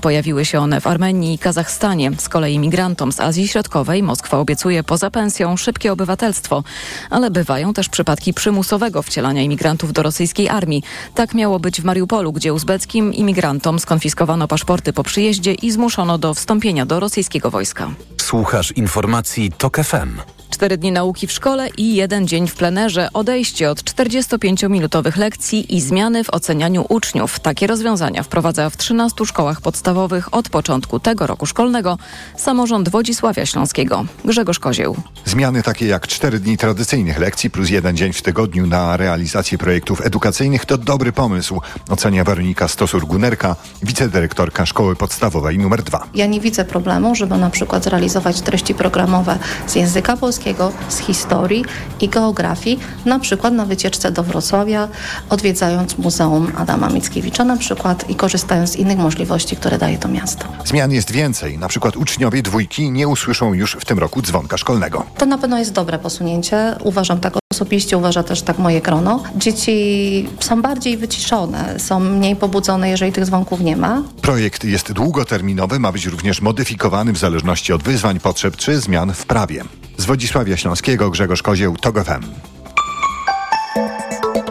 Pojawiły 0.00 0.44
się 0.44 0.58
one 0.58 0.80
w 0.80 0.86
Armenii 0.86 1.34
i 1.34 1.38
Kazachstanie. 1.38 2.10
Z 2.18 2.28
kolei 2.28 2.58
migrantom 2.58 3.12
z 3.12 3.20
Azji 3.20 3.48
Środkowej 3.48 4.02
Moskwa 4.02 4.38
obiecuje 4.38 4.84
poza 4.84 5.10
pensją 5.10 5.56
szybkie 5.56 5.92
obywatelstwo, 5.92 6.64
ale 7.10 7.30
bywają 7.30 7.72
też 7.72 7.88
przypadki 7.88 8.34
przymusowego 8.34 9.02
wcielania 9.02 9.42
imigrantów 9.42 9.92
do 9.92 10.02
rosyjskiej 10.02 10.48
armii. 10.48 10.82
Tak 11.14 11.34
miało 11.34 11.60
być 11.60 11.80
w 11.80 11.84
Mariupolu, 11.84 12.32
gdzie 12.32 12.54
uzbeckim 12.54 13.14
imigrantom 13.14 13.78
skonfiskowano 13.78 14.48
paszporty 14.48 14.92
po 14.92 15.02
przyjeździe 15.02 15.54
i 15.54 15.70
zmuszono 15.70 16.18
do 16.18 16.34
wstąpienia 16.34 16.86
do 16.86 17.00
rosyjskiego 17.00 17.50
wojska. 17.50 17.90
Słuchasz 18.20 18.72
informacji 18.72 19.52
TOK 19.58 19.76
FM. 19.76 20.41
Cztery 20.52 20.76
dni 20.76 20.92
nauki 20.92 21.26
w 21.26 21.32
szkole 21.32 21.68
i 21.76 21.94
jeden 21.94 22.28
dzień 22.28 22.48
w 22.48 22.54
plenerze, 22.54 23.08
odejście 23.12 23.70
od 23.70 23.82
45-minutowych 23.82 25.18
lekcji 25.18 25.76
i 25.76 25.80
zmiany 25.80 26.24
w 26.24 26.30
ocenianiu 26.30 26.86
uczniów. 26.88 27.40
Takie 27.40 27.66
rozwiązania 27.66 28.22
wprowadza 28.22 28.70
w 28.70 28.76
13 28.76 29.26
szkołach 29.26 29.60
podstawowych 29.60 30.34
od 30.34 30.48
początku 30.48 31.00
tego 31.00 31.26
roku 31.26 31.46
szkolnego 31.46 31.98
samorząd 32.36 32.88
Wodzisławia 32.88 33.46
Śląskiego. 33.46 34.04
Grzegorz 34.24 34.58
Kozieł. 34.58 34.96
Zmiany 35.24 35.62
takie 35.62 35.86
jak 35.86 36.06
cztery 36.06 36.38
dni 36.38 36.56
tradycyjnych 36.56 37.18
lekcji 37.18 37.50
plus 37.50 37.70
jeden 37.70 37.96
dzień 37.96 38.12
w 38.12 38.22
tygodniu 38.22 38.66
na 38.66 38.96
realizację 38.96 39.58
projektów 39.58 40.06
edukacyjnych 40.06 40.66
to 40.66 40.78
dobry 40.78 41.12
pomysł, 41.12 41.60
ocenia 41.88 42.24
Weronika 42.24 42.66
Stosur-Gunerka, 42.66 43.54
wicedyrektorka 43.82 44.66
szkoły 44.66 44.96
podstawowej 44.96 45.58
numer 45.58 45.82
2. 45.82 46.06
Ja 46.14 46.26
nie 46.26 46.40
widzę 46.40 46.64
problemu, 46.64 47.14
żeby 47.14 47.38
na 47.38 47.50
przykład 47.50 47.84
zrealizować 47.84 48.40
treści 48.40 48.74
programowe 48.74 49.38
z 49.66 49.74
języka 49.74 50.16
polskiego, 50.16 50.41
z 50.88 50.98
historii 50.98 51.64
i 52.00 52.08
geografii, 52.08 52.80
na 53.04 53.18
przykład 53.18 53.54
na 53.54 53.66
wycieczce 53.66 54.12
do 54.12 54.22
Wrocławia, 54.22 54.88
odwiedzając 55.30 55.98
Muzeum 55.98 56.52
Adama 56.56 56.88
Mickiewicza 56.88 57.44
na 57.44 57.56
przykład 57.56 58.10
i 58.10 58.14
korzystając 58.14 58.70
z 58.70 58.76
innych 58.76 58.98
możliwości, 58.98 59.56
które 59.56 59.78
daje 59.78 59.98
to 59.98 60.08
miasto. 60.08 60.44
Zmian 60.64 60.92
jest 60.92 61.10
więcej. 61.10 61.58
Na 61.58 61.68
przykład 61.68 61.96
uczniowie 61.96 62.42
dwójki 62.42 62.90
nie 62.90 63.08
usłyszą 63.08 63.54
już 63.54 63.76
w 63.80 63.84
tym 63.84 63.98
roku 63.98 64.22
dzwonka 64.22 64.58
szkolnego. 64.58 65.06
To 65.18 65.26
na 65.26 65.38
pewno 65.38 65.58
jest 65.58 65.72
dobre 65.72 65.98
posunięcie. 65.98 66.76
Uważam 66.84 67.20
tak 67.20 67.41
osobiście, 67.62 67.98
uważa 67.98 68.22
też 68.22 68.42
tak 68.42 68.58
moje 68.58 68.80
grono. 68.80 69.22
Dzieci 69.36 70.28
są 70.40 70.62
bardziej 70.62 70.96
wyciszone, 70.96 71.78
są 71.78 72.00
mniej 72.00 72.36
pobudzone, 72.36 72.88
jeżeli 72.90 73.12
tych 73.12 73.24
dzwonków 73.24 73.60
nie 73.60 73.76
ma. 73.76 74.02
Projekt 74.22 74.64
jest 74.64 74.92
długoterminowy, 74.92 75.78
ma 75.78 75.92
być 75.92 76.06
również 76.06 76.40
modyfikowany 76.40 77.12
w 77.12 77.18
zależności 77.18 77.72
od 77.72 77.82
wyzwań, 77.82 78.20
potrzeb 78.20 78.56
czy 78.56 78.80
zmian 78.80 79.14
w 79.14 79.26
prawie. 79.26 79.64
Z 79.96 80.04
Wodzisławia 80.04 80.56
Śląskiego 80.56 81.10
Grzegorz 81.10 81.42
Kozieł, 81.42 81.76
TOG 81.76 82.04
FM. 82.04 82.22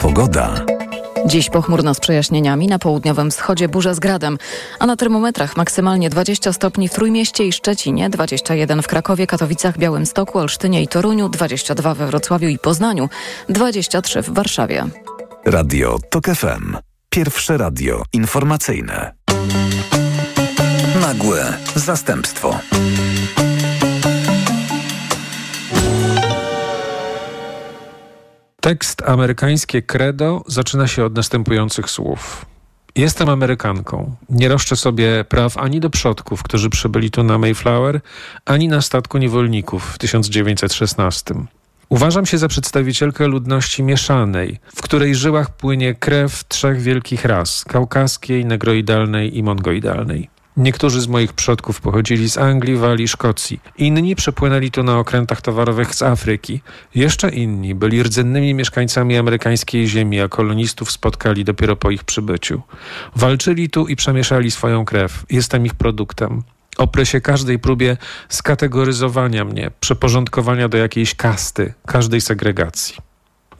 Pogoda. 0.01 0.65
Dziś 1.25 1.49
pochmurno 1.49 1.93
z 1.93 1.99
przejaśnieniami, 1.99 2.67
na 2.67 2.79
południowym 2.79 3.31
wschodzie 3.31 3.69
burza 3.69 3.93
z 3.93 3.99
gradem, 3.99 4.37
a 4.79 4.85
na 4.85 4.95
termometrach 4.95 5.57
maksymalnie 5.57 6.09
20 6.09 6.53
stopni 6.53 6.89
w 6.89 6.93
Trójmieście 6.93 7.47
i 7.47 7.51
Szczecinie, 7.51 8.09
21 8.09 8.81
w 8.81 8.87
Krakowie, 8.87 9.27
Katowicach, 9.27 9.77
Białymstoku, 9.77 10.39
Olsztynie 10.39 10.81
i 10.81 10.87
Toruniu, 10.87 11.29
22 11.29 11.93
we 11.93 12.07
Wrocławiu 12.07 12.47
i 12.47 12.59
Poznaniu, 12.59 13.09
23 13.49 14.21
w 14.21 14.29
Warszawie. 14.29 14.85
Radio 15.45 15.99
TOK 16.09 16.25
FM. 16.25 16.77
Pierwsze 17.09 17.57
radio 17.57 18.03
informacyjne. 18.13 19.13
Nagłe 21.01 21.53
zastępstwo. 21.75 22.59
Tekst 28.61 29.01
amerykańskie 29.05 29.81
credo 29.81 30.43
zaczyna 30.47 30.87
się 30.87 31.05
od 31.05 31.15
następujących 31.15 31.89
słów. 31.89 32.45
Jestem 32.95 33.29
Amerykanką. 33.29 34.15
Nie 34.29 34.49
roszczę 34.49 34.75
sobie 34.75 35.25
praw 35.29 35.57
ani 35.57 35.79
do 35.79 35.89
przodków, 35.89 36.43
którzy 36.43 36.69
przybyli 36.69 37.11
tu 37.11 37.23
na 37.23 37.37
Mayflower, 37.37 38.01
ani 38.45 38.67
na 38.67 38.81
statku 38.81 39.17
niewolników 39.17 39.93
w 39.93 39.97
1916. 39.97 41.35
Uważam 41.89 42.25
się 42.25 42.37
za 42.37 42.47
przedstawicielkę 42.47 43.27
ludności 43.27 43.83
mieszanej, 43.83 44.59
w 44.75 44.81
której 44.81 45.15
żyłach 45.15 45.57
płynie 45.57 45.95
krew 45.95 46.47
trzech 46.47 46.81
wielkich 46.81 47.25
ras 47.25 47.65
kaukaskiej, 47.65 48.45
negroidalnej 48.45 49.37
i 49.37 49.43
mongoidalnej. 49.43 50.29
Niektórzy 50.57 51.01
z 51.01 51.07
moich 51.07 51.33
przodków 51.33 51.81
pochodzili 51.81 52.29
z 52.29 52.37
Anglii, 52.37 52.75
Walii, 52.75 53.07
Szkocji. 53.07 53.59
Inni 53.77 54.15
przepłynęli 54.15 54.71
tu 54.71 54.83
na 54.83 54.99
okrętach 54.99 55.41
towarowych 55.41 55.95
z 55.95 56.01
Afryki. 56.01 56.61
Jeszcze 56.95 57.29
inni 57.29 57.75
byli 57.75 58.03
rdzennymi 58.03 58.53
mieszkańcami 58.53 59.17
amerykańskiej 59.17 59.87
ziemi, 59.87 60.21
a 60.21 60.27
kolonistów 60.27 60.91
spotkali 60.91 61.43
dopiero 61.43 61.75
po 61.75 61.91
ich 61.91 62.03
przybyciu. 62.03 62.61
Walczyli 63.15 63.69
tu 63.69 63.87
i 63.87 63.95
przemieszali 63.95 64.51
swoją 64.51 64.85
krew. 64.85 65.25
Jestem 65.29 65.65
ich 65.65 65.75
produktem. 65.75 66.43
Oprę 66.77 67.05
się 67.05 67.21
każdej 67.21 67.59
próbie 67.59 67.97
skategoryzowania 68.29 69.45
mnie, 69.45 69.71
przeporządkowania 69.79 70.69
do 70.69 70.77
jakiejś 70.77 71.15
kasty, 71.15 71.73
każdej 71.85 72.21
segregacji. 72.21 73.10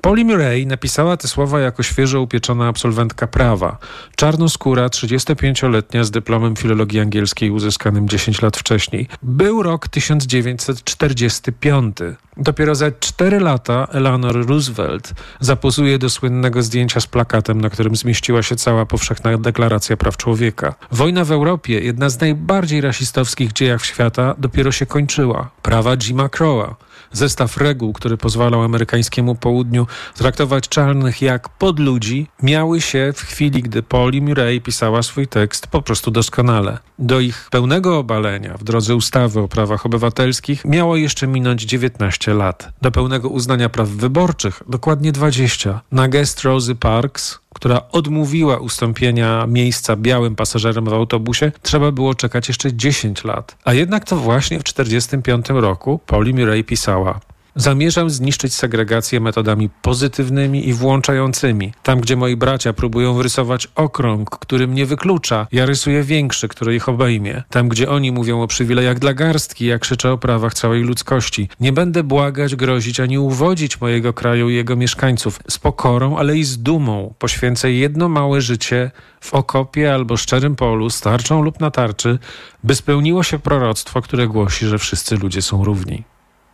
Polly 0.01 0.25
Murray 0.25 0.67
napisała 0.67 1.17
te 1.17 1.28
słowa 1.28 1.59
jako 1.59 1.84
świeżo 1.84 2.22
upieczona 2.22 2.67
absolwentka 2.67 3.28
prawa. 3.28 3.78
Czarnoskóra, 4.16 4.88
35-letnia 4.88 6.03
z 6.03 6.12
dyplomem 6.12 6.56
filologii 6.56 7.00
angielskiej 7.00 7.51
uzyskanym 7.51 8.09
10 8.09 8.41
lat 8.41 8.57
wcześniej. 8.57 9.07
Był 9.22 9.63
rok 9.63 9.88
1945. 9.88 11.97
Dopiero 12.38 12.75
za 12.75 12.91
4 12.91 13.39
lata 13.39 13.88
Eleanor 13.91 14.47
Roosevelt 14.47 15.13
zapozuje 15.39 16.00
do 16.00 16.09
słynnego 16.09 16.63
zdjęcia 16.63 17.00
z 17.00 17.07
plakatem, 17.07 17.62
na 17.62 17.69
którym 17.69 17.95
zmieściła 17.95 18.44
się 18.44 18.56
cała 18.56 18.85
powszechna 18.85 19.38
deklaracja 19.38 19.97
praw 19.97 20.18
człowieka. 20.18 20.75
Wojna 20.91 21.25
w 21.25 21.31
Europie, 21.31 21.79
jedna 21.79 22.09
z 22.09 22.19
najbardziej 22.19 22.81
rasistowskich 22.81 23.53
dziejach 23.53 23.85
świata, 23.85 24.35
dopiero 24.38 24.72
się 24.72 24.85
kończyła. 24.85 25.50
Prawa 25.62 25.97
Jima 25.97 26.29
Crowa 26.29 26.75
zestaw 27.14 27.58
reguł, 27.58 27.94
który 27.94 28.18
pozwalał 28.18 28.64
amerykańskiemu 28.64 29.36
południu 29.36 29.88
traktować 30.16 30.70
czarnych 30.70 31.22
jak 31.22 31.50
podludzi, 31.50 32.28
miały 32.44 32.82
się 32.82 33.14
w 33.16 33.22
chwili, 33.22 33.64
gdy 33.64 33.84
Polly 33.84 34.22
Murray 34.22 34.62
pisała 34.62 35.04
swój 35.04 35.28
tekst 35.28 35.68
po 35.68 35.82
prostu 35.82 36.12
doskonale. 36.12 36.78
Do 37.00 37.20
ich 37.20 37.48
pełnego 37.52 37.98
obalenia 37.98 38.58
w 38.58 38.64
drodze 38.64 38.96
ustawy 38.96 39.40
o 39.40 39.48
prawach 39.48 39.86
obywatelskich 39.86 40.66
miało 40.66 40.96
jeszcze 40.96 41.28
minąć 41.28 41.62
19 41.62 42.34
lat. 42.34 42.70
Do 42.82 42.92
pełnego 42.92 43.30
uznania 43.30 43.70
praw 43.70 43.90
wyborczych 43.90 44.64
dokładnie 44.70 45.12
20. 45.12 45.82
Na 45.92 46.08
gest 46.08 46.42
Rosie 46.42 46.76
Parks, 46.76 47.40
która 47.62 47.82
odmówiła 47.92 48.58
ustąpienia 48.58 49.48
miejsca 49.48 49.96
białym 49.96 50.36
pasażerom 50.36 50.86
w 50.86 50.94
autobusie, 50.94 51.52
trzeba 51.62 51.92
było 51.92 52.16
czekać 52.16 52.48
jeszcze 52.48 52.74
10 52.74 53.24
lat. 53.24 53.58
A 53.66 53.74
jednak 53.74 54.06
to 54.06 54.18
właśnie 54.18 54.60
w 54.60 54.64
1945 54.64 55.62
roku 55.62 56.00
Polly 56.06 56.34
Murray 56.34 56.64
pisała 56.64 57.20
Zamierzam 57.56 58.09
zniszczyć 58.09 58.53
segregację 58.53 59.19
metodami 59.19 59.69
pozytywnymi 59.81 60.69
i 60.69 60.73
włączającymi. 60.73 61.73
Tam, 61.84 62.01
gdzie 62.01 62.16
moi 62.16 62.35
bracia 62.35 62.73
próbują 62.73 63.13
wyrysować 63.13 63.67
okrąg, 63.75 64.29
który 64.29 64.67
mnie 64.67 64.85
wyklucza, 64.85 65.47
ja 65.51 65.66
rysuję 65.66 66.03
większy, 66.03 66.47
który 66.47 66.75
ich 66.75 66.89
obejmie. 66.89 67.44
Tam, 67.50 67.69
gdzie 67.69 67.89
oni 67.89 68.12
mówią 68.12 68.41
o 68.41 68.47
przywilejach 68.47 69.00
dla 69.00 69.13
garstki, 69.13 69.66
ja 69.66 69.79
krzyczę 69.79 70.12
o 70.12 70.17
prawach 70.17 70.53
całej 70.53 70.84
ludzkości. 70.84 71.50
Nie 71.59 71.72
będę 71.72 72.03
błagać, 72.03 72.56
grozić 72.56 73.00
ani 73.00 73.19
uwodzić 73.19 73.81
mojego 73.81 74.13
kraju 74.13 74.50
i 74.50 74.56
jego 74.56 74.75
mieszkańców. 74.75 75.39
Z 75.50 75.59
pokorą, 75.59 76.18
ale 76.18 76.38
i 76.38 76.44
z 76.44 76.57
dumą 76.57 77.13
poświęcę 77.19 77.72
jedno 77.72 78.09
małe 78.09 78.41
życie 78.41 78.91
w 79.22 79.33
okopie 79.33 79.94
albo 79.94 80.18
szczerym 80.18 80.56
polu, 80.56 80.89
starczą 80.89 81.41
lub 81.41 81.59
na 81.59 81.72
tarczy, 81.72 82.19
by 82.63 82.75
spełniło 82.75 83.23
się 83.23 83.39
proroctwo, 83.39 84.01
które 84.01 84.28
głosi, 84.28 84.66
że 84.66 84.79
wszyscy 84.79 85.18
ludzie 85.18 85.41
są 85.41 85.63
równi. 85.63 86.11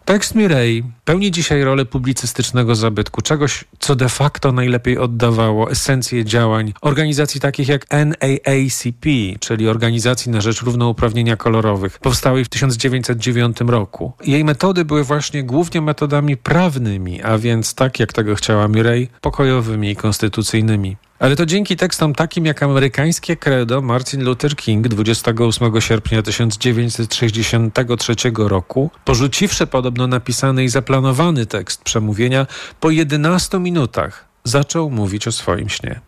Tekst 0.07 0.35
Mireille 0.35 0.83
pełni 1.05 1.31
dzisiaj 1.31 1.63
rolę 1.63 1.85
publicystycznego 1.85 2.75
zabytku, 2.75 3.21
czegoś, 3.21 3.65
co 3.79 3.95
de 3.95 4.09
facto 4.09 4.51
najlepiej 4.51 4.97
oddawało 4.97 5.71
esencję 5.71 6.25
działań 6.25 6.73
organizacji 6.81 7.41
takich 7.41 7.67
jak 7.67 7.85
NAACP, 7.91 9.05
czyli 9.39 9.67
Organizacji 9.67 10.31
na 10.31 10.41
Rzecz 10.41 10.61
Równouprawnienia 10.61 11.37
Kolorowych, 11.37 11.99
powstałej 11.99 12.45
w 12.45 12.49
1909 12.49 13.57
roku. 13.67 14.11
Jej 14.25 14.45
metody 14.45 14.85
były 14.85 15.03
właśnie 15.03 15.43
głównie 15.43 15.81
metodami 15.81 16.37
prawnymi, 16.37 17.23
a 17.23 17.37
więc 17.37 17.73
tak 17.73 17.99
jak 17.99 18.13
tego 18.13 18.35
chciała 18.35 18.67
Mireille, 18.67 19.07
pokojowymi 19.21 19.89
i 19.89 19.95
konstytucyjnymi. 19.95 20.97
Ale 21.19 21.35
to 21.35 21.45
dzięki 21.45 21.75
tekstom 21.75 22.15
takim 22.15 22.45
jak 22.45 22.63
amerykańskie 22.63 23.35
credo 23.35 23.81
Martin 23.81 24.23
Luther 24.23 24.55
King 24.55 24.87
28 24.87 25.81
sierpnia 25.81 26.21
1963 26.21 28.15
roku, 28.37 28.91
porzuciwszy 29.05 29.67
podobno 29.67 30.07
napisany 30.07 30.63
i 30.63 30.69
zaplanowany 30.69 31.45
tekst 31.45 31.83
przemówienia, 31.83 32.47
po 32.79 32.89
11 32.89 33.59
minutach 33.59 34.25
zaczął 34.43 34.89
mówić 34.89 35.27
o 35.27 35.31
swoim 35.31 35.69
śnie. 35.69 35.99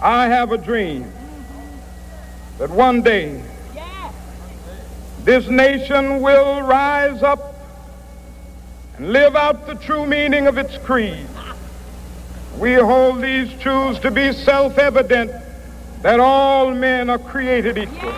I 0.00 0.30
have 0.30 0.54
a 0.54 0.58
dream 0.58 1.04
that 2.58 2.70
one 2.78 3.02
day 3.02 3.30
this 5.24 5.48
nation 5.50 6.18
will 6.18 6.62
rise 6.68 7.32
up 7.32 7.40
and 8.98 9.08
live 9.08 9.36
out 9.36 9.66
the 9.66 9.76
true 9.86 10.06
meaning 10.06 10.48
of 10.48 10.58
its 10.58 10.78
creed. 10.86 11.39
We 12.58 12.76
hold 12.76 13.20
these 13.22 13.62
truths 13.62 14.00
to 14.00 14.10
be 14.10 14.32
self 14.32 14.78
evident 14.78 15.30
that 16.02 16.20
all 16.20 16.74
men 16.74 17.10
are 17.10 17.18
created 17.18 17.78
equal. 17.78 18.12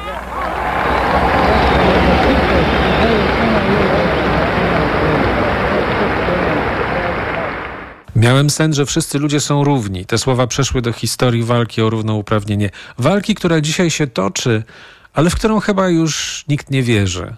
Miałem 8.17 8.51
sen, 8.51 8.75
że 8.75 8.87
wszyscy 8.87 9.19
ludzie 9.19 9.41
są 9.41 9.65
równi. 9.65 10.07
Te 10.07 10.19
słowa 10.19 10.47
przeszły 10.47 10.83
do 10.83 10.93
historii 10.93 11.45
walki 11.45 11.83
o 11.83 11.91
równouprawnienie. 11.91 12.71
Walki, 12.99 13.35
która 13.35 13.61
dzisiaj 13.61 13.91
się 13.91 14.07
toczy, 14.07 14.63
ale 15.15 15.31
w 15.31 15.35
którą 15.35 15.61
chyba 15.61 15.89
już 15.89 16.45
nikt 16.49 16.71
nie 16.71 16.83
wierzy. 16.83 17.37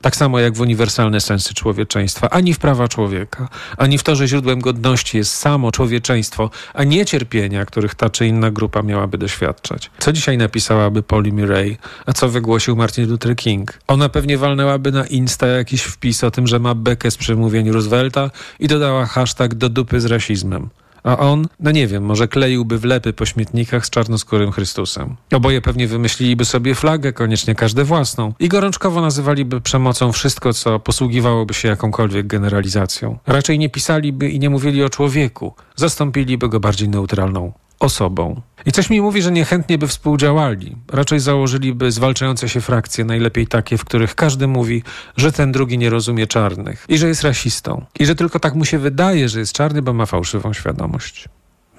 Tak 0.00 0.16
samo 0.16 0.38
jak 0.38 0.54
w 0.54 0.60
uniwersalne 0.60 1.20
sensy 1.20 1.54
człowieczeństwa, 1.54 2.30
ani 2.30 2.54
w 2.54 2.58
prawa 2.58 2.88
człowieka, 2.88 3.48
ani 3.76 3.98
w 3.98 4.02
to, 4.02 4.16
że 4.16 4.28
źródłem 4.28 4.60
godności 4.60 5.18
jest 5.18 5.34
samo 5.34 5.72
człowieczeństwo, 5.72 6.50
a 6.74 6.84
nie 6.84 7.06
cierpienia, 7.06 7.64
których 7.64 7.94
ta 7.94 8.10
czy 8.10 8.26
inna 8.26 8.50
grupa 8.50 8.82
miałaby 8.82 9.18
doświadczać. 9.18 9.90
Co 9.98 10.12
dzisiaj 10.12 10.38
napisałaby 10.38 11.02
Polly 11.02 11.32
Murray, 11.32 11.76
a 12.06 12.12
co 12.12 12.28
wygłosił 12.28 12.76
Martin 12.76 13.08
Luther 13.08 13.36
King? 13.36 13.78
Ona 13.86 14.08
pewnie 14.08 14.38
walnęłaby 14.38 14.92
na 14.92 15.06
Insta 15.06 15.46
jakiś 15.46 15.82
wpis 15.82 16.24
o 16.24 16.30
tym, 16.30 16.46
że 16.46 16.58
ma 16.58 16.74
bekę 16.74 17.10
z 17.10 17.16
przemówień 17.16 17.70
Roosevelta 17.70 18.30
i 18.58 18.68
dodała 18.68 19.06
hashtag 19.06 19.54
do 19.54 19.68
dupy 19.68 20.00
z 20.00 20.04
rasizmem. 20.04 20.68
A 21.06 21.18
on, 21.18 21.46
no 21.60 21.70
nie 21.70 21.86
wiem, 21.86 22.04
może 22.04 22.28
kleiłby 22.28 22.78
wlepy 22.78 23.12
po 23.12 23.26
śmietnikach 23.26 23.86
z 23.86 23.90
czarnoskórym 23.90 24.52
Chrystusem. 24.52 25.16
Oboje 25.34 25.60
pewnie 25.60 25.88
wymyśliliby 25.88 26.44
sobie 26.44 26.74
flagę, 26.74 27.12
koniecznie 27.12 27.54
każde 27.54 27.84
własną, 27.84 28.32
i 28.40 28.48
gorączkowo 28.48 29.00
nazywaliby 29.00 29.60
przemocą 29.60 30.12
wszystko, 30.12 30.52
co 30.52 30.80
posługiwałoby 30.80 31.54
się 31.54 31.68
jakąkolwiek 31.68 32.26
generalizacją. 32.26 33.18
Raczej 33.26 33.58
nie 33.58 33.68
pisaliby 33.68 34.30
i 34.30 34.38
nie 34.38 34.50
mówili 34.50 34.82
o 34.82 34.88
człowieku, 34.88 35.54
zastąpiliby 35.76 36.48
go 36.48 36.60
bardziej 36.60 36.88
neutralną 36.88 37.52
osobą. 37.80 38.40
I 38.66 38.72
coś 38.72 38.90
mi 38.90 39.00
mówi, 39.00 39.22
że 39.22 39.32
niechętnie 39.32 39.78
by 39.78 39.88
współdziałali. 39.88 40.76
Raczej 40.92 41.20
założyliby 41.20 41.92
zwalczające 41.92 42.48
się 42.48 42.60
frakcje, 42.60 43.04
najlepiej 43.04 43.46
takie, 43.46 43.78
w 43.78 43.84
których 43.84 44.14
każdy 44.14 44.46
mówi, 44.46 44.82
że 45.16 45.32
ten 45.32 45.52
drugi 45.52 45.78
nie 45.78 45.90
rozumie 45.90 46.26
czarnych 46.26 46.86
i 46.88 46.98
że 46.98 47.08
jest 47.08 47.22
rasistą. 47.22 47.84
I 47.98 48.06
że 48.06 48.14
tylko 48.14 48.40
tak 48.40 48.54
mu 48.54 48.64
się 48.64 48.78
wydaje, 48.78 49.28
że 49.28 49.38
jest 49.38 49.52
czarny, 49.52 49.82
bo 49.82 49.92
ma 49.92 50.06
fałszywą 50.06 50.52
świadomość. 50.52 51.28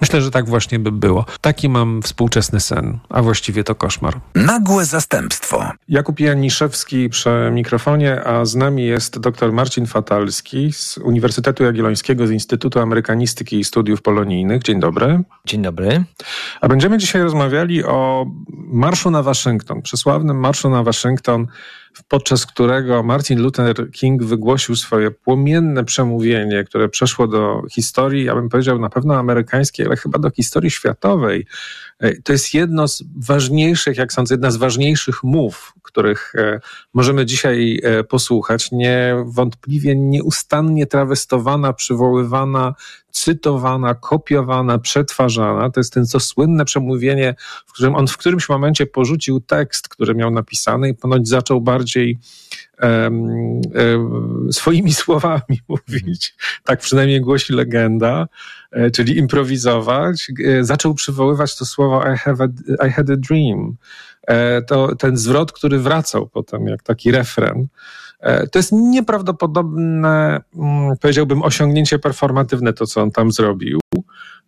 Myślę, 0.02 0.22
że 0.22 0.32
tak 0.32 0.50
właśnie 0.50 0.80
by 0.80 0.92
było. 0.92 1.26
Taki 1.42 1.70
mam 1.70 2.02
współczesny 2.02 2.60
sen, 2.60 3.00
a 3.10 3.22
właściwie 3.22 3.64
to 3.64 3.76
koszmar. 3.76 4.20
Nagłe 4.36 4.86
zastępstwo. 4.86 5.72
Jakub 5.90 6.20
Janiszewski 6.20 7.10
przy 7.10 7.30
mikrofonie, 7.52 8.24
a 8.24 8.46
z 8.46 8.56
nami 8.56 8.86
jest 8.86 9.20
dr 9.20 9.54
Marcin 9.54 9.86
Fatalski 9.86 10.74
z 10.74 10.98
Uniwersytetu 10.98 11.64
Jagiellońskiego 11.64 12.28
z 12.28 12.32
Instytutu 12.32 12.80
Amerykanistyki 12.80 13.60
i 13.60 13.64
Studiów 13.64 14.02
Polonijnych. 14.02 14.64
Dzień 14.64 14.80
dobry. 14.80 15.24
Dzień 15.46 15.62
dobry. 15.62 16.04
A 16.62 16.68
będziemy 16.68 16.98
dzisiaj 16.98 17.22
rozmawiali 17.22 17.84
o 17.84 18.26
marszu 18.58 19.12
na 19.12 19.24
Waszyngton, 19.24 19.82
przesławnym 19.82 20.40
marszu 20.40 20.70
na 20.70 20.84
Waszyngton, 20.84 21.48
podczas 22.08 22.46
którego 22.46 23.04
Martin 23.04 23.42
Luther 23.42 23.92
King 23.92 24.24
wygłosił 24.24 24.76
swoje 24.76 25.12
płomienne 25.12 25.84
przemówienie, 25.84 26.64
które 26.64 26.90
przeszło 26.90 27.28
do 27.28 27.62
historii, 27.72 28.24
ja 28.24 28.36
bym 28.36 28.50
powiedział 28.50 28.80
na 28.80 28.90
pewno 28.90 29.16
amerykańskiej, 29.16 29.86
ale 29.86 29.96
chyba 29.96 30.20
do 30.20 30.30
historii 30.30 30.72
światowej. 30.72 31.46
To 32.24 32.32
jest 32.32 32.54
jedno 32.54 32.88
z 32.88 33.04
ważniejszych, 33.16 33.98
jak 33.98 34.14
sądzę, 34.14 34.34
jedna 34.34 34.52
z 34.52 34.58
ważniejszych 34.58 35.24
mów, 35.24 35.74
których 35.82 36.34
e, 36.36 36.60
możemy 36.94 37.26
dzisiaj 37.26 37.80
e, 37.84 38.04
posłuchać. 38.04 38.72
Niewątpliwie 38.72 39.96
nieustannie 39.96 40.86
trawestowana, 40.86 41.74
przywoływana, 41.74 42.74
cytowana, 43.12 43.96
kopiowana, 43.96 44.80
przetwarzana. 44.80 45.70
To 45.70 45.80
jest 45.80 45.94
ten 45.94 46.06
co 46.06 46.20
słynne 46.20 46.66
przemówienie, 46.66 47.36
w 47.66 47.74
którym 47.74 47.96
on 47.96 48.08
w 48.08 48.18
którymś 48.18 48.50
momencie 48.50 48.86
porzucił 48.86 49.40
tekst, 49.40 49.90
który 49.90 50.16
miał 50.16 50.32
napisany 50.32 50.90
i 50.90 50.94
ponoć 50.94 51.28
zaczął 51.28 51.62
bardziej 51.62 52.20
swoimi 54.52 54.94
słowami 55.04 55.62
mówić. 55.68 56.36
Tak 56.64 56.80
przynajmniej 56.80 57.22
głosi 57.22 57.54
legenda, 57.54 58.28
e, 58.72 58.92
czyli 58.92 59.18
improwizować. 59.18 60.32
Zaczął 60.62 60.94
przywoływać 60.94 61.58
to 61.58 61.66
słowo 61.66 62.04
I, 62.14 62.18
have 62.18 62.48
a, 62.80 62.88
I 62.88 62.92
had 62.92 63.10
a 63.10 63.16
dream. 63.16 63.76
To 64.68 64.96
ten 64.96 65.18
zwrot, 65.18 65.52
który 65.52 65.80
wracał 65.80 66.28
potem 66.28 66.68
jak 66.68 66.84
taki 66.84 67.12
refren. 67.12 67.68
E, 68.20 68.48
to 68.48 68.60
jest 68.60 68.72
nieprawdopodobne, 68.72 70.42
mm, 70.56 70.98
powiedziałbym, 71.02 71.44
osiągnięcie 71.44 72.00
performatywne, 72.00 72.74
to 72.74 72.86
co 72.86 73.02
on 73.02 73.12
tam 73.12 73.32
zrobił. 73.32 73.80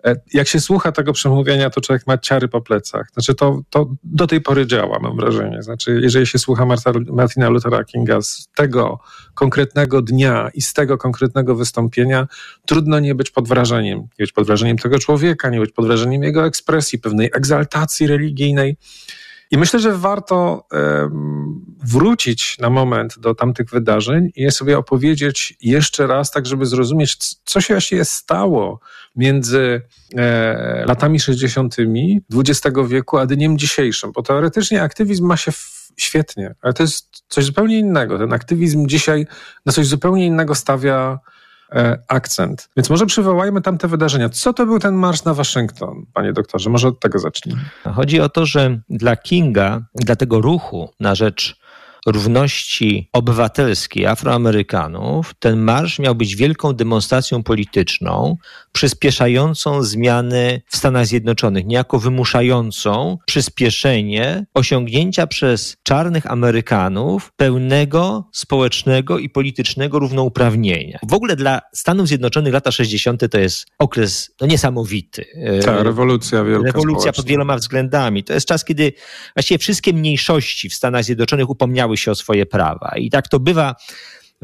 E, 0.06 0.16
jak 0.34 0.48
się 0.48 0.60
słucha 0.60 0.92
tego 0.92 1.13
przemówienia, 1.13 1.69
to 1.69 1.81
człowiek 1.81 2.07
ma 2.07 2.18
ciary 2.18 2.48
po 2.48 2.62
plecach. 2.62 3.07
Znaczy, 3.13 3.36
to, 3.36 3.62
to 3.69 3.90
do 4.04 4.28
tej 4.28 4.42
pory 4.42 4.68
działa, 4.68 5.00
mam 5.00 5.18
wrażenie. 5.18 5.63
Znaczy, 5.63 6.00
jeżeli 6.04 6.28
się 6.28 6.40
słucha 6.40 6.66
Marta, 6.66 6.92
Martina 7.12 7.50
Luthera 7.50 7.84
Kinga 7.84 8.22
z 8.22 8.48
tego 8.56 9.00
konkretnego 9.34 10.01
dnia 10.01 10.50
i 10.54 10.62
z 10.62 10.74
tego 10.74 10.98
konkretnego 10.98 11.56
wystąpienia, 11.56 12.28
trudno 12.66 13.00
nie 13.00 13.16
być 13.16 13.31
pod 13.31 13.48
wrażeniem. 13.48 14.00
Nie 14.00 14.24
być 14.24 14.31
pod 14.31 14.48
wrażeniem 14.48 14.78
tego 14.78 15.00
człowieka, 15.00 15.50
nie 15.50 15.60
być 15.60 15.72
pod 15.72 15.86
wrażeniem 15.86 16.24
jego 16.24 16.45
ekspresji, 16.45 17.00
pewnej 17.00 17.30
egzaltacji 17.34 18.07
religijnej. 18.07 18.78
I 19.52 19.57
myślę, 19.57 19.80
że 19.80 19.98
warto 19.98 20.68
wrócić 21.84 22.57
na 22.60 22.69
moment 22.69 23.19
do 23.19 23.36
tamtych 23.36 23.69
wydarzeń 23.69 24.30
i 24.36 24.42
je 24.42 24.52
sobie 24.52 24.78
opowiedzieć 24.78 25.57
jeszcze 25.62 26.07
raz, 26.07 26.31
tak 26.31 26.45
żeby 26.45 26.66
zrozumieć, 26.66 27.18
co 27.45 27.62
się 27.62 27.74
właściwie 27.74 28.06
stało 28.06 28.80
między 29.19 29.81
e, 30.18 30.86
latami 30.88 31.19
60. 31.19 31.75
XX 32.33 32.77
wieku 32.88 33.18
a 33.18 33.25
dniem 33.25 33.57
dzisiejszym. 33.57 34.12
Bo 34.12 34.24
teoretycznie 34.24 34.81
aktywizm 34.81 35.25
ma 35.25 35.38
się 35.38 35.51
świetnie, 35.98 36.56
ale 36.62 36.74
to 36.74 36.83
jest 36.83 37.24
coś 37.27 37.45
zupełnie 37.45 37.80
innego. 37.80 38.18
Ten 38.18 38.33
aktywizm 38.33 38.88
dzisiaj 38.88 39.27
na 39.66 39.74
coś 39.74 39.88
zupełnie 39.88 40.25
innego 40.25 40.56
stawia 40.56 41.19
E, 41.71 41.98
akcent. 42.07 42.69
Więc 42.77 42.89
może 42.89 43.06
przywołajmy 43.06 43.62
tamte 43.62 43.88
wydarzenia. 43.88 44.30
Co 44.30 44.54
to 44.54 44.66
był 44.66 44.80
ten 44.80 44.95
marsz 44.95 45.24
na 45.24 45.33
Waszyngton, 45.33 46.06
panie 46.13 46.33
doktorze? 46.33 46.69
Może 46.69 46.88
od 46.88 47.00
tego 47.00 47.19
zacznijmy. 47.19 47.62
Chodzi 47.95 48.19
o 48.19 48.30
to, 48.30 48.45
że 48.45 48.80
dla 48.89 49.16
Kinga, 49.16 49.81
dla 49.95 50.16
tego 50.16 50.42
ruchu 50.42 50.89
na 51.00 51.16
rzecz 51.16 51.60
równości 52.07 53.10
obywatelskiej 53.13 54.06
Afroamerykanów, 54.06 55.34
ten 55.40 55.60
marsz 55.60 56.00
miał 56.00 56.16
być 56.16 56.36
wielką 56.36 56.74
demonstracją 56.74 57.44
polityczną, 57.44 58.38
przyspieszającą 58.72 59.84
zmiany 59.84 60.62
w 60.68 60.78
Stanach 60.78 61.06
Zjednoczonych, 61.06 61.66
niejako 61.66 62.00
wymuszającą 62.00 63.18
przyspieszenie 63.25 64.46
osiągnięcia 64.54 65.28
przez 65.28 65.78
czarnych 65.84 66.31
Amerykanów 66.31 67.31
pełnego 67.36 68.30
społecznego 68.31 69.19
i 69.19 69.30
politycznego 69.30 70.00
równouprawnienia. 70.00 71.00
W 71.09 71.14
ogóle 71.14 71.35
dla 71.35 71.62
Stanów 71.73 72.07
Zjednoczonych 72.07 72.54
lata 72.54 72.71
60. 72.71 73.21
to 73.31 73.40
jest 73.40 73.68
okres 73.80 74.31
no, 74.42 74.47
niesamowity. 74.47 75.26
Ta 75.66 75.83
rewolucja 75.83 76.44
wielka 76.44 76.66
Rewolucja 76.66 77.02
społeczna. 77.02 77.23
pod 77.23 77.26
wieloma 77.26 77.56
względami. 77.56 78.23
To 78.23 78.33
jest 78.33 78.47
czas, 78.47 78.66
kiedy 78.66 78.94
właściwie 79.35 79.57
wszystkie 79.57 79.94
mniejszości 79.94 80.69
w 80.69 80.73
Stanach 80.73 81.04
Zjednoczonych 81.04 81.50
upomniały 81.50 81.89
się 81.98 82.12
o 82.12 82.16
swoje 82.16 82.46
prawa. 82.46 82.92
I 82.98 83.10
tak 83.10 83.28
to 83.28 83.40
bywa 83.40 83.76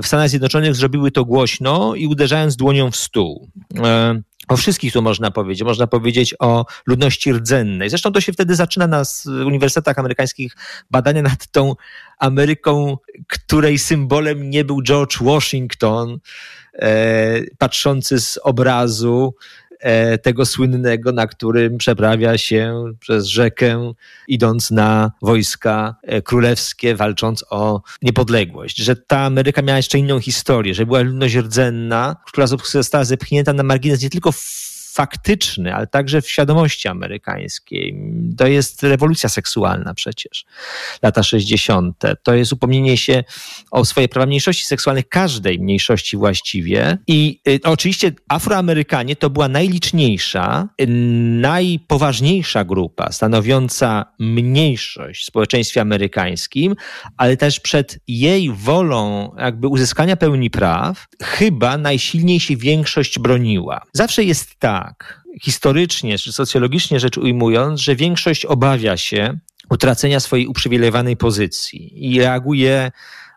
w 0.04 0.08
Stanach 0.08 0.30
Zjednoczonych, 0.30 0.76
zrobiły 0.76 1.12
to 1.12 1.26
głośno 1.26 1.96
i 1.96 2.08
uderzając 2.08 2.56
dłonią 2.56 2.92
w 2.92 2.96
stół. 2.96 3.50
E, 3.84 4.22
o 4.48 4.58
wszystkich 4.58 4.94
tu 4.94 5.02
można 5.02 5.32
powiedzieć. 5.32 5.64
Można 5.64 5.88
powiedzieć 5.88 6.36
o 6.40 6.66
ludności 6.86 7.34
rdzennej. 7.34 7.90
Zresztą 7.90 8.12
to 8.12 8.22
się 8.22 8.34
wtedy 8.34 8.56
zaczyna 8.56 8.88
na 8.88 9.04
uniwersytetach 9.46 10.00
amerykańskich 10.00 10.56
badania 10.92 11.22
nad 11.22 11.48
tą 11.52 11.76
Ameryką, 12.20 12.98
której 13.28 13.80
symbolem 13.80 14.50
nie 14.50 14.66
był 14.66 14.84
George 14.84 15.18
Washington, 15.22 16.20
e, 16.74 17.42
patrzący 17.58 18.20
z 18.20 18.40
obrazu 18.44 19.36
tego 20.24 20.46
słynnego, 20.46 21.12
na 21.12 21.28
którym 21.28 21.78
przeprawia 21.78 22.38
się 22.38 22.84
przez 23.00 23.28
rzekę, 23.28 23.94
idąc 24.28 24.72
na 24.72 25.12
wojska 25.22 25.96
e, 26.04 26.22
królewskie, 26.22 26.96
walcząc 26.96 27.46
o 27.50 27.82
niepodległość. 28.02 28.78
Że 28.78 28.96
ta 28.96 29.20
Ameryka 29.20 29.62
miała 29.62 29.78
jeszcze 29.78 29.98
inną 29.98 30.20
historię, 30.20 30.74
że 30.74 30.86
była 30.86 31.00
ludność 31.00 31.36
rdzenna, 31.36 32.16
która 32.26 32.48
została 32.48 33.04
zepchnięta 33.04 33.54
na 33.54 33.64
margines 33.64 34.02
nie 34.02 34.10
tylko 34.10 34.32
faktyczny, 34.96 35.76
ale 35.76 35.88
także 35.88 36.22
w 36.22 36.30
świadomości 36.30 36.88
amerykańskiej. 36.88 37.96
To 38.38 38.48
jest 38.48 38.84
rewolucja 38.84 39.30
seksualna 39.30 39.94
przecież, 39.94 40.46
lata 41.02 41.24
60. 41.24 42.04
To 42.24 42.34
jest 42.34 42.54
upomnienie 42.54 42.98
się 42.98 43.24
o 43.72 43.86
swoje 43.86 44.08
prawa 44.08 44.26
mniejszości 44.26 44.66
seksualnych, 44.66 45.10
każdej 45.10 45.60
mniejszości 45.60 46.18
właściwie. 46.18 46.98
I 47.08 47.42
y, 47.48 47.60
oczywiście 47.64 48.12
Afroamerykanie 48.30 49.16
to 49.16 49.30
była 49.30 49.48
najliczniejsza, 49.48 50.70
y, 50.82 50.88
najpoważniejsza 51.42 52.66
grupa, 52.66 53.12
stanowiąca 53.12 54.06
mniejszość 54.20 55.24
w 55.24 55.26
społeczeństwie 55.26 55.82
amerykańskim, 55.82 56.76
ale 57.18 57.38
też 57.38 57.60
przed 57.60 58.00
jej 58.08 58.52
wolą 58.52 59.32
jakby 59.38 59.68
uzyskania 59.68 60.16
pełni 60.16 60.50
praw 60.50 61.08
chyba 61.24 61.78
najsilniej 61.78 62.40
się 62.40 62.58
większość 62.58 63.20
broniła. 63.20 63.82
Zawsze 63.94 64.24
jest 64.24 64.56
tak, 64.60 64.85
tak, 64.86 65.22
historycznie 65.42 66.18
czy 66.18 66.34
socjologicznie 66.34 67.00
rzecz 67.00 67.18
ujmując, 67.18 67.82
że 67.82 67.96
większość 67.96 68.46
obawia 68.46 68.98
się 68.98 69.38
utracenia 69.70 70.20
swojej 70.20 70.48
uprzywilejowanej 70.48 71.18
pozycji 71.18 72.14
i 72.14 72.20
reaguje 72.20 72.92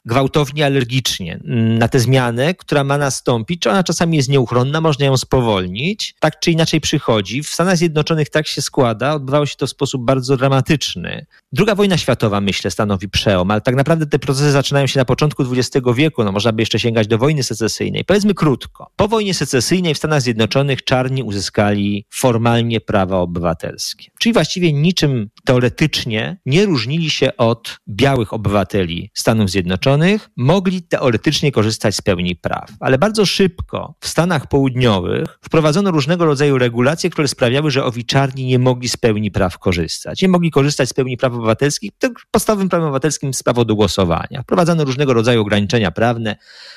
gwałtownie, 0.08 0.66
alergicznie 0.66 1.40
na 1.78 1.88
tę 1.88 2.00
zmianę, 2.00 2.54
która 2.54 2.84
ma 2.84 2.98
nastąpić. 2.98 3.60
Czy 3.60 3.70
ona 3.70 3.84
czasami 3.84 4.16
jest 4.16 4.28
nieuchronna, 4.28 4.80
można 4.80 5.06
ją 5.06 5.16
spowolnić, 5.16 6.14
tak 6.20 6.40
czy 6.40 6.50
inaczej 6.50 6.80
przychodzi. 6.80 7.42
W 7.42 7.48
Stanach 7.48 7.76
Zjednoczonych 7.76 8.30
tak 8.30 8.46
się 8.46 8.62
składa, 8.62 9.14
odbywało 9.14 9.46
się 9.46 9.56
to 9.56 9.66
w 9.66 9.70
sposób 9.70 10.04
bardzo 10.04 10.36
dramatyczny. 10.36 11.26
Druga 11.52 11.74
wojna 11.74 11.96
światowa, 11.98 12.40
myślę, 12.40 12.70
stanowi 12.70 13.08
przełom, 13.08 13.50
ale 13.50 13.60
tak 13.60 13.74
naprawdę 13.74 14.06
te 14.06 14.18
procesy 14.18 14.50
zaczynają 14.50 14.86
się 14.86 14.98
na 14.98 15.04
początku 15.04 15.44
XX 15.52 15.86
wieku, 15.94 16.24
no 16.24 16.32
można 16.32 16.52
by 16.52 16.62
jeszcze 16.62 16.78
sięgać 16.78 17.06
do 17.06 17.18
wojny 17.18 17.42
secesyjnej. 17.42 18.04
Powiedzmy 18.04 18.34
krótko. 18.34 18.90
Po 18.96 19.08
wojnie 19.08 19.34
secesyjnej 19.34 19.94
w 19.94 19.98
Stanach 19.98 20.22
Zjednoczonych 20.22 20.84
czarni 20.84 21.22
uzyskali 21.22 22.04
formalnie 22.10 22.80
prawa 22.80 23.16
obywatelskie. 23.16 24.10
Czyli 24.18 24.32
właściwie 24.32 24.72
niczym 24.72 25.30
teoretycznie 25.44 26.36
nie 26.46 26.66
różnili 26.66 27.10
się 27.10 27.36
od 27.36 27.78
białych 27.88 28.32
obywateli 28.32 29.10
Stanów 29.14 29.50
Zjednoczonych, 29.50 29.97
mogli 30.36 30.82
teoretycznie 30.82 31.52
korzystać 31.52 31.96
z 31.96 32.02
pełni 32.02 32.36
praw. 32.36 32.70
Ale 32.80 32.98
bardzo 32.98 33.26
szybko 33.26 33.94
w 34.00 34.08
Stanach 34.08 34.46
Południowych 34.46 35.38
wprowadzono 35.42 35.90
różnego 35.90 36.24
rodzaju 36.24 36.58
regulacje, 36.58 37.10
które 37.10 37.28
sprawiały, 37.28 37.70
że 37.70 37.84
owi 37.84 38.04
czarni 38.04 38.44
nie 38.44 38.58
mogli 38.58 38.88
z 38.88 38.96
pełni 38.96 39.30
praw 39.30 39.58
korzystać. 39.58 40.22
Nie 40.22 40.28
mogli 40.28 40.50
korzystać 40.50 40.88
z 40.88 40.94
pełni 40.94 41.16
praw 41.16 41.32
obywatelskich. 41.32 41.90
Podstawowym 42.30 42.68
prawem 42.68 42.86
obywatelskim 42.86 43.28
jest 43.28 43.44
prawo 43.44 43.64
do 43.64 43.74
głosowania. 43.74 44.42
Wprowadzono 44.42 44.84
różnego 44.84 45.14
rodzaju 45.14 45.40
ograniczenia 45.40 45.90
prawne, 45.90 46.36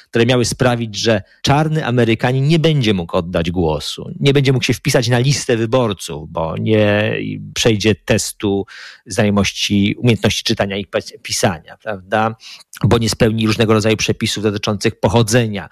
które 0.09 0.25
miały 0.25 0.45
sprawić, 0.45 0.95
że 0.97 1.21
czarny 1.41 1.85
Amerykanin 1.85 2.47
nie 2.47 2.59
będzie 2.59 2.93
mógł 2.93 3.17
oddać 3.17 3.51
głosu, 3.51 4.11
nie 4.19 4.33
będzie 4.33 4.53
mógł 4.53 4.65
się 4.65 4.73
wpisać 4.73 5.07
na 5.07 5.19
listę 5.19 5.57
wyborców, 5.57 6.31
bo 6.31 6.57
nie 6.57 7.15
przejdzie 7.53 7.95
testu 7.95 8.65
znajomości, 9.05 9.95
umiejętności 9.97 10.43
czytania 10.43 10.77
i 10.77 10.87
pisania, 11.23 11.77
prawda? 11.77 12.35
Bo 12.83 12.97
nie 12.97 13.09
spełni 13.11 13.47
różnego 13.47 13.73
rodzaju 13.73 13.97
przepisów 13.97 14.43
dotyczących 14.43 14.99
pochodzenia 14.99 15.69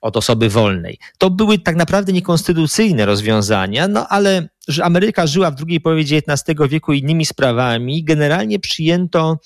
od 0.00 0.16
osoby 0.16 0.48
wolnej. 0.48 0.98
To 1.18 1.30
były 1.30 1.58
tak 1.58 1.76
naprawdę 1.76 2.12
niekonstytucyjne 2.12 3.06
rozwiązania, 3.06 3.88
no 3.88 4.08
ale 4.08 4.48
że 4.68 4.84
Ameryka 4.84 5.26
żyła 5.26 5.50
w 5.50 5.54
drugiej 5.54 5.80
połowie 5.80 6.02
XIX 6.02 6.58
wieku 6.68 6.92
innymi 6.92 7.26
sprawami, 7.26 8.04
generalnie 8.04 8.58
przyjęto 8.58 9.38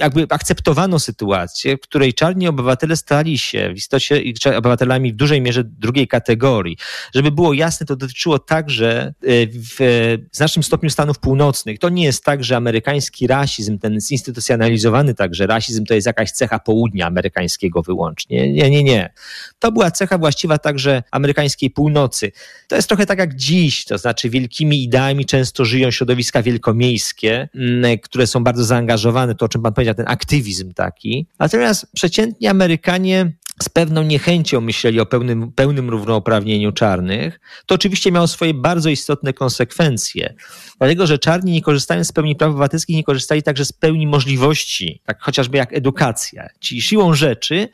jakby 0.00 0.26
akceptowano 0.30 0.98
sytuację, 0.98 1.76
w 1.76 1.80
której 1.80 2.14
czarni 2.14 2.48
obywatele 2.48 2.96
stali 2.96 3.38
się 3.38 3.72
w 3.74 3.76
istocie 3.76 4.22
obywatelami 4.56 5.12
w 5.12 5.16
dużej 5.16 5.40
mierze 5.40 5.64
drugiej 5.64 6.08
kategorii. 6.08 6.76
Żeby 7.14 7.30
było 7.30 7.52
jasne, 7.52 7.86
to 7.86 7.96
dotyczyło 7.96 8.38
także 8.38 9.14
y, 9.24 9.48
w 9.52 10.16
znacznym 10.32 10.62
stopniu 10.62 10.90
Stanów 10.90 11.18
Północnych. 11.18 11.78
To 11.78 11.88
nie 11.88 12.04
jest 12.04 12.24
tak, 12.24 12.44
że 12.44 12.56
amerykański 12.56 13.26
rasizm, 13.26 13.78
ten 13.78 14.00
zinstytucjonalizowany 14.00 15.14
także 15.14 15.46
rasizm, 15.46 15.84
to 15.84 15.94
jest 15.94 16.06
jakaś 16.06 16.30
cecha 16.30 16.58
południa 16.58 17.06
amerykańskiego 17.06 17.82
wyłącznie. 17.82 18.52
Nie, 18.52 18.70
nie, 18.70 18.84
nie. 18.84 19.12
To 19.58 19.72
była 19.72 19.90
cecha 19.90 20.18
właściwa 20.18 20.58
także 20.58 21.02
amerykańskiej 21.10 21.70
północy. 21.70 22.32
To 22.68 22.76
jest 22.76 22.88
trochę 22.88 23.06
tak 23.06 23.18
jak 23.18 23.36
dziś, 23.36 23.84
to 23.84 23.98
znaczy 23.98 24.30
wielkimi 24.30 24.82
ideami 24.82 25.26
często 25.26 25.64
żyją 25.64 25.90
środowiska 25.90 26.42
wielkomiejskie, 26.42 27.48
mm, 27.54 27.98
które 27.98 28.26
są 28.26 28.44
bardzo 28.44 28.64
zaangażowane 28.64 28.97
zaangażowany, 28.98 29.34
to 29.34 29.44
o 29.44 29.48
czym 29.48 29.62
pan 29.62 29.74
powiedział, 29.74 29.94
ten 29.94 30.08
aktywizm 30.08 30.72
taki. 30.72 31.26
Natomiast 31.38 31.86
przeciętni 31.94 32.46
Amerykanie 32.46 33.32
z 33.62 33.68
pewną 33.68 34.02
niechęcią 34.02 34.60
myśleli 34.60 35.00
o 35.00 35.06
pełnym, 35.06 35.52
pełnym 35.52 35.90
równouprawnieniu 35.90 36.72
czarnych, 36.72 37.40
to 37.66 37.74
oczywiście 37.74 38.12
miało 38.12 38.26
swoje 38.26 38.54
bardzo 38.54 38.90
istotne 38.90 39.32
konsekwencje. 39.32 40.34
Dlatego, 40.78 41.06
że 41.06 41.18
czarni 41.18 41.52
nie 41.52 41.62
korzystają 41.62 42.04
z 42.04 42.12
pełni 42.12 42.36
praw 42.36 42.50
obywatelskich, 42.50 42.96
nie 42.96 43.04
korzystali 43.04 43.42
także 43.42 43.64
z 43.64 43.72
pełni 43.72 44.06
możliwości, 44.06 45.02
tak 45.06 45.22
chociażby 45.22 45.58
jak 45.58 45.72
edukacja. 45.72 46.48
Czyli 46.60 46.82
siłą 46.82 47.14
rzeczy 47.14 47.68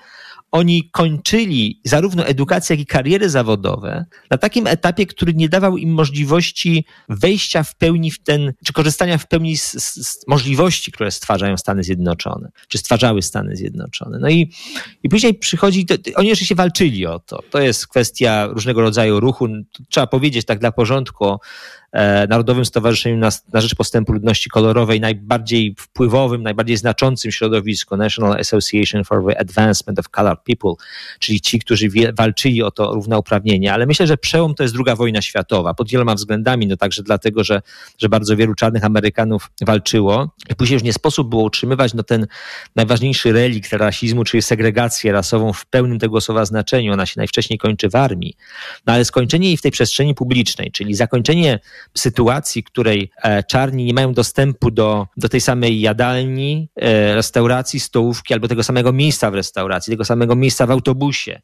oni 0.54 0.90
kończyli 0.90 1.80
zarówno 1.84 2.26
edukację, 2.26 2.76
jak 2.76 2.80
i 2.80 2.86
kariery 2.86 3.30
zawodowe 3.30 4.04
na 4.30 4.38
takim 4.38 4.66
etapie, 4.66 5.06
który 5.06 5.34
nie 5.34 5.48
dawał 5.48 5.76
im 5.76 5.90
możliwości 5.90 6.84
wejścia 7.08 7.62
w 7.62 7.76
pełni 7.76 8.10
w 8.10 8.22
ten, 8.22 8.52
czy 8.64 8.72
korzystania 8.72 9.18
w 9.18 9.28
pełni 9.28 9.58
z, 9.58 9.72
z, 9.72 10.06
z 10.06 10.28
możliwości, 10.28 10.92
które 10.92 11.10
stwarzają 11.10 11.56
Stany 11.56 11.84
Zjednoczone, 11.84 12.50
czy 12.68 12.78
stwarzały 12.78 13.22
Stany 13.22 13.56
Zjednoczone. 13.56 14.18
No 14.18 14.30
i, 14.30 14.52
i 15.02 15.08
później 15.08 15.34
przychodzi, 15.34 15.86
to, 15.86 15.94
oni 16.14 16.32
oczywiście 16.32 16.54
walczyli 16.54 17.06
o 17.06 17.18
to. 17.18 17.42
To 17.50 17.60
jest 17.60 17.86
kwestia 17.86 18.46
różnego 18.46 18.80
rodzaju 18.80 19.20
ruchu. 19.20 19.48
Trzeba 19.88 20.06
powiedzieć 20.06 20.46
tak 20.46 20.58
dla 20.58 20.72
porządku 20.72 21.38
Narodowym 22.28 22.64
Stowarzyszeniu 22.64 23.16
na, 23.16 23.30
na 23.52 23.60
Rzecz 23.60 23.74
Postępu 23.74 24.12
Ludności 24.12 24.50
Kolorowej, 24.50 25.00
najbardziej 25.00 25.74
wpływowym, 25.78 26.42
najbardziej 26.42 26.76
znaczącym 26.76 27.32
środowisku, 27.32 27.96
National 27.96 28.40
Association 28.40 29.04
for 29.04 29.24
the 29.26 29.40
Advancement 29.40 29.98
of 29.98 30.08
Colored 30.08 30.40
People, 30.44 30.72
czyli 31.18 31.40
ci, 31.40 31.58
którzy 31.58 31.88
walczyli 32.18 32.62
o 32.62 32.70
to 32.70 32.94
równouprawnienie. 32.94 33.72
Ale 33.72 33.86
myślę, 33.86 34.06
że 34.06 34.16
przełom 34.16 34.54
to 34.54 34.62
jest 34.62 34.74
druga 34.74 34.96
wojna 34.96 35.22
światowa, 35.22 35.74
pod 35.74 35.90
wieloma 35.90 36.14
względami, 36.14 36.66
no 36.66 36.76
także 36.76 37.02
dlatego, 37.02 37.44
że, 37.44 37.62
że 37.98 38.08
bardzo 38.08 38.36
wielu 38.36 38.54
czarnych 38.54 38.84
Amerykanów 38.84 39.50
walczyło. 39.60 40.34
I 40.50 40.54
później 40.54 40.74
już 40.74 40.82
nie 40.82 40.92
sposób 40.92 41.28
było 41.28 41.42
utrzymywać 41.42 41.94
no, 41.94 42.02
ten 42.02 42.26
najważniejszy 42.76 43.32
relikt 43.32 43.72
rasizmu, 43.72 44.24
czyli 44.24 44.42
segregację 44.42 45.12
rasową 45.12 45.52
w 45.52 45.66
pełnym 45.66 45.98
tego 45.98 46.20
słowa 46.20 46.44
znaczeniu. 46.44 46.92
Ona 46.92 47.06
się 47.06 47.14
najwcześniej 47.16 47.58
kończy 47.58 47.88
w 47.88 47.94
armii. 47.94 48.36
No 48.86 48.92
ale 48.92 49.04
skończenie 49.04 49.46
jej 49.46 49.56
w 49.56 49.62
tej 49.62 49.70
przestrzeni 49.70 50.14
publicznej, 50.14 50.70
czyli 50.70 50.94
zakończenie 50.94 51.58
sytuacji, 51.94 52.64
której 52.64 53.10
e, 53.22 53.42
czarni 53.42 53.84
nie 53.84 53.94
mają 53.94 54.12
dostępu 54.12 54.70
do, 54.70 55.06
do 55.16 55.28
tej 55.28 55.40
samej 55.40 55.80
jadalni, 55.80 56.68
e, 56.76 57.14
restauracji, 57.14 57.80
stołówki 57.80 58.34
albo 58.34 58.48
tego 58.48 58.62
samego 58.62 58.92
miejsca 58.92 59.30
w 59.30 59.34
restauracji, 59.34 59.90
tego 59.90 60.04
samego 60.04 60.36
miejsca 60.36 60.66
w 60.66 60.70
autobusie. 60.70 61.40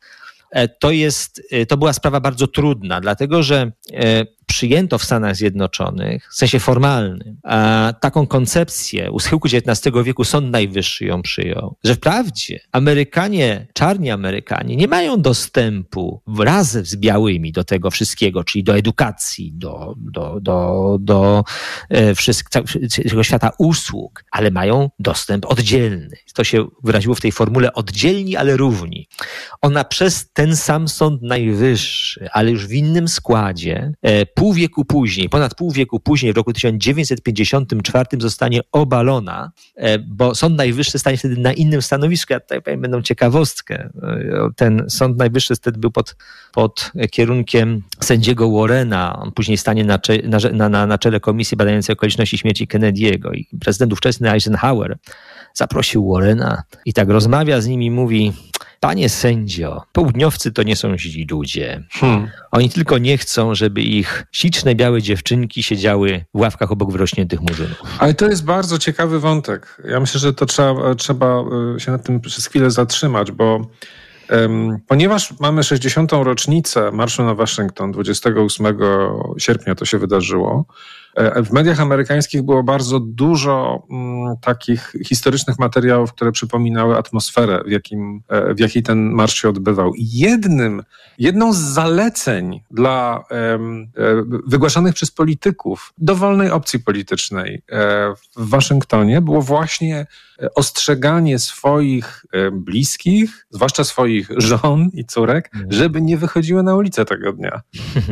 E, 0.50 0.68
to 0.68 0.90
jest, 0.90 1.42
to 1.68 1.76
była 1.76 1.92
sprawa 1.92 2.20
bardzo 2.20 2.46
trudna, 2.46 3.00
dlatego 3.00 3.42
że 3.42 3.72
przyjęto 4.50 4.98
w 4.98 5.04
Stanach 5.04 5.36
Zjednoczonych, 5.36 6.28
w 6.32 6.34
sensie 6.34 6.60
formalnym, 6.60 7.36
a 7.42 7.92
taką 8.00 8.26
koncepcję, 8.26 9.10
u 9.10 9.20
schyłku 9.20 9.48
XIX 9.48 9.96
wieku 10.04 10.24
Sąd 10.24 10.50
Najwyższy 10.50 11.04
ją 11.04 11.22
przyjął, 11.22 11.76
że 11.84 11.94
wprawdzie 11.94 12.60
Amerykanie, 12.72 13.66
czarni 13.72 14.10
Amerykanie 14.10 14.76
nie 14.76 14.88
mają 14.88 15.22
dostępu 15.22 16.22
wraz 16.26 16.70
z 16.72 16.96
białymi 16.96 17.52
do 17.52 17.64
tego 17.64 17.90
wszystkiego, 17.90 18.44
czyli 18.44 18.64
do 18.64 18.76
edukacji, 18.76 19.52
do, 19.52 19.94
do, 19.96 20.40
do, 20.40 20.96
do 21.00 21.44
e, 21.88 22.14
wszystkiego 22.14 23.22
świata 23.22 23.50
usług, 23.58 24.24
ale 24.30 24.50
mają 24.50 24.90
dostęp 24.98 25.46
oddzielny. 25.46 26.16
To 26.34 26.44
się 26.44 26.66
wyraziło 26.84 27.14
w 27.14 27.20
tej 27.20 27.32
formule 27.32 27.72
oddzielni, 27.72 28.36
ale 28.36 28.56
równi. 28.56 29.08
Ona 29.62 29.84
przez 29.84 30.32
ten 30.32 30.56
sam 30.56 30.88
Sąd 30.88 31.22
Najwyższy, 31.22 32.28
ale 32.32 32.50
już 32.50 32.66
w 32.66 32.72
innym 32.72 33.08
składzie, 33.08 33.92
e, 34.02 34.26
pół 34.40 34.52
wieku 34.52 34.84
później, 34.84 35.28
ponad 35.28 35.54
pół 35.54 35.72
wieku 35.72 36.00
później, 36.00 36.32
w 36.32 36.36
roku 36.36 36.52
1954 36.52 38.06
zostanie 38.18 38.60
obalona, 38.72 39.52
e, 39.76 39.98
bo 39.98 40.34
Sąd 40.34 40.56
Najwyższy 40.56 40.98
stanie 40.98 41.16
wtedy 41.16 41.36
na 41.36 41.52
innym 41.52 41.82
stanowisku. 41.82 42.32
Ja 42.32 42.40
tutaj 42.40 42.62
powiem 42.62 42.80
będą 42.80 43.02
ciekawostkę. 43.02 43.74
E, 43.74 44.48
ten 44.56 44.84
Sąd 44.88 45.18
Najwyższy 45.18 45.54
wtedy 45.56 45.78
był 45.78 45.90
pod, 45.90 46.16
pod 46.52 46.92
kierunkiem 47.10 47.82
sędziego 48.00 48.50
Warrena. 48.50 49.18
On 49.18 49.32
później 49.32 49.58
stanie 49.58 49.84
na, 49.84 49.98
na, 50.52 50.68
na, 50.68 50.86
na 50.86 50.98
czele 50.98 51.20
komisji 51.20 51.56
badającej 51.56 51.92
okoliczności 51.92 52.38
śmierci 52.38 52.68
Kennedy'ego 52.68 53.34
i 53.34 53.46
prezydent 53.60 53.92
ówczesny 53.92 54.30
Eisenhower 54.30 54.98
zaprosił 55.54 56.12
Warrena 56.12 56.62
i 56.84 56.92
tak 56.92 57.08
rozmawia 57.08 57.60
z 57.60 57.66
nim 57.66 57.82
i 57.82 57.90
mówi 57.90 58.32
Panie 58.80 59.08
sędzio, 59.08 59.82
południowcy 59.92 60.52
to 60.52 60.62
nie 60.62 60.76
są 60.76 60.98
źli 60.98 61.26
ludzie. 61.30 61.84
Hmm. 61.90 62.28
Oni 62.50 62.70
tylko 62.70 62.98
nie 62.98 63.18
chcą, 63.18 63.54
żeby 63.54 63.82
ich 63.82 64.26
śliczne 64.32 64.74
białe 64.74 65.02
dziewczynki 65.02 65.62
siedziały 65.62 66.24
w 66.34 66.40
ławkach 66.40 66.72
obok 66.72 66.92
wyrośniętych 66.92 67.40
murzynów. 67.40 67.82
Ale 67.98 68.14
to 68.14 68.26
jest 68.26 68.44
bardzo 68.44 68.78
ciekawy 68.78 69.20
wątek. 69.20 69.82
Ja 69.88 70.00
myślę, 70.00 70.20
że 70.20 70.34
to 70.34 70.46
trzeba, 70.46 70.94
trzeba 70.94 71.44
e, 71.76 71.80
się 71.80 71.92
nad 71.92 72.04
tym 72.04 72.20
przez 72.20 72.46
chwilę 72.46 72.70
zatrzymać, 72.70 73.32
bo 73.32 73.60
um, 74.30 74.78
ponieważ 74.86 75.40
mamy 75.40 75.62
60. 75.62 76.12
rocznicę 76.12 76.90
Marszu 76.92 77.24
na 77.24 77.34
Waszyngton, 77.34 77.92
28 77.92 78.66
sierpnia 79.38 79.74
to 79.74 79.84
się 79.84 79.98
wydarzyło, 79.98 80.64
w 81.16 81.52
mediach 81.52 81.80
amerykańskich 81.80 82.42
było 82.42 82.62
bardzo 82.62 83.00
dużo 83.00 83.86
mm, 83.90 84.36
takich 84.40 84.92
historycznych 85.06 85.58
materiałów, 85.58 86.12
które 86.12 86.32
przypominały 86.32 86.96
atmosferę, 86.96 87.62
w, 87.66 87.70
jakim, 87.70 88.22
e, 88.28 88.54
w 88.54 88.60
jakiej 88.60 88.82
ten 88.82 89.10
marsz 89.10 89.42
się 89.42 89.48
odbywał. 89.48 89.92
Jednym, 89.98 90.82
jedną 91.18 91.52
z 91.52 91.58
zaleceń 91.58 92.60
dla 92.70 93.24
e, 93.30 93.58
wygłaszanych 94.46 94.94
przez 94.94 95.10
polityków 95.10 95.92
dowolnej 95.98 96.50
opcji 96.50 96.80
politycznej 96.80 97.62
w 98.36 98.48
Waszyngtonie 98.48 99.20
było 99.20 99.42
właśnie 99.42 100.06
ostrzeganie 100.54 101.38
swoich 101.38 102.24
bliskich, 102.52 103.46
zwłaszcza 103.50 103.84
swoich 103.84 104.28
żon 104.36 104.90
i 104.92 105.04
córek, 105.04 105.50
mhm. 105.54 105.72
żeby 105.72 106.02
nie 106.02 106.16
wychodziły 106.16 106.62
na 106.62 106.76
ulicę 106.76 107.04
tego 107.04 107.32
dnia, 107.32 107.60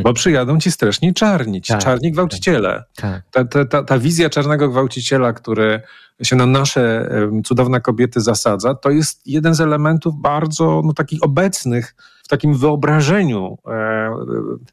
bo 0.04 0.12
przyjadą 0.12 0.60
ci 0.60 0.72
straszni 0.72 1.14
czarni, 1.14 1.62
ci 1.62 1.72
tak, 1.72 1.82
czarni 1.82 2.12
gwałciciele. 2.12 2.84
Tak. 3.00 3.22
Ta, 3.30 3.64
ta, 3.64 3.82
ta, 3.82 3.98
wizja 3.98 4.30
czarnego 4.30 4.68
gwałciciela, 4.68 5.32
który 5.32 5.80
się 6.22 6.36
na 6.36 6.46
nasze 6.46 7.10
cudowne 7.44 7.80
kobiety 7.80 8.20
zasadza, 8.20 8.74
to 8.74 8.90
jest 8.90 9.26
jeden 9.26 9.54
z 9.54 9.60
elementów 9.60 10.14
bardzo 10.16 10.82
no, 10.84 10.92
takich 10.92 11.22
obecnych 11.22 11.94
w 12.24 12.28
takim 12.28 12.54
wyobrażeniu 12.54 13.58
e, 13.66 14.10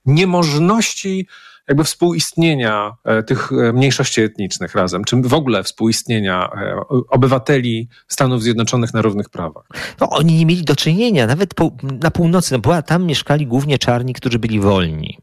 niemożności 0.05 1.27
jakby 1.67 1.83
współistnienia 1.83 2.91
e, 3.03 3.23
tych 3.23 3.51
e, 3.51 3.73
mniejszości 3.73 4.21
etnicznych 4.21 4.75
razem, 4.75 5.03
czy 5.03 5.15
w 5.15 5.33
ogóle 5.33 5.63
współistnienia 5.63 6.49
e, 6.53 6.79
obywateli 7.09 7.89
Stanów 8.07 8.43
Zjednoczonych 8.43 8.93
na 8.93 9.01
równych 9.01 9.29
prawach. 9.29 9.63
No, 9.99 10.09
oni 10.09 10.33
nie 10.33 10.45
mieli 10.45 10.63
do 10.63 10.75
czynienia, 10.75 11.27
nawet 11.27 11.53
po, 11.53 11.71
na 12.01 12.11
północy, 12.11 12.53
no, 12.53 12.59
była, 12.59 12.81
tam 12.81 13.05
mieszkali 13.05 13.47
głównie 13.47 13.77
czarni, 13.77 14.13
którzy 14.13 14.39
byli 14.39 14.59
wolni. 14.59 15.17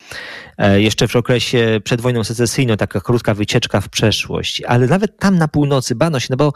jeszcze 0.76 1.08
w 1.08 1.16
okresie 1.16 1.80
przed 1.84 2.00
wojną 2.00 2.24
secesyjną, 2.24 2.76
taka 2.76 3.00
krótka 3.00 3.34
wycieczka 3.34 3.80
w 3.80 3.88
przeszłość, 3.88 4.62
ale 4.62 4.86
nawet 4.86 5.18
tam 5.18 5.38
na 5.38 5.48
północy 5.48 5.94
bano 5.94 6.20
się, 6.20 6.26
no 6.30 6.36
bo 6.36 6.52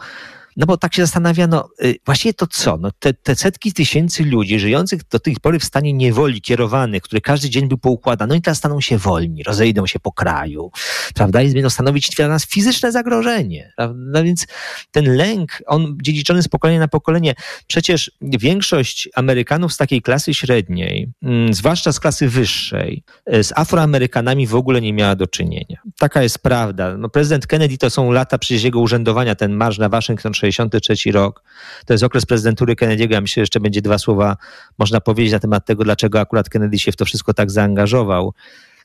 no 0.57 0.65
bo 0.65 0.77
tak 0.77 0.95
się 0.95 1.01
zastanawiano, 1.01 1.69
y, 1.83 1.95
właściwie 2.05 2.33
to 2.33 2.47
co? 2.47 2.77
No 2.77 2.89
te, 2.99 3.13
te 3.13 3.35
setki 3.35 3.73
tysięcy 3.73 4.23
ludzi 4.23 4.59
żyjących 4.59 5.07
do 5.07 5.19
tej 5.19 5.35
pory 5.35 5.59
w 5.59 5.63
stanie 5.63 5.93
niewoli, 5.93 6.41
kierowanych, 6.41 7.03
które 7.03 7.21
każdy 7.21 7.49
dzień 7.49 7.67
był 7.67 7.77
poukładany, 7.77 8.29
no 8.29 8.35
i 8.35 8.41
teraz 8.41 8.57
staną 8.57 8.81
się 8.81 8.97
wolni, 8.97 9.43
rozejdą 9.43 9.87
się 9.87 9.99
po 9.99 10.11
kraju, 10.11 10.71
prawda? 11.15 11.41
I 11.41 11.53
będą 11.53 11.69
stanowić 11.69 12.09
dla 12.09 12.27
nas 12.27 12.45
fizyczne 12.45 12.91
zagrożenie. 12.91 13.73
No 13.95 14.23
więc 14.23 14.47
ten 14.91 15.15
lęk, 15.15 15.63
on 15.65 15.97
dziedziczony 16.01 16.43
z 16.43 16.47
pokolenia 16.47 16.79
na 16.79 16.87
pokolenie. 16.87 17.35
Przecież 17.67 18.11
większość 18.21 19.09
Amerykanów 19.15 19.73
z 19.73 19.77
takiej 19.77 20.01
klasy 20.01 20.33
średniej, 20.33 21.11
mm, 21.23 21.53
zwłaszcza 21.53 21.91
z 21.91 21.99
klasy 21.99 22.29
wyższej, 22.29 23.03
y, 23.33 23.43
z 23.43 23.53
Afroamerykanami 23.55 24.47
w 24.47 24.55
ogóle 24.55 24.81
nie 24.81 24.93
miała 24.93 25.15
do 25.15 25.27
czynienia. 25.27 25.77
Taka 25.99 26.23
jest 26.23 26.39
prawda. 26.39 26.97
No, 26.97 27.09
prezydent 27.09 27.47
Kennedy 27.47 27.77
to 27.77 27.89
są 27.89 28.11
lata 28.11 28.37
przecież 28.37 28.63
jego 28.63 28.79
urzędowania, 28.79 29.35
ten 29.35 29.53
marsz 29.53 29.77
na 29.77 29.89
Waszyngton 29.89 30.33
63 30.51 31.11
rok. 31.11 31.43
To 31.85 31.93
jest 31.93 32.03
okres 32.03 32.25
prezydentury 32.25 32.75
Kennedy'ego. 32.75 33.11
Ja 33.11 33.21
myślę, 33.21 33.41
że 33.41 33.43
jeszcze 33.43 33.59
będzie 33.59 33.81
dwa 33.81 33.97
słowa 33.97 34.37
można 34.77 35.01
powiedzieć 35.01 35.33
na 35.33 35.39
temat 35.39 35.65
tego, 35.65 35.83
dlaczego 35.83 36.19
akurat 36.19 36.49
Kennedy 36.49 36.79
się 36.79 36.91
w 36.91 36.95
to 36.95 37.05
wszystko 37.05 37.33
tak 37.33 37.51
zaangażował 37.51 38.33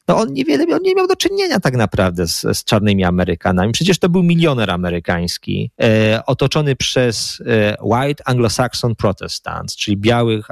no 0.08 0.16
on 0.16 0.32
niewiele 0.32 0.64
on 0.74 0.82
nie 0.82 0.94
miał 0.94 1.06
do 1.06 1.16
czynienia 1.16 1.60
tak 1.60 1.74
naprawdę 1.74 2.26
z, 2.26 2.40
z 2.40 2.64
czarnymi 2.64 3.04
Amerykanami. 3.04 3.72
Przecież 3.72 3.98
to 3.98 4.08
był 4.08 4.22
milioner 4.22 4.70
amerykański, 4.70 5.70
e, 5.82 6.22
otoczony 6.26 6.76
przez 6.76 7.42
e, 7.46 7.76
white 7.82 8.24
anglo-saxon 8.24 8.94
protestants, 8.94 9.76
czyli 9.76 9.96
białych, 9.96 10.48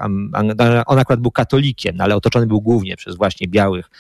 on 0.87 0.99
akurat 0.99 1.21
był 1.21 1.31
katolikiem, 1.31 1.97
no 1.97 2.05
ale 2.05 2.17
otoczony 2.17 2.47
był 2.47 2.61
głównie 2.61 2.97
przez 2.97 3.17
właśnie 3.17 3.49
białych 3.49 3.91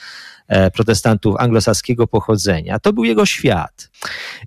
protestantów 0.75 1.37
anglosaskiego 1.38 2.07
pochodzenia. 2.07 2.78
To 2.78 2.92
był 2.92 3.04
jego 3.04 3.26
świat. 3.26 3.90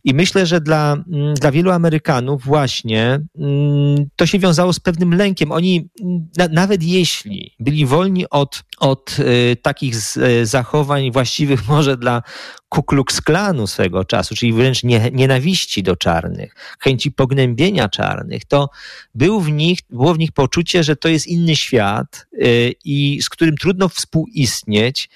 I 0.04 0.14
myślę, 0.14 0.46
że 0.46 0.62
dla, 0.62 0.94
mm, 0.94 1.34
dla 1.34 1.52
wielu 1.52 1.72
Amerykanów 1.72 2.44
właśnie 2.44 3.20
mm, 3.40 4.06
to 4.16 4.26
się 4.26 4.40
wiązało 4.40 4.74
z 4.74 4.80
pewnym 4.80 5.14
lękiem. 5.14 5.52
Oni, 5.52 5.90
na, 6.38 6.48
nawet 6.48 6.84
jeśli 6.84 7.56
byli 7.60 7.86
wolni 7.86 8.30
od, 8.30 8.64
od 8.80 9.20
y, 9.20 9.58
takich 9.62 9.96
z, 9.96 10.18
y, 10.18 10.46
zachowań 10.46 11.12
właściwych 11.12 11.68
może 11.74 11.98
dla 11.98 12.22
Ku 12.70 12.84
Klux 12.84 13.22
Klanu 13.22 13.68
swego 13.68 14.06
czasu, 14.06 14.36
czyli 14.36 14.54
wręcz 14.54 14.84
nie, 14.84 15.12
nienawiści 15.12 15.84
do 15.84 15.96
czarnych, 15.96 16.56
chęci 16.80 17.12
pognębienia 17.12 17.90
czarnych, 17.90 18.46
to 18.46 18.70
był 19.16 19.42
w 19.42 19.52
nich, 19.52 19.80
było 19.90 20.14
w 20.14 20.20
nich 20.20 20.32
poczucie, 20.32 20.84
że 20.84 20.96
to 20.96 21.08
jest 21.08 21.28
inny 21.28 21.56
świat 21.56 22.28
y, 22.34 22.74
i 22.86 23.22
z 23.22 23.30
którym 23.30 23.58
trudno 23.58 23.90
współistnieć, 23.90 25.10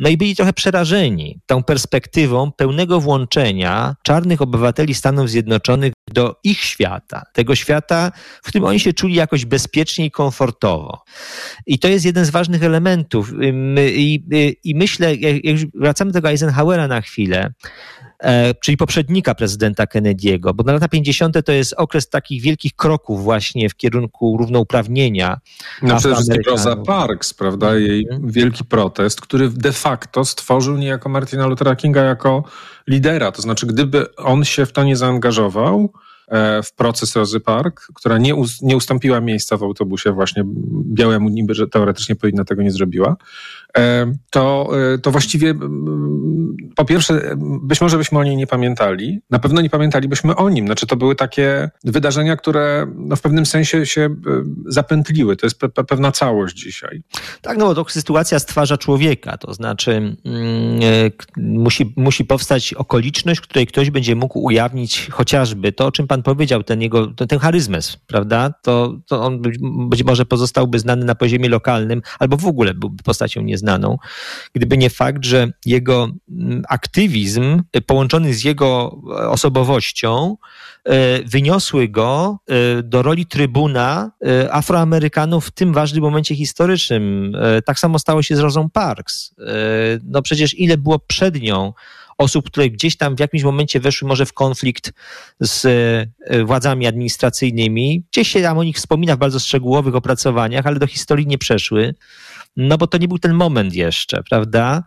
no 0.00 0.08
i 0.08 0.16
byli 0.16 0.36
trochę 0.36 0.52
przerażeni 0.52 1.40
tą 1.46 1.62
perspektywą 1.62 2.52
pełnego 2.52 3.00
włączenia 3.00 3.94
czarnych 4.02 4.42
obywateli 4.42 4.94
Stanów 4.94 5.30
Zjednoczonych 5.30 5.92
do 6.10 6.36
ich 6.44 6.60
świata, 6.60 7.22
tego 7.32 7.54
świata, 7.54 8.12
w 8.42 8.48
którym 8.48 8.64
oni 8.64 8.80
się 8.80 8.92
czuli 8.92 9.14
jakoś 9.14 9.44
bezpiecznie 9.44 10.04
i 10.06 10.10
komfortowo. 10.10 11.02
I 11.66 11.78
to 11.78 11.88
jest 11.88 12.04
jeden 12.04 12.24
z 12.24 12.30
ważnych 12.30 12.64
elementów. 12.64 13.32
I, 13.86 14.24
i, 14.32 14.56
i 14.64 14.74
myślę, 14.74 15.16
jak 15.16 15.56
wracamy 15.74 16.12
do 16.12 16.28
Eisenhowera 16.28 16.88
na 16.88 17.00
chwilę, 17.00 17.52
czyli 18.60 18.76
poprzednika 18.76 19.34
prezydenta 19.34 19.84
Kennedy'ego, 19.84 20.54
bo 20.54 20.64
na 20.64 20.72
lata 20.72 20.88
50. 20.88 21.36
to 21.44 21.52
jest 21.52 21.74
okres 21.76 22.08
takich 22.08 22.42
wielkich 22.42 22.76
kroków 22.76 23.22
właśnie 23.22 23.68
w 23.68 23.76
kierunku 23.76 24.36
równouprawnienia. 24.36 25.40
No 25.82 25.96
przede 25.96 26.14
wszystkim 26.14 26.42
Rosa 26.46 26.76
Parks, 26.76 27.34
prawda, 27.34 27.74
jej 27.74 28.06
mm. 28.10 28.30
wielki 28.30 28.64
protest, 28.64 29.20
który 29.20 29.48
de 29.48 29.72
facto 29.72 30.24
stworzył 30.24 30.76
niejako 30.76 31.08
Martina 31.08 31.46
Luthera 31.46 31.76
Kinga 31.76 32.02
jako 32.02 32.44
lidera, 32.86 33.32
to 33.32 33.42
znaczy 33.42 33.66
gdyby 33.66 34.16
on 34.16 34.44
się 34.44 34.66
w 34.66 34.72
to 34.72 34.84
nie 34.84 34.96
zaangażował, 34.96 35.92
E, 35.92 36.09
w 36.64 36.74
proces 36.76 37.16
Rozy 37.16 37.40
Park, 37.40 37.86
która 37.94 38.18
nie, 38.18 38.34
nie 38.62 38.76
ustąpiła 38.76 39.20
miejsca 39.20 39.56
w 39.56 39.62
autobusie 39.62 40.12
właśnie 40.12 40.42
białemu 40.84 41.28
niby, 41.28 41.54
że 41.54 41.68
teoretycznie 41.68 42.16
powinna 42.16 42.44
tego 42.44 42.62
nie 42.62 42.70
zrobiła, 42.70 43.16
e, 43.78 44.12
to, 44.30 44.70
e, 44.94 44.98
to 44.98 45.10
właściwie 45.10 45.54
po 46.76 46.84
pierwsze, 46.84 47.36
być 47.62 47.80
może 47.80 47.98
byśmy 47.98 48.18
o 48.18 48.24
niej 48.24 48.36
nie 48.36 48.46
pamiętali, 48.46 49.20
na 49.30 49.38
pewno 49.38 49.60
nie 49.60 49.70
pamiętalibyśmy 49.70 50.36
o 50.36 50.50
nim. 50.50 50.66
Znaczy 50.66 50.86
to 50.86 50.96
były 50.96 51.14
takie 51.14 51.70
wydarzenia, 51.84 52.36
które 52.36 52.86
no, 52.96 53.16
w 53.16 53.20
pewnym 53.20 53.46
sensie 53.46 53.86
się 53.86 54.16
zapętliły. 54.66 55.36
To 55.36 55.46
jest 55.46 55.58
pe 55.58 55.68
pewna 55.68 56.12
całość 56.12 56.56
dzisiaj. 56.56 57.02
Tak, 57.42 57.58
no 57.58 57.66
bo 57.66 57.74
to 57.74 57.90
sytuacja 57.90 58.38
stwarza 58.38 58.78
człowieka, 58.78 59.38
to 59.38 59.54
znaczy 59.54 60.16
mm, 60.24 60.80
musi, 61.36 61.94
musi 61.96 62.24
powstać 62.24 62.74
okoliczność, 62.74 63.40
w 63.40 63.42
której 63.42 63.66
ktoś 63.66 63.90
będzie 63.90 64.16
mógł 64.16 64.38
ujawnić 64.38 65.08
chociażby 65.10 65.72
to, 65.72 65.86
o 65.86 65.92
czym 65.92 66.06
pan 66.06 66.19
pan 66.22 66.34
powiedział, 66.34 66.62
ten 66.62 66.82
jego, 66.82 67.06
ten, 67.06 67.38
charyzmę, 67.38 67.78
prawda, 68.06 68.54
to, 68.62 68.94
to 69.06 69.22
on 69.22 69.42
być 69.88 70.04
może 70.04 70.26
pozostałby 70.26 70.78
znany 70.78 71.04
na 71.04 71.14
poziomie 71.14 71.48
lokalnym, 71.48 72.02
albo 72.18 72.36
w 72.36 72.46
ogóle 72.46 72.74
byłby 72.74 73.02
postacią 73.02 73.42
nieznaną, 73.42 73.98
gdyby 74.52 74.78
nie 74.78 74.90
fakt, 74.90 75.24
że 75.24 75.52
jego 75.66 76.08
mm, 76.30 76.62
aktywizm 76.68 77.62
połączony 77.86 78.34
z 78.34 78.44
jego 78.44 79.00
osobowością 79.30 80.36
e, 80.84 81.22
wyniosły 81.24 81.88
go 81.88 82.38
e, 82.48 82.82
do 82.82 83.02
roli 83.02 83.26
trybuna 83.26 84.10
e, 84.26 84.54
Afroamerykanów 84.54 85.46
w 85.46 85.50
tym 85.50 85.72
ważnym 85.72 86.02
momencie 86.02 86.36
historycznym. 86.36 87.36
Tak 87.64 87.78
samo 87.78 87.98
stało 87.98 88.22
się 88.22 88.36
z 88.36 88.38
Rosą 88.38 88.70
Parks. 88.70 89.34
No 90.04 90.22
przecież 90.22 90.58
ile 90.58 90.78
było 90.78 90.98
przed 90.98 91.42
nią 91.42 91.72
osób, 92.20 92.46
które 92.46 92.70
gdzieś 92.70 92.96
tam 92.96 93.16
w 93.16 93.20
jakimś 93.20 93.42
momencie 93.42 93.80
weszły 93.80 94.08
może 94.08 94.26
w 94.26 94.32
konflikt 94.32 94.92
z 95.40 95.66
e, 96.20 96.44
władzami 96.44 96.86
administracyjnymi. 96.86 98.04
Gdzieś 98.12 98.28
się 98.28 98.42
tam 98.42 98.58
o 98.58 98.64
nich 98.64 98.76
wspomina 98.76 99.16
w 99.16 99.18
bardzo 99.18 99.38
szczegółowych 99.38 99.94
opracowaniach, 99.94 100.66
ale 100.66 100.78
do 100.78 100.86
historii 100.86 101.26
nie 101.26 101.38
przeszły, 101.38 101.94
no 102.56 102.78
bo 102.78 102.86
to 102.86 102.98
nie 102.98 103.08
był 103.08 103.18
ten 103.18 103.34
moment 103.34 103.74
jeszcze, 103.74 104.22
prawda? 104.30 104.82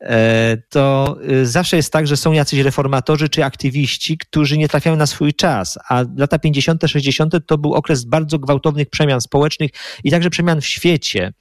E, 0.00 0.56
to 0.68 1.16
e, 1.28 1.46
zawsze 1.46 1.76
jest 1.76 1.92
tak, 1.92 2.06
że 2.06 2.16
są 2.16 2.32
jacyś 2.32 2.60
reformatorzy 2.60 3.28
czy 3.28 3.44
aktywiści, 3.44 4.18
którzy 4.18 4.58
nie 4.58 4.68
trafiają 4.68 4.96
na 4.96 5.06
swój 5.06 5.34
czas, 5.34 5.78
a 5.88 6.04
lata 6.16 6.38
50., 6.38 6.82
60. 6.86 7.34
to 7.46 7.58
był 7.58 7.74
okres 7.74 8.04
bardzo 8.04 8.38
gwałtownych 8.38 8.90
przemian 8.90 9.20
społecznych 9.20 9.70
i 10.04 10.10
także 10.10 10.30
przemian 10.30 10.60
w 10.60 10.66
świecie. 10.66 11.32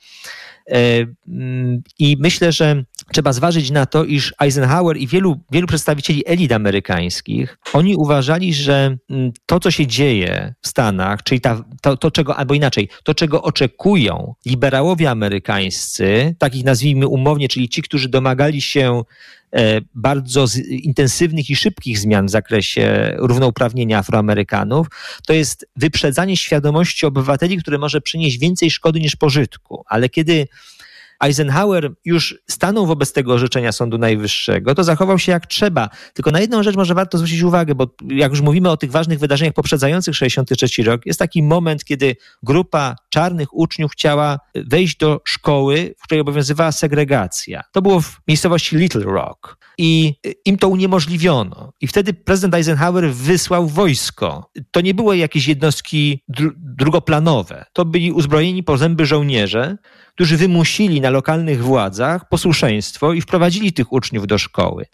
Mm, 0.68 1.82
I 2.00 2.18
myślę, 2.20 2.52
że 2.52 2.84
trzeba 3.12 3.34
zważyć 3.34 3.72
na 3.72 3.86
to, 3.86 4.04
iż 4.04 4.34
Eisenhower 4.40 4.98
i 4.98 5.08
wielu, 5.08 5.40
wielu 5.52 5.68
przedstawicieli 5.68 6.24
elit 6.26 6.52
amerykańskich, 6.52 7.58
oni 7.74 7.96
uważali, 7.96 8.54
że 8.54 8.98
mm, 9.10 9.32
to, 9.46 9.60
co 9.60 9.72
się 9.72 9.88
dzieje 9.88 10.54
w 10.62 10.68
Stanach, 10.68 11.24
czyli 11.24 11.42
ta, 11.42 11.64
to, 11.82 11.98
to, 11.98 12.12
czego, 12.12 12.36
albo 12.36 12.54
inaczej, 12.54 12.90
to, 13.04 13.16
czego 13.16 13.42
oczekują 13.42 14.34
liberałowie 14.46 15.10
amerykańscy, 15.10 16.36
takich 16.40 16.64
nazwijmy 16.64 17.08
umownie, 17.08 17.48
czyli 17.48 17.70
ci, 17.70 17.82
którzy 17.82 18.10
domagali 18.10 18.62
się 18.62 19.04
e, 19.54 19.82
bardzo 19.96 20.46
intensywnych 20.68 21.50
i 21.50 21.56
szybkich 21.56 22.00
zmian 22.00 22.26
w 22.26 22.30
zakresie 22.30 23.16
równouprawnienia 23.18 23.98
Afroamerykanów, 23.98 24.88
to 25.28 25.34
jest 25.34 25.68
wyprzedzanie 25.76 26.38
świadomości 26.38 27.06
obywateli, 27.06 27.58
które 27.58 27.78
może 27.78 28.02
przynieść 28.02 28.40
więcej 28.40 28.72
szkody 28.72 29.00
niż 29.00 29.16
pożytku. 29.16 29.84
Ale 29.88 30.10
kiedy 30.10 30.48
Eisenhower 31.24 31.92
już 32.06 32.36
stanął 32.50 32.86
wobec 32.86 33.14
tego 33.14 33.34
orzeczenia 33.34 33.72
Sądu 33.72 33.98
Najwyższego, 33.98 34.76
to 34.76 34.84
zachował 34.84 35.20
się 35.20 35.32
jak 35.32 35.48
trzeba. 35.48 35.90
Tylko 36.14 36.32
na 36.32 36.40
jedną 36.40 36.64
rzecz 36.64 36.76
może 36.76 36.94
warto 36.94 37.18
zwrócić 37.18 37.42
uwagę, 37.42 37.76
bo 37.76 37.88
jak 38.10 38.32
już 38.32 38.42
mówimy 38.42 38.70
o 38.70 38.78
tych 38.78 38.92
ważnych 38.92 39.20
wydarzeniach 39.20 39.54
poprzedzających 39.54 40.16
63 40.16 40.84
rok, 40.84 41.06
jest 41.06 41.20
taki 41.20 41.44
moment, 41.44 41.86
kiedy 41.86 42.16
grupa 42.44 42.96
czarnych 43.10 43.54
uczniów 43.54 43.92
chciała 43.92 44.40
wejść 44.56 44.98
do 44.98 45.22
szkoły, 45.26 45.96
w 46.00 46.04
której 46.04 46.22
obowiązywała 46.22 46.72
segregacja. 46.72 47.64
To 47.72 47.82
było 47.82 48.02
w 48.02 48.20
miejscowości 48.28 48.78
Little 48.78 49.04
Rock 49.04 49.58
i 49.78 50.14
im 50.46 50.58
to 50.58 50.68
uniemożliwiono. 50.68 51.74
I 51.82 51.88
wtedy 51.88 52.14
prezydent 52.14 52.54
Eisenhower 52.54 53.14
wysłał 53.14 53.68
wojsko. 53.68 54.50
To 54.72 54.82
nie 54.82 54.94
były 54.94 55.18
jakieś 55.18 55.48
jednostki 55.48 56.24
dru 56.28 56.52
drugoplanowe. 56.56 57.66
To 57.74 57.86
byli 57.86 58.12
uzbrojeni 58.12 58.64
po 58.64 58.78
zęby 58.78 59.06
żołnierze, 59.06 59.78
którzy 60.16 60.38
wymusili 60.38 61.02
na 61.02 61.10
lokalnych 61.10 61.64
władzach 61.64 62.30
posłuszeństwo 62.30 63.14
i 63.14 63.22
wprowadzili 63.22 63.74
tych 63.74 63.94
uczniów 63.94 64.28
do 64.28 64.38
szkoły. 64.38 64.86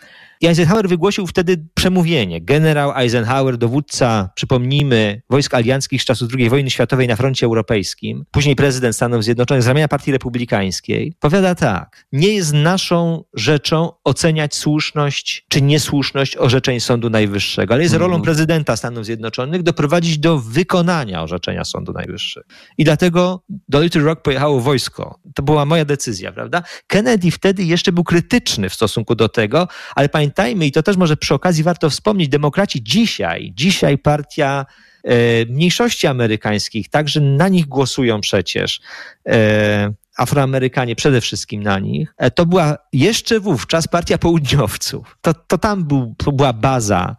I 0.41 0.47
Eisenhower 0.47 0.89
wygłosił 0.89 1.27
wtedy 1.27 1.65
przemówienie. 1.73 2.41
Generał 2.41 2.91
Eisenhower, 2.97 3.57
dowódca, 3.57 4.29
przypomnijmy, 4.35 5.21
wojsk 5.29 5.53
alianckich 5.53 6.01
z 6.01 6.05
czasów 6.05 6.29
II 6.37 6.49
wojny 6.49 6.69
światowej 6.69 7.07
na 7.07 7.15
froncie 7.15 7.45
europejskim, 7.45 8.25
później 8.31 8.55
prezydent 8.55 8.95
Stanów 8.95 9.23
Zjednoczonych 9.23 9.63
z 9.63 9.67
ramienia 9.67 9.87
Partii 9.87 10.11
Republikańskiej, 10.11 11.13
powiada 11.19 11.55
tak: 11.55 12.05
Nie 12.11 12.33
jest 12.33 12.53
naszą 12.53 13.23
rzeczą 13.33 13.91
oceniać 14.03 14.55
słuszność 14.55 15.45
czy 15.49 15.61
niesłuszność 15.61 16.37
orzeczeń 16.37 16.79
Sądu 16.79 17.09
Najwyższego, 17.09 17.73
ale 17.73 17.83
jest 17.83 17.95
rolą 17.95 18.05
mhm. 18.05 18.21
prezydenta 18.21 18.77
Stanów 18.77 19.05
Zjednoczonych 19.05 19.63
doprowadzić 19.63 20.17
do 20.17 20.37
wykonania 20.37 21.23
orzeczenia 21.23 21.65
Sądu 21.65 21.93
Najwyższego. 21.93 22.45
I 22.77 22.83
dlatego 22.83 23.43
do 23.69 23.81
Little 23.81 24.01
Rock 24.01 24.21
pojechało 24.21 24.61
wojsko. 24.61 25.19
To 25.35 25.43
była 25.43 25.65
moja 25.65 25.85
decyzja, 25.85 26.31
prawda? 26.31 26.63
Kennedy 26.87 27.31
wtedy 27.31 27.63
jeszcze 27.63 27.91
był 27.91 28.03
krytyczny 28.03 28.69
w 28.69 28.73
stosunku 28.73 29.15
do 29.15 29.29
tego, 29.29 29.67
ale 29.95 30.09
pamiętajmy, 30.09 30.28
pamiętajmy, 30.29 30.65
i 30.65 30.71
to 30.71 30.83
też 30.83 30.97
może 30.97 31.17
przy 31.17 31.33
okazji 31.33 31.63
warto 31.63 31.89
wspomnieć, 31.89 32.29
demokraci 32.29 32.83
dzisiaj, 32.83 33.51
dzisiaj 33.55 33.97
partia 33.97 34.65
e, 35.03 35.45
mniejszości 35.45 36.07
amerykańskich, 36.07 36.89
także 36.89 37.21
na 37.21 37.47
nich 37.47 37.65
głosują 37.65 38.21
przecież. 38.21 38.81
E, 39.27 39.93
Afroamerykanie, 40.17 40.95
przede 40.95 41.21
wszystkim 41.21 41.63
na 41.63 41.79
nich, 41.79 42.13
e, 42.17 42.31
to 42.31 42.45
była 42.45 42.77
jeszcze 42.93 43.39
wówczas 43.39 43.87
partia 43.87 44.17
południowców. 44.17 45.17
To, 45.21 45.33
to 45.33 45.57
tam 45.57 45.83
był, 45.83 46.15
to 46.17 46.31
była 46.31 46.53
baza 46.53 47.15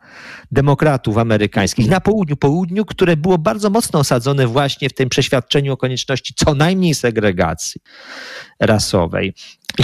demokratów 0.50 1.18
amerykańskich 1.18 1.88
na 1.88 2.00
południu, 2.00 2.36
południu, 2.36 2.84
które 2.84 3.16
było 3.16 3.38
bardzo 3.38 3.70
mocno 3.70 3.98
osadzone 3.98 4.46
właśnie 4.46 4.88
w 4.88 4.94
tym 4.94 5.08
przeświadczeniu 5.08 5.72
o 5.72 5.76
konieczności 5.76 6.34
co 6.34 6.54
najmniej 6.54 6.94
segregacji 6.94 7.80
rasowej. 8.60 9.34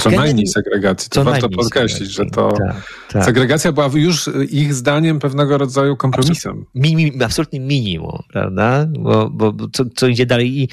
Co 0.01 0.11
najmniej 0.11 0.46
segregacji. 0.46 1.11
To 1.11 1.25
warto 1.25 1.49
podkreślić, 1.49 2.11
że 2.11 2.27
to 2.27 2.53
tak, 2.53 2.77
tak. 3.12 3.25
segregacja 3.25 3.72
była 3.72 3.90
już 3.94 4.31
ich 4.51 4.75
zdaniem 4.75 5.18
pewnego 5.18 5.59
rodzaju 5.59 5.96
kompromisem. 5.96 6.64
Absolutnie, 6.77 7.25
absolutnie 7.25 7.61
minimum, 7.61 8.22
prawda? 8.33 8.87
Bo, 8.99 9.31
bo 9.31 9.55
co, 9.72 9.85
co 9.96 10.07
idzie 10.07 10.27
dalej. 10.27 10.62
I, 10.62 10.68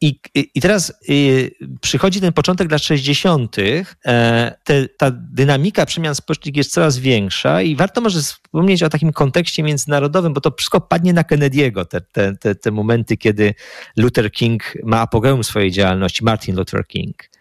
i, 0.00 0.18
i 0.54 0.60
teraz 0.60 0.92
y, 1.10 1.50
przychodzi 1.80 2.20
ten 2.20 2.32
początek 2.32 2.72
lat 2.72 2.82
60. 2.82 3.56
E, 3.58 4.54
te, 4.64 4.88
ta 4.88 5.10
dynamika 5.10 5.86
przemian 5.86 6.14
społecznych 6.14 6.56
jest 6.56 6.72
coraz 6.72 6.98
większa 6.98 7.62
i 7.62 7.76
warto 7.76 8.00
może 8.00 8.20
wspomnieć 8.20 8.82
o 8.82 8.88
takim 8.88 9.12
kontekście 9.12 9.62
międzynarodowym, 9.62 10.34
bo 10.34 10.40
to 10.40 10.52
wszystko 10.58 10.80
padnie 10.80 11.12
na 11.12 11.22
Kennedy'ego, 11.22 11.86
te, 11.86 12.00
te, 12.00 12.36
te, 12.36 12.54
te 12.54 12.70
momenty, 12.70 13.16
kiedy 13.16 13.54
Luther 13.96 14.32
King 14.32 14.62
ma 14.84 15.00
apogeum 15.00 15.44
swojej 15.44 15.70
działalności, 15.70 16.24
Martin 16.24 16.56
Luther 16.56 16.86
King. 16.86 17.32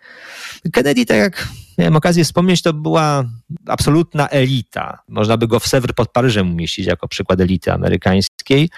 Kennedy, 0.74 1.06
tak 1.06 1.18
jak 1.18 1.48
miałem 1.78 1.96
okazję 1.96 2.24
wspomnieć, 2.24 2.62
to 2.62 2.74
była 2.74 3.24
absolutna 3.68 4.30
elita. 4.30 5.00
Można 5.08 5.38
by 5.38 5.48
go 5.48 5.60
w 5.60 5.68
Sewr 5.68 5.94
pod 5.94 6.12
Paryżem 6.12 6.52
umieścić 6.52 6.86
jako 6.86 7.08
przykład 7.08 7.42
elity 7.42 7.72
amerykańskiej. 7.72 8.70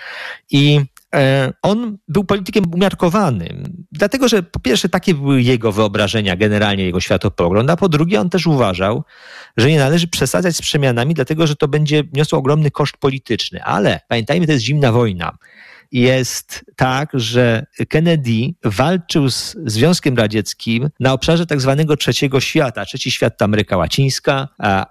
I 0.51 0.81
e, 1.15 1.51
on 1.61 1.97
był 2.07 2.23
politykiem 2.23 2.73
umiarkowanym, 2.73 3.85
dlatego 3.91 4.27
że 4.27 4.43
po 4.43 4.59
pierwsze 4.59 4.89
takie 4.89 5.13
były 5.13 5.41
jego 5.41 5.71
wyobrażenia, 5.71 6.35
generalnie 6.35 6.83
jego 6.83 6.99
światopogląd, 6.99 7.69
a 7.69 7.77
po 7.77 7.89
drugie 7.89 8.21
on 8.21 8.29
też 8.29 8.47
uważał, 8.47 9.03
że 9.57 9.69
nie 9.69 9.79
należy 9.79 10.07
przesadzać 10.07 10.55
z 10.55 10.61
przemianami, 10.61 11.13
dlatego 11.13 11.47
że 11.47 11.55
to 11.55 11.67
będzie 11.67 12.03
niosło 12.13 12.39
ogromny 12.39 12.71
koszt 12.71 12.97
polityczny. 12.97 13.63
Ale 13.63 13.99
pamiętajmy, 14.07 14.45
to 14.45 14.51
jest 14.51 14.65
zimna 14.65 14.91
wojna 14.91 15.37
jest 15.93 16.65
tak, 16.75 17.09
że 17.13 17.65
Kennedy 17.89 18.53
walczył 18.63 19.29
z 19.29 19.55
Związkiem 19.65 20.17
Radzieckim 20.17 20.89
na 20.99 21.13
obszarze 21.13 21.45
tak 21.45 21.61
zwanego 21.61 21.97
trzeciego 21.97 22.39
świata. 22.39 22.85
Trzeci 22.85 23.11
świat 23.11 23.37
to 23.37 23.45
Ameryka 23.45 23.77
Łacińska, 23.77 24.47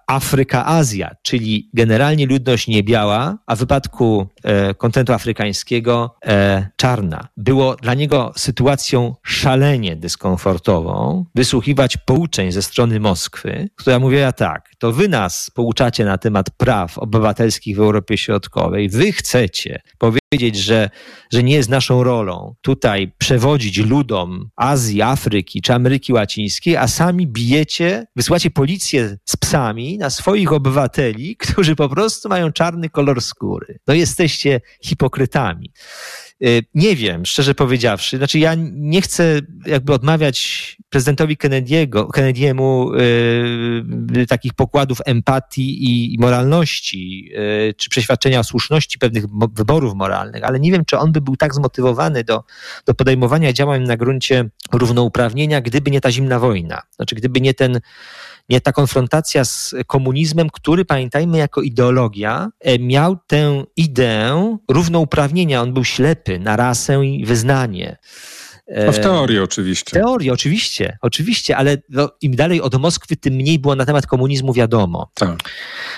Afryka, 0.07 0.67
Azja, 0.67 1.11
czyli 1.23 1.71
generalnie 1.75 2.27
ludność 2.27 2.69
niebiała, 2.69 3.39
a 3.47 3.57
w 3.57 3.59
wypadku 3.59 4.27
e, 4.45 5.15
afrykańskiego 5.15 6.17
e, 6.27 6.67
czarna. 6.77 7.29
Było 7.37 7.77
dla 7.77 7.95
niego 7.95 8.33
sytuacją 8.37 9.15
szalenie 9.23 9.97
dyskomfortową 9.97 11.25
wysłuchiwać 11.35 11.97
pouczeń 11.97 12.53
ze 12.53 12.63
strony 12.63 13.01
Moskwy, 13.01 13.69
która 13.77 13.99
mówiła 13.99 14.33
tak, 14.33 14.71
to 14.79 14.93
wy 14.93 15.09
nas 15.09 15.51
pouczacie 15.55 16.05
na 16.05 16.19
temat 16.19 16.51
praw 16.51 16.99
obywatelskich 16.99 17.77
w 17.77 17.81
Europie 17.81 18.19
Środkowej, 18.19 18.89
wy 18.89 19.13
chcecie 19.13 19.83
powiedzieć, 19.99 20.57
że 20.57 20.91
że 21.33 21.43
nie 21.43 21.55
jest 21.55 21.69
naszą 21.69 22.05
rolą 22.05 22.55
tutaj 22.61 23.13
przewodzić 23.19 23.79
ludom 23.79 24.51
Azji, 24.57 25.03
Afryki 25.03 25.63
czy 25.63 25.75
Ameryki 25.75 26.13
Łacińskiej, 26.13 26.77
a 26.77 26.89
sami 26.89 27.27
bijecie, 27.27 28.07
wysyłacie 28.17 28.51
policję 28.51 29.19
z 29.25 29.37
psami 29.37 29.99
na 29.99 30.11
swoich 30.11 30.53
obywateli, 30.53 31.37
którzy 31.43 31.77
po 31.77 31.89
prostu 31.89 32.29
mają 32.29 32.53
czarny 32.53 32.91
kolor 32.91 33.23
skóry. 33.23 33.79
No 33.87 33.95
jesteście 33.95 34.61
hipokrytami. 34.85 35.71
Y, 36.47 36.63
nie 36.75 36.97
wiem, 36.97 37.27
szczerze 37.27 37.55
powiedziawszy. 37.55 38.17
Znaczy, 38.17 38.39
ja 38.39 38.55
nie 38.73 39.03
chcę 39.03 39.41
jakby 39.67 39.93
odmawiać 39.93 40.77
prezydentowi 40.91 41.37
Kennedy'ego, 41.37 42.07
Kennedy'emu 42.07 42.95
yy, 44.17 44.27
takich 44.27 44.55
pokładów 44.55 44.99
empatii 45.05 45.85
i, 45.85 46.15
i 46.15 46.19
moralności, 46.19 47.25
yy, 47.25 47.75
czy 47.77 47.91
przeświadczenia 47.91 48.41
o 48.41 48.45
słuszności 48.45 48.99
pewnych 48.99 49.25
mo 49.29 49.49
wyborów 49.49 49.95
moralnych, 49.95 50.45
ale 50.45 50.61
nie 50.61 50.73
wiem, 50.73 50.85
czy 50.85 50.99
on 50.99 51.13
by 51.13 51.21
był 51.21 51.37
tak 51.37 51.55
zmotywowany 51.55 52.25
do, 52.25 52.45
do 52.87 52.95
podejmowania 52.95 53.53
działań 53.53 53.83
na 53.83 53.97
gruncie 53.97 54.45
równouprawnienia, 54.73 55.61
gdyby 55.61 55.91
nie 55.91 56.01
ta 56.01 56.13
zimna 56.13 56.39
wojna. 56.39 56.83
Znaczy, 56.97 57.15
gdyby 57.15 57.41
nie 57.41 57.55
ten 57.55 57.81
nie 58.49 58.61
ta 58.61 58.73
konfrontacja 58.73 59.45
z 59.45 59.75
komunizmem, 59.87 60.51
który 60.51 60.85
pamiętajmy 60.85 61.39
jako 61.39 61.63
ideologia 61.63 62.49
e, 62.61 62.79
miał 62.79 63.17
tę 63.27 63.65
ideę 63.77 64.59
równouprawnienia. 64.69 65.63
On 65.63 65.73
był 65.73 65.85
ślepy 65.85 66.32
na 66.39 66.57
rasę 66.57 67.07
i 67.07 67.25
wyznanie. 67.25 67.97
No 68.87 68.93
w 68.93 68.99
teorii 68.99 69.39
oczywiście. 69.39 69.91
W 69.91 70.03
teorii 70.03 70.31
oczywiście, 70.31 70.99
oczywiście, 71.01 71.57
ale 71.57 71.77
no, 71.89 72.11
im 72.21 72.37
dalej 72.37 72.61
od 72.61 72.75
Moskwy, 72.75 73.17
tym 73.17 73.35
mniej 73.35 73.59
było 73.59 73.77
na 73.77 73.85
temat 73.87 74.07
komunizmu 74.07 74.53
wiadomo. 74.53 75.11
Tak. 75.15 75.39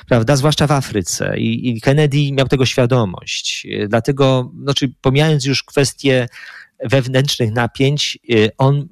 Prawda? 0.08 0.36
Zwłaszcza 0.36 0.66
w 0.66 0.72
Afryce. 0.72 1.38
I, 1.38 1.68
I 1.68 1.80
Kennedy 1.80 2.32
miał 2.32 2.48
tego 2.48 2.66
świadomość. 2.66 3.66
E, 3.70 3.88
dlatego, 3.88 4.52
znaczy, 4.62 4.92
pomijając 5.00 5.44
już 5.44 5.62
kwestie 5.62 6.28
wewnętrznych 6.84 7.52
napięć, 7.52 8.18
y, 8.30 8.50
on 8.58 8.88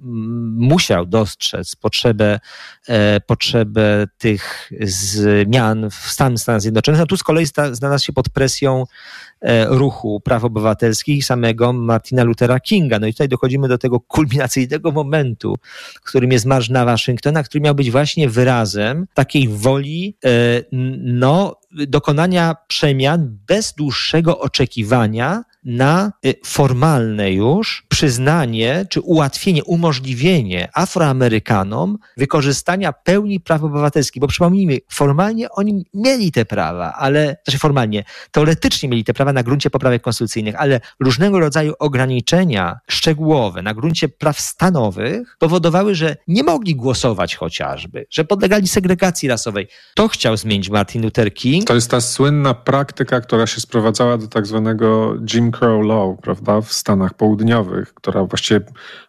musiał 0.56 1.06
dostrzec 1.06 1.76
potrzebę, 1.76 2.40
e, 2.88 3.20
potrzebę 3.20 4.06
tych 4.18 4.72
zmian 4.80 5.90
w 5.90 5.94
Stanach 5.94 6.60
Zjednoczonych. 6.60 7.00
A 7.00 7.06
tu 7.06 7.16
z 7.16 7.22
kolei 7.22 7.46
znalazł 7.72 8.04
się 8.04 8.12
pod 8.12 8.28
presją 8.28 8.84
e, 9.40 9.66
ruchu 9.66 10.20
praw 10.20 10.44
obywatelskich 10.44 11.24
samego 11.24 11.72
Martina 11.72 12.24
Luthera 12.24 12.60
Kinga. 12.60 12.98
No 12.98 13.06
i 13.06 13.12
tutaj 13.12 13.28
dochodzimy 13.28 13.68
do 13.68 13.78
tego 13.78 14.00
kulminacyjnego 14.00 14.92
momentu, 14.92 15.56
którym 16.04 16.32
jest 16.32 16.46
Marsz 16.46 16.68
na 16.68 16.84
Waszyngtona, 16.84 17.42
który 17.42 17.60
miał 17.60 17.74
być 17.74 17.90
właśnie 17.90 18.28
wyrazem 18.28 19.06
takiej 19.14 19.48
woli, 19.48 20.16
e, 20.24 20.28
no, 21.02 21.56
dokonania 21.72 22.56
przemian 22.68 23.38
bez 23.46 23.72
dłuższego 23.74 24.38
oczekiwania 24.38 25.42
na 25.64 26.12
y, 26.26 26.34
formalne 26.44 27.32
już 27.32 27.86
przyznanie 27.88 28.86
czy 28.90 29.00
ułatwienie, 29.00 29.64
umożliwienie 29.64 30.68
Afroamerykanom 30.74 31.98
wykorzystania 32.16 32.92
pełni 32.92 33.40
praw 33.40 33.64
obywatelskich. 33.64 34.20
Bo 34.20 34.26
przypomnijmy, 34.26 34.78
formalnie 34.88 35.50
oni 35.50 35.86
mieli 35.94 36.32
te 36.32 36.44
prawa, 36.44 36.92
ale, 36.92 37.36
znaczy 37.44 37.58
formalnie, 37.58 38.04
teoretycznie 38.30 38.88
mieli 38.88 39.04
te 39.04 39.14
prawa 39.14 39.32
na 39.32 39.42
gruncie 39.42 39.70
poprawek 39.70 40.02
konstytucyjnych, 40.02 40.60
ale 40.60 40.80
różnego 41.00 41.40
rodzaju 41.40 41.74
ograniczenia 41.78 42.78
szczegółowe 42.88 43.62
na 43.62 43.74
gruncie 43.74 44.08
praw 44.08 44.40
stanowych 44.40 45.36
powodowały, 45.38 45.94
że 45.94 46.16
nie 46.28 46.42
mogli 46.42 46.76
głosować 46.76 47.36
chociażby, 47.36 48.06
że 48.10 48.24
podlegali 48.24 48.68
segregacji 48.68 49.28
rasowej. 49.28 49.68
To 49.94 50.08
chciał 50.08 50.36
zmienić 50.36 50.70
Martin 50.70 51.02
Luther 51.02 51.34
King. 51.34 51.66
To 51.66 51.74
jest 51.74 51.90
ta 51.90 52.00
słynna 52.00 52.54
praktyka, 52.54 53.20
która 53.20 53.46
się 53.46 53.60
sprowadzała 53.60 54.18
do 54.18 54.26
tak 54.26 54.46
zwanego 54.46 55.16
Jim 55.34 55.51
Crow 55.52 55.86
Law, 55.86 56.16
prawda, 56.22 56.60
w 56.60 56.72
Stanach 56.72 57.14
Południowych, 57.14 57.94
która 57.94 58.24
właściwie 58.24 58.60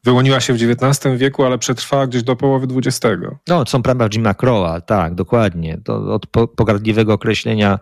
wyłoniła 0.04 0.40
się 0.40 0.54
w 0.54 0.56
XIX 0.56 1.18
wieku, 1.18 1.44
ale 1.44 1.58
przetrwała 1.58 2.08
gdzieś 2.08 2.24
do 2.24 2.36
połowy 2.36 2.68
XX. 2.76 3.00
No, 3.48 3.66
są 3.66 3.84
prawa 3.84 4.10
Jima 4.10 4.34
Crowa, 4.34 4.82
tak, 4.82 5.16
dokładnie. 5.16 5.78
To 5.84 6.14
od 6.14 6.28
pogardliwego 6.56 7.14
określenia 7.14 7.80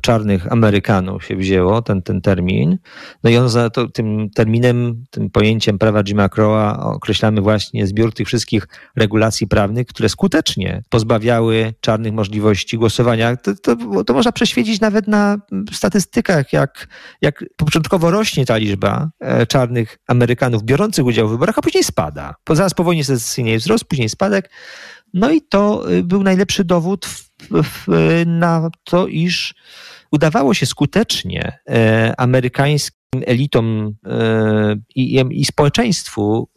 czarnych 0.00 0.52
Amerykanów 0.52 1.24
się 1.24 1.36
wzięło, 1.36 1.82
ten, 1.82 2.02
ten 2.02 2.20
termin. 2.20 2.78
No 3.24 3.30
i 3.30 3.36
on 3.36 3.48
za 3.48 3.70
to, 3.70 3.88
tym 3.88 4.30
terminem, 4.30 5.04
tym 5.10 5.30
pojęciem 5.30 5.78
prawa 5.78 6.02
Jima 6.02 6.28
Crowa 6.28 6.78
określamy 6.78 7.40
właśnie 7.40 7.86
zbiór 7.86 8.14
tych 8.14 8.26
wszystkich 8.26 8.68
regulacji 8.96 9.46
prawnych, 9.46 9.86
które 9.86 10.08
skutecznie 10.08 10.82
pozbawiały 10.88 11.74
czarnych 11.80 12.12
możliwości 12.12 12.78
głosowania. 12.78 13.36
To, 13.36 13.54
to, 13.54 14.04
to 14.04 14.14
można 14.14 14.32
przeświecić 14.32 14.80
nawet 14.80 15.08
na 15.08 15.36
statystykach, 15.72 16.52
jak, 16.52 16.88
jak 17.22 17.44
początkowo 17.56 18.10
rośnie 18.10 18.46
ta 18.46 18.56
liczba 18.56 19.10
e, 19.20 19.46
czarnych 19.46 19.98
Amerykanów 20.06 20.62
biorących 20.62 21.04
udział 21.04 21.28
w 21.28 21.30
wyborach, 21.30 21.58
a 21.58 21.62
później 21.62 21.84
spada. 21.84 22.34
Zaraz 22.50 22.74
po 22.74 22.84
wojnie 22.84 23.04
secesyjnej 23.04 23.58
wzrost, 23.58 23.84
później 23.84 24.08
spadek. 24.08 24.50
No 25.14 25.30
i 25.30 25.42
to 25.42 25.90
y, 25.92 26.02
był 26.02 26.22
najlepszy 26.22 26.64
dowód 26.64 27.06
w, 27.06 27.30
w, 27.50 27.86
na 28.26 28.70
to, 28.84 29.06
iż 29.06 29.54
udawało 30.10 30.54
się 30.54 30.66
skutecznie 30.66 31.58
e, 31.68 32.14
amerykańskim 32.18 33.03
elitom 33.26 33.94
e, 34.06 34.76
i, 34.94 35.24
i 35.30 35.44
społeczeństwu, 35.44 36.48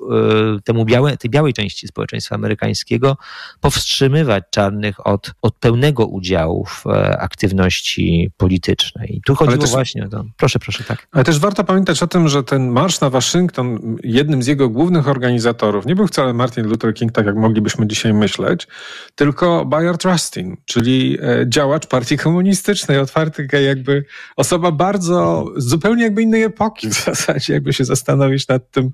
e, 0.57 0.61
temu 0.61 0.85
białe, 0.85 1.17
tej 1.17 1.29
białej 1.29 1.53
części 1.53 1.87
społeczeństwa 1.87 2.35
amerykańskiego, 2.35 3.17
powstrzymywać 3.61 4.43
czarnych 4.51 5.07
od, 5.07 5.33
od 5.41 5.55
pełnego 5.55 6.05
udziału 6.05 6.65
w 6.65 6.83
aktywności 7.19 8.31
politycznej. 8.37 9.17
I 9.17 9.21
tu 9.21 9.35
chodziło 9.35 9.61
też, 9.61 9.71
właśnie 9.71 10.05
o 10.05 10.09
to. 10.09 10.25
Proszę, 10.37 10.59
proszę, 10.59 10.83
tak. 10.83 11.07
Ale 11.11 11.23
też 11.23 11.39
warto 11.39 11.63
pamiętać 11.63 12.03
o 12.03 12.07
tym, 12.07 12.27
że 12.27 12.43
ten 12.43 12.69
marsz 12.69 12.99
na 12.99 13.09
Waszyngton, 13.09 13.97
jednym 14.03 14.43
z 14.43 14.47
jego 14.47 14.69
głównych 14.69 15.07
organizatorów 15.07 15.85
nie 15.85 15.95
był 15.95 16.07
wcale 16.07 16.33
Martin 16.33 16.67
Luther 16.67 16.93
King, 16.93 17.11
tak 17.11 17.25
jak 17.25 17.35
moglibyśmy 17.35 17.87
dzisiaj 17.87 18.13
myśleć, 18.13 18.67
tylko 19.15 19.65
Bayard 19.65 20.03
Rustin, 20.03 20.57
czyli 20.65 21.17
działacz 21.45 21.87
partii 21.87 22.17
komunistycznej, 22.17 22.99
otwarty 22.99 23.47
jakby 23.65 24.05
osoba 24.35 24.71
bardzo, 24.71 25.45
zupełnie 25.55 26.03
jakby 26.03 26.21
innej 26.21 26.41
epoki 26.47 26.89
w 26.89 26.93
zasadzie, 27.05 27.53
jakby 27.53 27.73
się 27.73 27.85
zastanowić 27.85 28.47
nad 28.47 28.71
tym, 28.71 28.91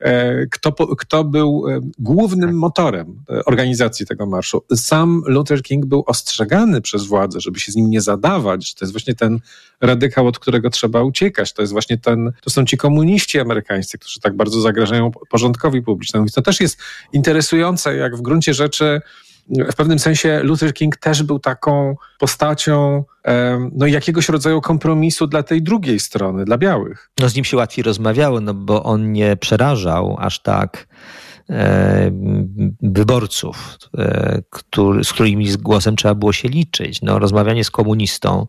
e, 0.00 0.46
kto, 0.46 0.96
kto 0.96 1.24
był 1.24 1.64
e, 1.68 1.80
głównym 1.98 2.58
motorem 2.58 3.24
e, 3.30 3.44
organizacji 3.44 4.06
tego 4.06 4.26
marszu. 4.26 4.64
Sam 4.74 5.22
Luther 5.26 5.62
King 5.62 5.86
był 5.86 6.04
ostrzegany 6.06 6.80
przez 6.80 7.04
władze, 7.04 7.40
żeby 7.40 7.60
się 7.60 7.72
z 7.72 7.76
nim 7.76 7.90
nie 7.90 8.00
zadawać, 8.00 8.68
że 8.68 8.74
to 8.74 8.84
jest 8.84 8.92
właśnie 8.92 9.14
ten 9.14 9.38
radykał, 9.80 10.26
od 10.26 10.38
którego 10.38 10.70
trzeba 10.70 11.02
uciekać. 11.02 11.52
To 11.52 11.62
jest 11.62 11.72
właśnie 11.72 11.98
ten, 11.98 12.32
to 12.40 12.50
są 12.50 12.64
ci 12.64 12.76
komuniści 12.76 13.40
amerykańscy, 13.40 13.98
którzy 13.98 14.20
tak 14.20 14.36
bardzo 14.36 14.60
zagrażają 14.60 15.10
porządkowi 15.30 15.82
publicznemu. 15.82 16.24
Więc 16.24 16.32
to 16.34 16.42
też 16.42 16.60
jest 16.60 16.78
interesujące, 17.12 17.96
jak 17.96 18.16
w 18.16 18.22
gruncie 18.22 18.54
rzeczy 18.54 19.00
w 19.48 19.74
pewnym 19.76 19.98
sensie 19.98 20.40
Luther 20.42 20.74
King 20.74 20.96
też 20.96 21.22
był 21.22 21.38
taką 21.38 21.96
postacią 22.18 23.04
no, 23.72 23.86
jakiegoś 23.86 24.28
rodzaju 24.28 24.60
kompromisu 24.60 25.26
dla 25.26 25.42
tej 25.42 25.62
drugiej 25.62 26.00
strony, 26.00 26.44
dla 26.44 26.58
białych. 26.58 27.10
No 27.20 27.28
z 27.28 27.34
nim 27.34 27.44
się 27.44 27.56
łatwiej 27.56 27.82
rozmawiało, 27.82 28.40
no 28.40 28.54
bo 28.54 28.82
on 28.82 29.12
nie 29.12 29.36
przerażał 29.36 30.16
aż 30.20 30.42
tak 30.42 30.86
wyborców, 32.82 33.78
e, 33.98 34.42
który, 34.50 35.04
z 35.04 35.12
którymi 35.12 35.50
z 35.50 35.56
głosem 35.56 35.96
trzeba 35.96 36.14
było 36.14 36.32
się 36.32 36.48
liczyć. 36.48 37.02
No, 37.02 37.18
rozmawianie 37.18 37.64
z 37.64 37.70
komunistą, 37.70 38.46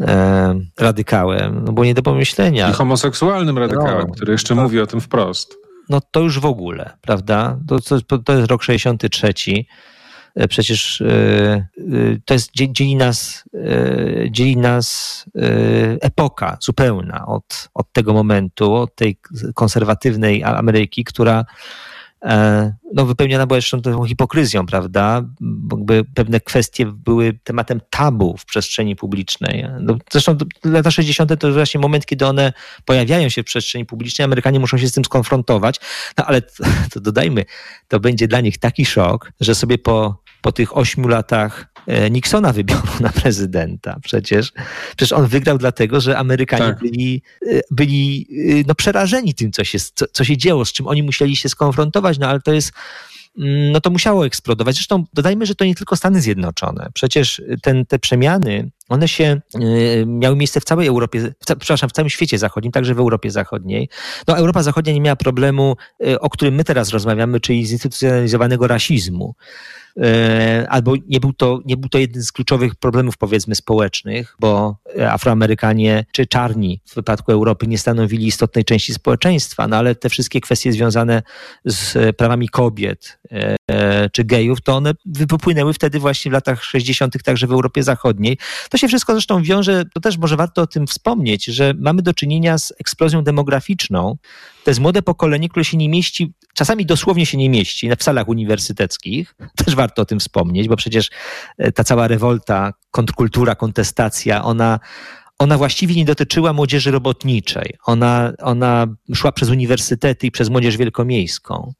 e, 0.00 0.60
radykałem, 0.78 1.64
no 1.64 1.72
było 1.72 1.84
nie 1.84 1.94
do 1.94 2.02
pomyślenia. 2.02 2.70
I 2.70 2.72
homoseksualnym 2.72 3.58
radykałem, 3.58 4.06
no, 4.08 4.14
który 4.14 4.32
jeszcze 4.32 4.54
to, 4.54 4.62
mówi 4.62 4.80
o 4.80 4.86
tym 4.86 5.00
wprost. 5.00 5.56
No 5.88 6.00
to 6.10 6.20
już 6.20 6.40
w 6.40 6.44
ogóle, 6.44 6.90
prawda? 7.00 7.58
To, 7.68 8.00
to, 8.06 8.18
to 8.18 8.32
jest 8.32 8.50
rok 8.50 8.62
63 8.62 9.32
E, 9.32 9.64
przecież 10.48 11.00
e, 11.00 11.06
e, 11.06 11.66
to 12.24 12.34
jest, 12.34 12.50
dzieli 12.54 12.96
nas, 12.96 13.44
dzieli 14.30 14.56
nas 14.56 15.24
epoka 16.00 16.56
zupełna 16.60 17.26
od, 17.26 17.68
od 17.74 17.92
tego 17.92 18.12
momentu, 18.12 18.74
od 18.74 18.94
tej 18.94 19.18
konserwatywnej 19.54 20.44
Ameryki, 20.44 21.04
która 21.04 21.44
no, 22.94 23.06
wypełniona 23.06 23.46
była 23.46 23.56
jeszcze 23.56 23.80
tą 23.80 24.04
hipokryzją, 24.04 24.66
prawda? 24.66 25.22
Jakby 25.70 26.04
pewne 26.14 26.40
kwestie 26.40 26.86
były 26.86 27.38
tematem 27.44 27.80
tabu 27.90 28.36
w 28.36 28.44
przestrzeni 28.44 28.96
publicznej. 28.96 29.66
No, 29.80 29.96
zresztą 30.10 30.36
lata 30.64 30.90
60. 30.90 31.40
to 31.40 31.52
właśnie 31.52 31.80
moment, 31.80 32.06
kiedy 32.06 32.26
one 32.26 32.52
pojawiają 32.84 33.28
się 33.28 33.42
w 33.42 33.46
przestrzeni 33.46 33.86
publicznej, 33.86 34.24
Amerykanie 34.24 34.60
muszą 34.60 34.78
się 34.78 34.88
z 34.88 34.92
tym 34.92 35.04
skonfrontować, 35.04 35.80
no 36.18 36.26
ale 36.26 36.42
to, 36.42 36.64
to 36.92 37.00
dodajmy, 37.00 37.44
to 37.88 38.00
będzie 38.00 38.28
dla 38.28 38.40
nich 38.40 38.58
taki 38.58 38.86
szok, 38.86 39.32
że 39.40 39.54
sobie 39.54 39.78
po 39.78 40.22
po 40.40 40.52
tych 40.52 40.76
ośmiu 40.76 41.08
latach 41.08 41.66
e, 41.76 41.79
Nixona 42.10 42.52
wybiorą 42.52 42.82
na 43.00 43.08
prezydenta. 43.08 43.96
Przecież, 44.02 44.52
przecież 44.96 45.12
on 45.12 45.26
wygrał 45.26 45.58
dlatego, 45.58 46.00
że 46.00 46.18
Amerykanie 46.18 46.64
tak. 46.64 46.78
byli, 46.78 47.22
e, 47.46 47.60
byli 47.70 48.26
e, 48.60 48.64
no, 48.66 48.74
przerażeni 48.74 49.34
tym, 49.34 49.52
co 49.52 49.64
się, 49.64 49.78
co, 49.94 50.06
co 50.12 50.24
się 50.24 50.36
dzieło, 50.36 50.64
z 50.64 50.72
czym 50.72 50.86
oni 50.86 51.02
musieli 51.02 51.36
się 51.36 51.48
skonfrontować, 51.48 52.18
no 52.18 52.28
ale 52.28 52.40
to 52.40 52.52
jest 52.52 52.72
mm, 53.38 53.72
no 53.72 53.80
to 53.80 53.90
musiało 53.90 54.26
eksplodować. 54.26 54.74
Zresztą 54.74 55.04
dodajmy, 55.14 55.46
że 55.46 55.54
to 55.54 55.64
nie 55.64 55.74
tylko 55.74 55.96
Stany 55.96 56.20
Zjednoczone. 56.20 56.88
Przecież 56.94 57.42
ten, 57.62 57.86
te 57.86 57.98
przemiany, 57.98 58.70
one 58.88 59.08
się 59.08 59.40
miały 60.06 60.36
miejsce 60.36 60.60
w 60.60 60.64
całej 60.64 60.88
Europie, 60.88 61.20
w, 61.20 61.44
przepraszam, 61.44 61.88
w 61.88 61.92
całym 61.92 62.10
świecie 62.10 62.38
zachodnim, 62.38 62.72
także 62.72 62.94
w 62.94 62.98
Europie 62.98 63.30
Zachodniej. 63.30 63.88
No 64.28 64.36
Europa 64.36 64.62
Zachodnia 64.62 64.92
nie 64.92 65.00
miała 65.00 65.16
problemu, 65.16 65.76
o 66.20 66.30
którym 66.30 66.54
my 66.54 66.64
teraz 66.64 66.90
rozmawiamy, 66.90 67.40
czyli 67.40 67.66
zinstytucjonalizowanego 67.66 68.66
rasizmu. 68.66 69.34
E, 69.96 70.66
albo 70.68 70.94
nie 71.08 71.20
był, 71.20 71.32
to, 71.32 71.60
nie 71.64 71.76
był 71.76 71.88
to 71.88 71.98
jeden 71.98 72.22
z 72.22 72.32
kluczowych 72.32 72.74
problemów, 72.74 73.18
powiedzmy, 73.18 73.54
społecznych, 73.54 74.36
bo 74.40 74.76
Afroamerykanie 75.08 76.04
czy 76.12 76.26
czarni 76.26 76.80
w 76.86 76.94
wypadku 76.94 77.32
Europy 77.32 77.66
nie 77.66 77.78
stanowili 77.78 78.26
istotnej 78.26 78.64
części 78.64 78.94
społeczeństwa, 78.94 79.68
no 79.68 79.76
ale 79.76 79.94
te 79.94 80.08
wszystkie 80.08 80.40
kwestie 80.40 80.72
związane 80.72 81.22
z 81.64 82.16
prawami 82.16 82.48
kobiet 82.48 83.18
e, 83.32 83.56
czy 84.12 84.24
gejów, 84.24 84.60
to 84.60 84.76
one 84.76 84.92
wypłynęły 85.04 85.74
wtedy 85.74 85.98
właśnie 85.98 86.30
w 86.30 86.34
latach 86.34 86.64
60., 86.64 87.22
także 87.22 87.46
w 87.46 87.52
Europie 87.52 87.82
Zachodniej. 87.82 88.38
To 88.70 88.78
się 88.78 88.88
wszystko 88.88 89.12
zresztą 89.12 89.42
wiąże, 89.42 89.84
to 89.94 90.00
też 90.00 90.18
może 90.18 90.36
warto 90.36 90.62
o 90.62 90.66
tym 90.66 90.86
wspomnieć, 90.86 91.44
że 91.44 91.74
mamy 91.78 92.02
do 92.02 92.14
czynienia 92.14 92.58
z 92.58 92.72
eksplozją 92.80 93.24
demograficzną. 93.24 94.16
To 94.64 94.70
jest 94.70 94.80
młode 94.80 95.02
pokolenie, 95.02 95.48
które 95.48 95.64
się 95.64 95.76
nie 95.76 95.88
mieści, 95.88 96.32
czasami 96.54 96.86
dosłownie 96.86 97.26
się 97.26 97.38
nie 97.38 97.50
mieści 97.50 97.90
w 97.98 98.02
salach 98.02 98.28
uniwersyteckich. 98.28 99.34
Też 99.64 99.74
warto 99.74 100.02
o 100.02 100.04
tym 100.04 100.20
wspomnieć, 100.20 100.68
bo 100.68 100.76
przecież 100.76 101.10
e, 101.58 101.72
ta 101.72 101.84
cała 101.84 102.08
rewolta, 102.08 102.72
kontrkultura, 102.90 103.54
kontestacja, 103.54 104.44
ona, 104.44 104.80
ona 105.38 105.58
właściwie 105.58 105.94
nie 105.94 106.04
dotyczyła 106.04 106.52
młodzieży 106.52 106.90
robotniczej. 106.90 107.74
Ona, 107.84 108.32
ona 108.38 108.86
szła 109.14 109.32
przez 109.32 109.48
uniwersytety 109.48 110.26
i 110.26 110.30
przez 110.30 110.48
młodzież 110.48 110.76
wielkomiejską. 110.76 111.74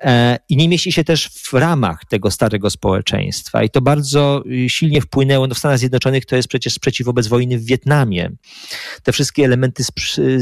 E, 0.00 0.38
i 0.48 0.56
nie 0.56 0.68
mieści 0.68 0.92
się 0.92 1.04
też 1.04 1.28
w 1.28 1.52
ramach 1.52 2.04
tego 2.04 2.30
starego 2.30 2.70
społeczeństwa. 2.70 3.62
I 3.62 3.70
to 3.70 3.80
bardzo 3.80 4.42
y, 4.46 4.68
silnie 4.68 5.00
wpłynęło. 5.00 5.46
No 5.46 5.54
w 5.54 5.58
Stanach 5.58 5.78
Zjednoczonych 5.78 6.26
to 6.26 6.36
jest 6.36 6.48
przecież 6.48 6.72
sprzeciw 6.72 7.06
wobec 7.06 7.26
wojny 7.26 7.58
w 7.58 7.64
Wietnamie. 7.64 8.30
Te 9.02 9.12
wszystkie 9.12 9.44
elementy 9.44 9.84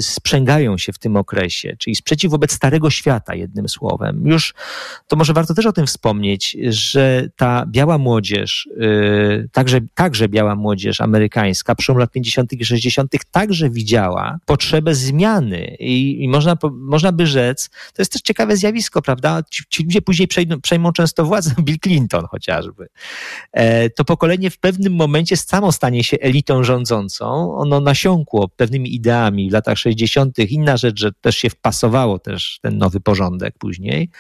sprzęgają 0.01 0.79
się 0.79 0.93
w 0.93 0.99
tym 0.99 1.17
okresie, 1.17 1.77
czyli 1.79 1.97
sprzeciw 1.97 2.31
wobec 2.31 2.53
starego 2.53 2.91
świata, 2.91 3.35
jednym 3.35 3.69
słowem. 3.69 4.27
Już 4.27 4.55
to 5.07 5.17
może 5.17 5.33
warto 5.33 5.55
też 5.55 5.67
o 5.67 5.73
tym 5.73 5.87
wspomnieć, 5.87 6.57
że 6.69 7.29
ta 7.37 7.67
biała 7.67 7.99
młodzież, 7.99 8.67
y, 8.67 9.49
także, 9.53 9.81
także 9.95 10.29
biała 10.29 10.55
młodzież 10.55 11.01
amerykańska, 11.01 11.75
przełom 11.75 11.99
lat 11.99 12.11
50. 12.11 12.53
i 12.53 12.65
60., 12.65 13.13
także 13.31 13.71
widziała 13.71 14.39
potrzebę 14.47 14.95
zmiany. 14.95 15.77
I, 15.81 16.25
i 16.25 16.29
można, 16.29 16.57
można 16.73 17.13
by 17.13 17.27
rzec, 17.27 17.69
to 17.69 18.03
jest 18.03 18.13
też 18.13 18.23
ciekawe 18.23 18.57
zjawisko, 18.57 19.03
prawda? 19.03 19.44
Ci, 19.51 19.63
ci 19.71 19.85
ludzie 19.85 20.03
później 20.03 20.29
przejmą 20.63 20.93
często 20.93 21.25
władzę, 21.25 21.55
Bill 21.67 21.79
Clinton 21.79 22.27
chociażby. 22.31 22.87
E, 23.53 23.91
to 23.91 24.05
pokolenie 24.05 24.51
w 24.51 24.59
pewnym 24.59 24.95
momencie 24.95 25.37
samo 25.37 25.73
stanie 25.73 26.05
się 26.05 26.17
elitą 26.21 26.65
rządzącą. 26.65 27.57
Ono 27.57 27.81
nasiąkło 27.81 28.49
pewnymi 28.49 28.95
ideami 28.95 29.51
w 29.51 29.53
latach 29.53 29.79
60. 29.79 30.39
Inna 30.39 30.77
rzecz, 30.77 31.01
że 31.01 31.13
też 31.13 31.37
się 31.37 31.51
wpasowało 31.51 32.19
też 32.19 32.59
ten 32.63 32.79
nowy 32.79 33.01
porządek 33.01 33.55
później, 33.59 34.11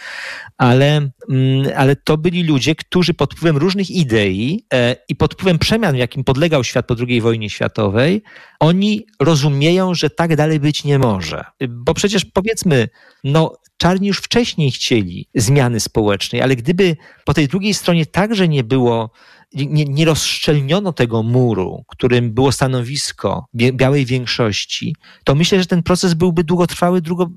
ale, 0.58 1.10
mm, 1.30 1.66
ale 1.76 1.96
to 1.96 2.18
byli 2.18 2.42
ludzie, 2.42 2.74
którzy 2.74 3.14
pod 3.14 3.34
wpływem 3.34 3.56
różnych 3.56 3.90
idei 3.90 4.66
e, 4.72 4.96
i 5.08 5.16
pod 5.16 5.34
wpływem 5.34 5.58
przemian, 5.58 5.96
jakim 5.96 6.24
podlegał 6.24 6.64
świat 6.64 6.87
po 6.87 6.94
II 7.08 7.20
wojnie 7.20 7.50
światowej, 7.50 8.22
oni 8.60 9.06
rozumieją, 9.20 9.94
że 9.94 10.10
tak 10.10 10.37
dalej 10.37 10.60
być 10.60 10.84
nie 10.84 10.98
może. 10.98 11.44
Bo 11.68 11.94
przecież 11.94 12.24
powiedzmy, 12.24 12.88
no 13.24 13.52
czarni 13.76 14.08
już 14.08 14.18
wcześniej 14.18 14.70
chcieli 14.70 15.28
zmiany 15.34 15.80
społecznej, 15.80 16.42
ale 16.42 16.56
gdyby 16.56 16.96
po 17.24 17.34
tej 17.34 17.48
drugiej 17.48 17.74
stronie 17.74 18.06
także 18.06 18.48
nie 18.48 18.64
było 18.64 19.10
nie, 19.54 19.84
nie 19.84 20.04
rozszczelniono 20.04 20.92
tego 20.92 21.22
muru, 21.22 21.84
którym 21.88 22.32
było 22.32 22.52
stanowisko 22.52 23.46
białej 23.54 24.06
większości, 24.06 24.96
to 25.24 25.34
myślę, 25.34 25.60
że 25.60 25.66
ten 25.66 25.82
proces 25.82 26.14
byłby 26.14 26.44
długotrwały, 26.44 27.00
długo, 27.00 27.30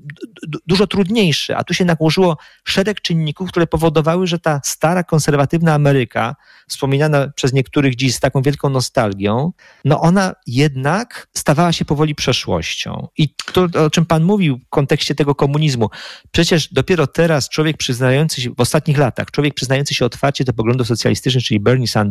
dużo 0.66 0.86
trudniejszy. 0.86 1.56
A 1.56 1.64
tu 1.64 1.74
się 1.74 1.84
nałożyło 1.84 2.36
szereg 2.64 3.00
czynników, 3.00 3.48
które 3.48 3.66
powodowały, 3.66 4.26
że 4.26 4.38
ta 4.38 4.60
stara, 4.64 5.04
konserwatywna 5.04 5.74
Ameryka, 5.74 6.36
wspominana 6.68 7.28
przez 7.34 7.52
niektórych 7.52 7.96
dziś 7.96 8.14
z 8.14 8.20
taką 8.20 8.42
wielką 8.42 8.70
nostalgią, 8.70 9.52
no 9.84 10.00
ona 10.00 10.34
jednak 10.46 11.28
stawała 11.36 11.72
się 11.72 11.84
powoli 11.84 12.14
przeszłością. 12.14 13.08
I 13.18 13.34
to, 13.52 13.68
o 13.84 13.90
czym 13.90 14.06
pan 14.06 14.24
mówił 14.24 14.58
w 14.58 14.68
kontekście 14.68 15.14
tego 15.14 15.34
komunizmu, 15.34 15.90
przecież 16.30 16.72
dopiero 16.72 17.06
teraz 17.06 17.48
człowiek 17.48 17.76
przyznający 17.76 18.42
się, 18.42 18.50
w 18.50 18.60
ostatnich 18.60 18.98
latach, 18.98 19.30
człowiek 19.30 19.54
przyznający 19.54 19.94
się 19.94 20.04
otwarcie 20.04 20.44
do 20.44 20.52
poglądów 20.52 20.86
socjalistycznych, 20.86 21.44
czyli 21.44 21.60
Bernie 21.60 21.88
Sanders, 21.88 22.07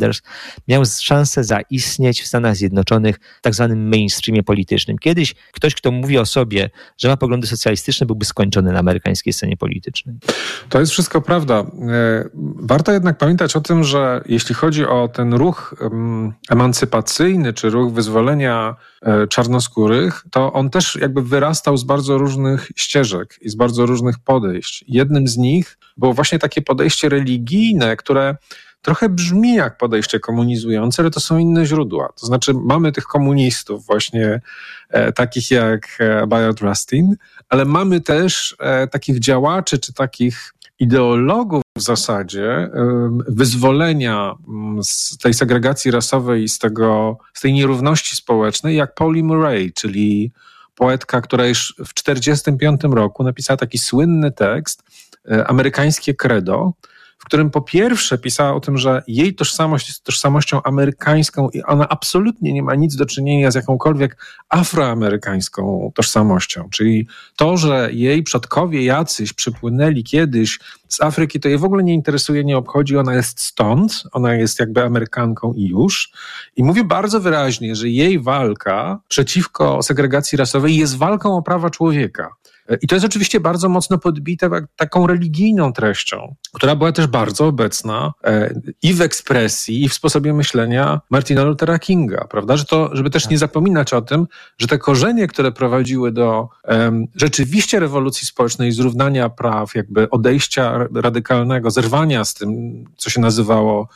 miał 0.68 0.84
szansę 0.86 1.44
zaistnieć 1.44 2.22
w 2.22 2.28
Stanach 2.28 2.56
Zjednoczonych 2.56 3.20
w 3.40 3.42
tak 3.42 3.56
zwanym 3.56 3.90
mainstreamie 3.90 4.44
politycznym. 4.44 4.98
Kiedyś 4.98 5.36
ktoś, 5.52 5.76
kto 5.76 5.92
mówi 5.92 6.18
o 6.18 6.26
sobie, 6.26 6.70
że 6.98 7.08
ma 7.08 7.18
poglądy 7.18 7.48
socjalistyczne, 7.48 8.06
byłby 8.06 8.26
skończony 8.26 8.72
na 8.72 8.80
amerykańskiej 8.80 9.34
scenie 9.34 9.58
politycznej. 9.58 10.16
To 10.70 10.80
jest 10.80 10.92
wszystko 10.92 11.22
prawda. 11.22 11.56
E, 11.56 11.66
warto 12.56 12.92
jednak 12.92 13.18
pamiętać 13.18 13.56
o 13.56 13.62
tym, 13.62 13.84
że 13.84 14.22
jeśli 14.26 14.56
chodzi 14.56 14.86
o 14.86 15.08
ten 15.08 15.34
ruch 15.34 15.76
emancypacyjny, 16.50 17.54
czy 17.54 17.70
ruch 17.70 17.94
wyzwolenia 17.94 18.76
e, 19.02 19.28
czarnoskórych, 19.28 20.24
to 20.32 20.54
on 20.54 20.70
też 20.70 20.98
jakby 21.02 21.22
wyrastał 21.22 21.78
z 21.78 21.84
bardzo 21.84 22.18
różnych 22.18 22.72
ścieżek 22.76 23.40
i 23.42 23.50
z 23.50 23.56
bardzo 23.56 23.86
różnych 23.86 24.20
podejść. 24.20 24.86
Jednym 24.88 25.28
z 25.28 25.38
nich 25.38 25.78
było 25.98 26.14
właśnie 26.14 26.40
takie 26.40 26.62
podejście 26.62 27.10
religijne, 27.10 27.96
które 27.96 28.36
trochę 28.88 29.10
brzmi 29.10 29.56
jak 29.56 29.78
podejście 29.78 30.20
komunizujące, 30.20 31.02
ale 31.02 31.12
to 31.12 31.20
są 31.20 31.38
inne 31.38 31.66
źródła. 31.66 32.14
To 32.20 32.26
znaczy 32.26 32.54
mamy 32.54 32.92
tych 32.92 33.04
komunistów 33.04 33.86
właśnie 33.86 34.42
e, 34.90 35.12
takich 35.12 35.52
jak 35.52 35.88
e, 36.00 36.28
Bayard 36.28 36.60
Rustin, 36.60 37.16
ale 37.50 37.66
mamy 37.66 38.02
też 38.02 38.56
e, 38.60 38.88
takich 38.88 39.20
działaczy 39.20 39.80
czy 39.80 39.94
takich 39.94 40.54
ideologów 40.80 41.62
w 41.78 41.82
zasadzie 41.82 42.70
wyzwolenia 43.28 44.36
mm, 44.48 44.84
z 44.84 45.18
tej 45.18 45.34
segregacji 45.34 45.92
rasowej 45.92 46.50
z, 46.50 46.60
tego, 46.60 47.18
z 47.34 47.42
tej 47.42 47.54
nierówności 47.54 48.16
społecznej, 48.16 48.76
jak 48.76 48.96
Pauli 48.96 49.24
Murray, 49.24 49.74
czyli 49.74 50.32
poetka, 50.76 51.22
która 51.22 51.48
już 51.48 51.76
w 51.86 51.94
1945 51.94 52.96
roku 52.96 53.24
napisała 53.24 53.58
taki 53.58 53.78
słynny 53.78 54.32
tekst, 54.32 54.84
e, 55.32 55.48
amerykańskie 55.48 56.14
credo, 56.14 56.74
w 57.18 57.26
którym 57.26 57.50
po 57.50 57.62
pierwsze 57.62 58.18
pisała 58.18 58.54
o 58.54 58.60
tym, 58.60 58.78
że 58.78 59.04
jej 59.08 59.36
tożsamość 59.36 59.88
jest 59.88 60.04
tożsamością 60.04 60.64
amerykańską 60.64 61.50
i 61.50 61.64
ona 61.64 61.90
absolutnie 61.90 62.54
nie 62.54 62.64
ma 62.64 62.76
nic 62.76 62.96
do 62.96 63.06
czynienia 63.06 63.52
z 63.52 63.56
jakąkolwiek 63.56 64.18
afroamerykańską 64.50 65.92
tożsamością. 65.96 66.70
Czyli 66.72 67.08
to, 67.36 67.58
że 67.58 67.90
jej 67.92 68.24
przodkowie 68.24 68.84
jacyś 68.84 69.34
przypłynęli 69.34 70.04
kiedyś 70.04 70.60
z 70.88 71.02
Afryki, 71.02 71.40
to 71.40 71.50
jej 71.50 71.58
w 71.58 71.64
ogóle 71.64 71.84
nie 71.84 71.94
interesuje, 71.94 72.44
nie 72.44 72.58
obchodzi. 72.58 72.98
Ona 72.98 73.16
jest 73.16 73.42
stąd, 73.42 74.04
ona 74.12 74.34
jest 74.34 74.60
jakby 74.60 74.84
Amerykanką 74.84 75.54
i 75.54 75.68
już. 75.68 76.12
I 76.56 76.64
mówi 76.64 76.84
bardzo 76.84 77.20
wyraźnie, 77.20 77.76
że 77.76 77.90
jej 77.90 78.20
walka 78.20 79.00
przeciwko 79.08 79.84
segregacji 79.84 80.38
rasowej 80.38 80.76
jest 80.76 80.98
walką 80.98 81.38
o 81.38 81.42
prawa 81.42 81.70
człowieka. 81.70 82.36
I 82.82 82.88
to 82.88 82.96
jest 82.96 83.06
oczywiście 83.06 83.40
bardzo 83.40 83.70
mocno 83.70 83.98
podbite 83.98 84.50
taką 84.76 85.08
religijną 85.08 85.74
treścią, 85.74 86.36
która 86.54 86.76
była 86.76 86.92
też 86.92 87.08
bardzo 87.08 87.48
obecna 87.48 88.14
e, 88.24 88.54
i 88.84 88.94
w 88.94 89.02
ekspresji, 89.02 89.84
i 89.84 89.90
w 89.90 89.94
sposobie 89.94 90.34
myślenia 90.34 91.02
Martina 91.10 91.44
Luthera 91.44 91.80
Kinga, 91.80 92.28
prawda? 92.30 92.58
Że 92.58 92.66
to, 92.66 92.90
żeby 92.94 93.10
też 93.10 93.30
nie 93.30 93.38
zapominać 93.38 93.94
o 93.94 94.02
tym, 94.02 94.28
że 94.58 94.68
te 94.68 94.78
korzenie, 94.78 95.28
które 95.28 95.52
prowadziły 95.52 96.12
do 96.12 96.50
um, 96.64 97.06
rzeczywiście 97.16 97.80
rewolucji 97.80 98.28
społecznej, 98.28 98.72
zrównania 98.72 99.30
praw, 99.30 99.76
jakby 99.76 100.10
odejścia 100.10 100.88
radykalnego, 100.96 101.72
zerwania 101.72 102.26
z 102.26 102.34
tym, 102.34 102.84
co 102.98 103.10
się 103.10 103.22
nazywało 103.22 103.88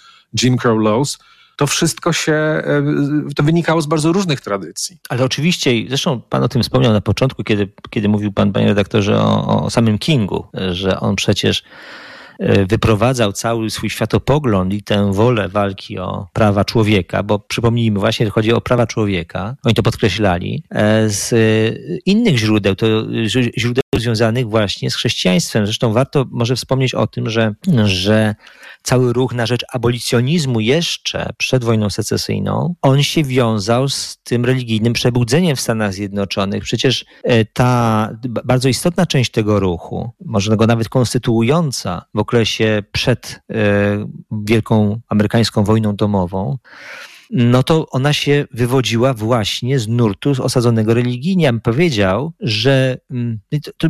Jim 0.42 0.58
Crow 0.58 0.84
Laws, 0.84 1.18
to 1.62 1.67
wszystko 1.67 2.13
się, 2.13 2.34
e, 2.34 2.84
to 3.36 3.43
wynikało 3.43 3.82
z 3.82 3.86
bardzo 3.86 4.12
różnych 4.12 4.41
tradycji. 4.41 4.97
Ale 5.10 5.24
oczywiście, 5.24 5.71
zresztą 5.88 6.21
pan 6.21 6.43
o 6.43 6.50
tym 6.50 6.63
wspomniał 6.63 6.93
na 6.93 7.02
początku, 7.02 7.43
kiedy, 7.43 7.69
kiedy 7.89 8.10
mówił 8.10 8.32
pan, 8.32 8.54
panie 8.54 8.67
redaktorze, 8.67 9.19
o, 9.19 9.63
o 9.63 9.69
samym 9.69 9.97
Kingu, 9.97 10.45
że 10.71 11.00
on 11.00 11.15
przecież 11.15 11.63
e, 12.39 12.65
wyprowadzał 12.65 13.34
cały 13.34 13.69
swój 13.69 13.89
światopogląd 13.89 14.74
i 14.74 14.84
tę 14.84 15.13
wolę 15.13 15.50
walki 15.50 16.00
o 16.00 16.28
prawa 16.34 16.65
człowieka, 16.65 17.24
bo 17.24 17.39
przypomnijmy 17.39 18.00
właśnie, 18.00 18.30
chodzi 18.30 18.54
o 18.54 18.62
prawa 18.62 18.88
człowieka, 18.88 19.56
oni 19.63 19.76
to 19.76 19.84
podkreślali, 19.84 20.63
e, 20.69 21.10
z 21.10 21.34
innych 22.06 22.38
źródeł, 22.38 22.76
to 22.76 22.88
źródeł 23.58 23.84
związanych 23.97 24.50
właśnie 24.50 24.91
z 24.91 24.95
chrześcijaństwem. 24.95 25.65
Zresztą 25.65 25.93
warto 25.93 26.26
może 26.32 26.56
wspomnieć 26.56 26.93
o 26.93 27.08
tym, 27.08 27.30
że, 27.30 27.54
że 27.84 28.36
cały 28.84 29.13
ruch 29.13 29.34
na 29.34 29.46
rzecz 29.46 29.65
abolicjonizmu 29.74 30.60
jeszcze 30.60 31.30
przed 31.38 31.63
wojną 31.63 31.89
secesyjną, 31.89 32.76
on 32.82 33.04
się 33.04 33.24
wiązał 33.24 33.89
z 33.89 34.17
tym 34.24 34.46
religijnym 34.46 34.94
przebudzeniem 34.94 35.56
w 35.56 35.62
Stanach 35.62 35.94
Zjednoczonych. 35.94 36.63
Przecież 36.63 37.06
e, 37.24 37.46
ta 37.46 38.10
bardzo 38.46 38.70
istotna 38.70 39.06
część 39.06 39.32
tego 39.32 39.60
ruchu, 39.60 40.12
może 40.26 40.58
go 40.58 40.67
nawet 40.67 40.89
konstytuująca 40.89 42.06
w 42.13 42.20
okresie 42.20 42.84
przed 42.91 43.41
e, 43.50 43.56
Wielką 44.32 45.00
Amerykańską 45.10 45.63
Wojną 45.63 45.96
Domową, 45.96 46.58
no 47.32 47.63
to 47.63 47.89
ona 47.89 48.13
się 48.13 48.46
wywodziła 48.52 49.13
właśnie 49.13 49.80
z 49.80 49.88
nurtu 49.88 50.34
osadzonego 50.39 50.94
religijnie. 50.94 51.44
Ja 51.44 51.52
bym 51.52 51.62
powiedział, 51.62 52.34
że 52.39 52.98
mm, 53.12 53.39
to, 53.63 53.72
to, 53.78 53.88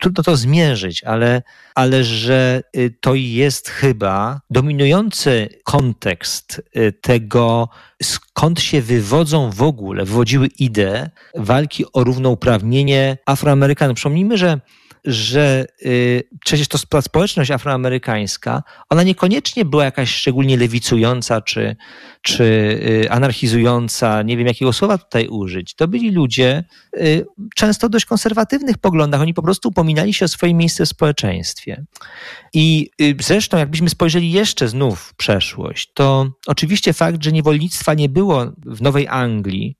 trudno 0.00 0.22
to 0.22 0.36
zmierzyć, 0.36 1.04
ale, 1.04 1.42
ale 1.74 2.04
że 2.04 2.62
y, 2.76 2.94
to 3.00 3.14
jest 3.14 3.68
chyba 3.68 4.40
dominujący 4.50 5.48
kontekst 5.64 6.62
y, 6.76 6.92
tego, 6.92 7.68
skąd 8.02 8.60
się 8.60 8.82
wywodzą 8.82 9.50
w 9.50 9.62
ogóle, 9.62 10.04
wywodziły 10.04 10.46
idee 10.46 11.10
walki 11.36 11.84
o 11.92 12.04
równouprawnienie 12.04 13.18
Afroamerykanów. 13.26 13.96
Przypomnijmy, 13.96 14.38
że 14.38 14.60
że 15.06 15.66
y, 15.82 16.28
przecież 16.44 16.68
to 16.68 17.02
społeczność 17.02 17.50
afroamerykańska, 17.50 18.62
ona 18.88 19.02
niekoniecznie 19.02 19.64
była 19.64 19.84
jakaś 19.84 20.10
szczególnie 20.10 20.56
lewicująca 20.56 21.40
czy, 21.40 21.76
czy 22.22 22.44
y, 23.04 23.10
anarchizująca, 23.10 24.22
nie 24.22 24.36
wiem 24.36 24.46
jakiego 24.46 24.72
słowa 24.72 24.98
tutaj 24.98 25.28
użyć. 25.28 25.74
To 25.74 25.88
byli 25.88 26.10
ludzie 26.10 26.64
y, 26.96 27.26
często 27.54 27.88
dość 27.88 28.04
konserwatywnych 28.04 28.78
poglądach. 28.78 29.20
Oni 29.20 29.34
po 29.34 29.42
prostu 29.42 29.68
upominali 29.68 30.14
się 30.14 30.24
o 30.24 30.28
swoje 30.28 30.54
miejsce 30.54 30.86
w 30.86 30.88
społeczeństwie. 30.88 31.84
I 32.52 32.90
y, 33.00 33.16
zresztą, 33.20 33.58
jakbyśmy 33.58 33.90
spojrzeli 33.90 34.32
jeszcze 34.32 34.68
znów 34.68 35.00
w 35.00 35.14
przeszłość, 35.14 35.90
to 35.94 36.30
oczywiście 36.46 36.92
fakt, 36.92 37.24
że 37.24 37.32
niewolnictwa 37.32 37.94
nie 37.94 38.08
było 38.08 38.52
w 38.66 38.82
Nowej 38.82 39.08
Anglii, 39.08 39.76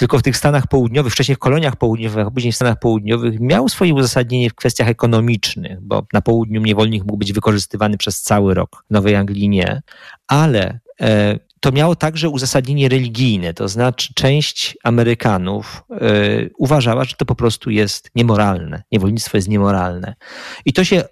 tylko 0.00 0.18
w 0.18 0.22
tych 0.22 0.36
Stanach 0.36 0.66
Południowych, 0.66 1.12
wcześniej 1.12 1.36
w 1.36 1.38
koloniach 1.38 1.76
południowych, 1.76 2.26
a 2.26 2.30
później 2.30 2.52
w 2.52 2.56
Stanach 2.56 2.78
Południowych, 2.78 3.40
miał 3.40 3.68
swoje 3.68 3.94
uzasadnienie 3.94 4.50
w 4.50 4.54
kwestiach 4.54 4.88
ekonomicznych, 4.88 5.80
bo 5.80 6.06
na 6.12 6.20
południu 6.20 6.60
niewolnik 6.60 7.04
mógł 7.04 7.16
być 7.16 7.32
wykorzystywany 7.32 7.96
przez 7.96 8.22
cały 8.22 8.54
rok, 8.54 8.84
w 8.90 8.92
Nowej 8.92 9.16
Anglii 9.16 9.48
nie, 9.48 9.82
ale 10.28 10.80
e, 11.00 11.38
to 11.60 11.72
miało 11.72 11.96
także 11.96 12.28
uzasadnienie 12.28 12.88
religijne, 12.88 13.54
to 13.54 13.68
znaczy 13.68 14.14
część 14.14 14.78
Amerykanów 14.84 15.82
y, 15.90 16.50
uważała, 16.58 17.04
że 17.04 17.16
to 17.16 17.24
po 17.24 17.34
prostu 17.34 17.70
jest 17.70 18.10
niemoralne, 18.14 18.82
niewolnictwo 18.92 19.38
jest 19.38 19.48
niemoralne. 19.48 20.14
I 20.64 20.72
to 20.72 20.84
się, 20.84 21.04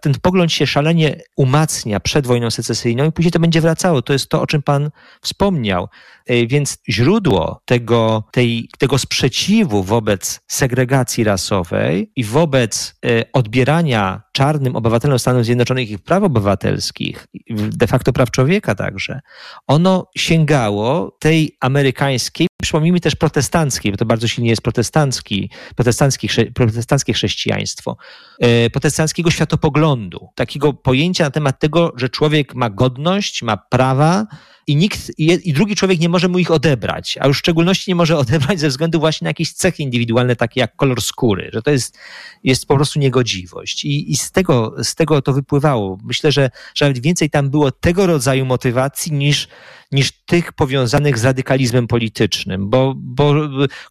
ten 0.00 0.14
pogląd 0.22 0.52
się 0.52 0.66
szalenie 0.66 1.20
umacnia 1.36 2.00
przed 2.00 2.26
wojną 2.26 2.50
secesyjną 2.50 3.04
i 3.04 3.12
później 3.12 3.32
to 3.32 3.38
będzie 3.38 3.60
wracało. 3.60 4.02
To 4.02 4.12
jest 4.12 4.28
to, 4.28 4.42
o 4.42 4.46
czym 4.46 4.62
pan 4.62 4.90
wspomniał. 5.20 5.88
Y, 6.30 6.46
więc 6.46 6.78
źródło 6.88 7.62
tego, 7.64 8.24
tej, 8.32 8.68
tego 8.78 8.98
sprzeciwu 8.98 9.82
wobec 9.82 10.40
segregacji 10.46 11.24
rasowej 11.24 12.12
i 12.16 12.24
wobec 12.24 12.94
y, 13.06 13.24
odbierania 13.32 14.22
czarnym 14.38 14.76
obywatelom 14.76 15.18
Stanów 15.18 15.44
Zjednoczonych 15.44 15.90
ich 15.90 15.98
praw 15.98 16.22
obywatelskich, 16.22 17.26
de 17.50 17.86
facto 17.86 18.12
praw 18.12 18.30
człowieka 18.30 18.74
także, 18.74 19.20
ono 19.66 20.06
sięgało 20.16 21.16
tej 21.20 21.56
amerykańskiej 21.60 22.48
przypomnijmy 22.62 23.00
też 23.00 23.14
protestanckiej, 23.16 23.92
bo 23.92 23.98
to 23.98 24.04
bardzo 24.04 24.28
silnie 24.28 24.50
jest 24.50 24.62
protestancki, 24.62 25.50
protestancki, 25.76 26.28
protestanckie 26.54 27.12
chrześcijaństwo, 27.12 27.96
e, 28.40 28.70
protestanckiego 28.70 29.30
światopoglądu, 29.30 30.28
takiego 30.34 30.72
pojęcia 30.72 31.24
na 31.24 31.30
temat 31.30 31.60
tego, 31.60 31.92
że 31.96 32.08
człowiek 32.08 32.54
ma 32.54 32.70
godność, 32.70 33.42
ma 33.42 33.56
prawa, 33.56 34.26
i 34.68 34.76
nikt, 34.76 35.12
i 35.18 35.52
drugi 35.52 35.76
człowiek 35.76 36.00
nie 36.00 36.08
może 36.08 36.28
mu 36.28 36.38
ich 36.38 36.50
odebrać, 36.50 37.18
a 37.20 37.26
już 37.26 37.36
w 37.36 37.40
szczególności 37.40 37.90
nie 37.90 37.94
może 37.94 38.18
odebrać 38.24 38.60
ze 38.60 38.68
względu 38.68 39.00
właśnie 39.00 39.24
na 39.24 39.30
jakieś 39.30 39.52
cechy 39.52 39.82
indywidualne, 39.82 40.36
takie 40.36 40.60
jak 40.60 40.76
kolor 40.76 41.02
skóry, 41.02 41.50
że 41.52 41.62
to 41.62 41.70
jest, 41.70 41.98
jest 42.44 42.66
po 42.66 42.76
prostu 42.76 42.98
niegodziwość. 42.98 43.84
I, 43.84 44.12
i 44.12 44.16
z, 44.16 44.32
tego, 44.32 44.74
z 44.84 44.94
tego 44.94 45.22
to 45.22 45.32
wypływało. 45.32 45.98
Myślę, 46.04 46.32
że, 46.32 46.50
że 46.74 46.84
nawet 46.84 47.02
więcej 47.02 47.30
tam 47.30 47.50
było 47.50 47.70
tego 47.70 48.06
rodzaju 48.06 48.46
motywacji 48.46 49.12
niż, 49.12 49.48
niż 49.92 50.12
tych 50.26 50.52
powiązanych 50.52 51.18
z 51.18 51.24
radykalizmem 51.24 51.86
politycznym, 51.86 52.70
bo, 52.70 52.94
bo 52.96 53.34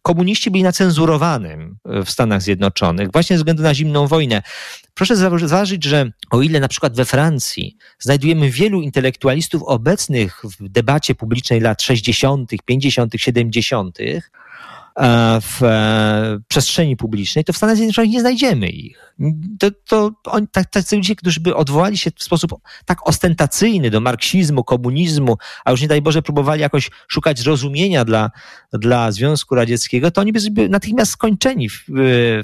komuniści 0.02 0.50
byli 0.50 0.62
na 0.62 0.72
cenzurowanym 0.72 1.78
w 1.84 2.10
Stanach 2.10 2.42
Zjednoczonych 2.42 3.12
właśnie 3.12 3.36
ze 3.36 3.38
względu 3.38 3.62
na 3.62 3.74
zimną 3.74 4.06
wojnę. 4.06 4.42
Proszę 4.94 5.16
zauważyć, 5.16 5.84
że 5.84 6.10
o 6.30 6.42
ile 6.42 6.60
na 6.60 6.68
przykład 6.68 6.96
we 6.96 7.04
Francji 7.04 7.76
znajdujemy 7.98 8.50
wielu 8.50 8.82
intelektualistów 8.82 9.62
obecnych 9.62 10.42
w 10.60 10.68
debacie 10.68 11.14
publicznej 11.14 11.60
lat 11.60 11.82
60., 11.82 12.50
50., 12.64 13.12
70., 13.16 13.98
w 15.42 15.62
e, 15.62 16.38
przestrzeni 16.48 16.96
publicznej, 16.96 17.44
to 17.44 17.52
w 17.52 17.56
Stanach 17.56 17.76
Zjednoczonych 17.76 18.10
nie 18.10 18.20
znajdziemy 18.20 18.68
ich. 18.68 19.14
To, 19.58 19.70
to 19.88 20.10
oni, 20.24 20.46
tacy 20.70 20.96
ludzie, 20.96 21.16
którzy 21.16 21.40
by 21.40 21.56
odwołali 21.56 21.98
się 21.98 22.10
w 22.16 22.22
sposób 22.22 22.54
tak 22.84 23.08
ostentacyjny 23.08 23.90
do 23.90 24.00
marksizmu, 24.00 24.64
komunizmu, 24.64 25.36
a 25.64 25.70
już 25.70 25.80
nie 25.80 25.88
daj 25.88 26.02
Boże 26.02 26.22
próbowali 26.22 26.60
jakoś 26.60 26.90
szukać 27.08 27.38
zrozumienia 27.38 28.04
dla, 28.04 28.30
dla 28.72 29.12
Związku 29.12 29.54
Radzieckiego, 29.54 30.10
to 30.10 30.20
oni 30.20 30.32
by 30.32 30.68
natychmiast 30.68 31.12
skończeni 31.12 31.68
w, 31.68 31.84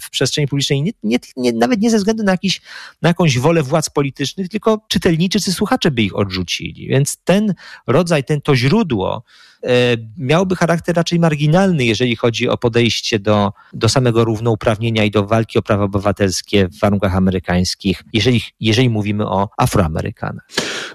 w 0.00 0.10
przestrzeni 0.10 0.48
publicznej, 0.48 0.82
nie, 0.82 0.92
nie, 1.02 1.18
nie, 1.36 1.52
nawet 1.52 1.80
nie 1.80 1.90
ze 1.90 1.96
względu 1.96 2.22
na, 2.22 2.32
jakiś, 2.32 2.60
na 3.02 3.08
jakąś 3.08 3.38
wolę 3.38 3.62
władz 3.62 3.90
politycznych, 3.90 4.48
tylko 4.48 4.80
czytelniczy 4.88 5.40
czy 5.40 5.52
słuchacze 5.52 5.90
by 5.90 6.02
ich 6.02 6.16
odrzucili. 6.16 6.88
Więc 6.88 7.16
ten 7.24 7.54
rodzaj, 7.86 8.24
ten, 8.24 8.40
to 8.40 8.56
źródło 8.56 9.22
E, 9.53 9.53
miałby 10.18 10.56
charakter 10.56 10.96
raczej 10.96 11.18
marginalny, 11.18 11.84
jeżeli 11.84 12.16
chodzi 12.16 12.48
o 12.48 12.56
podejście 12.56 13.18
do, 13.18 13.52
do 13.72 13.88
samego 13.88 14.24
równouprawnienia 14.24 15.04
i 15.04 15.10
do 15.10 15.26
walki 15.26 15.58
o 15.58 15.62
prawa 15.62 15.84
obywatelskie 15.84 16.68
w 16.68 16.80
warunkach 16.80 17.16
amerykańskich, 17.16 18.02
jeżeli, 18.12 18.42
jeżeli 18.60 18.90
mówimy 18.90 19.26
o 19.26 19.48
Afroamerykanach. 19.58 20.48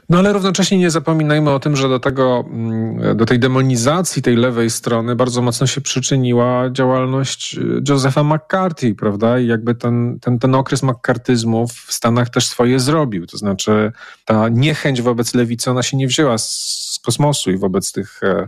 No 0.09 0.17
ale 0.17 0.33
równocześnie 0.33 0.77
nie 0.77 0.91
zapominajmy 0.91 1.51
o 1.51 1.59
tym, 1.59 1.75
że 1.75 1.89
do 1.89 1.99
tego, 1.99 2.45
mm, 2.49 3.17
do 3.17 3.25
tej 3.25 3.39
demonizacji 3.39 4.21
tej 4.21 4.35
lewej 4.35 4.69
strony 4.69 5.15
bardzo 5.15 5.41
mocno 5.41 5.67
się 5.67 5.81
przyczyniła 5.81 6.69
działalność 6.71 7.57
y, 7.57 7.81
Josepha 7.89 8.23
McCarthy, 8.23 8.95
prawda? 8.95 9.39
I 9.39 9.47
jakby 9.47 9.75
ten, 9.75 10.19
ten, 10.21 10.39
ten 10.39 10.55
okres 10.55 10.83
McCartyzmu 10.83 11.67
w 11.67 11.73
Stanach 11.73 12.29
też 12.29 12.47
swoje 12.47 12.79
zrobił. 12.79 13.27
To 13.27 13.37
znaczy 13.37 13.91
ta 14.25 14.49
niechęć 14.49 15.01
wobec 15.01 15.33
lewicy, 15.33 15.71
ona 15.71 15.83
się 15.83 15.97
nie 15.97 16.07
wzięła 16.07 16.37
z 16.37 16.79
z 16.89 16.99
kosmosu 16.99 17.51
i 17.51 17.57
wobec 17.57 17.91
tych 17.91 18.23
e, 18.23 18.47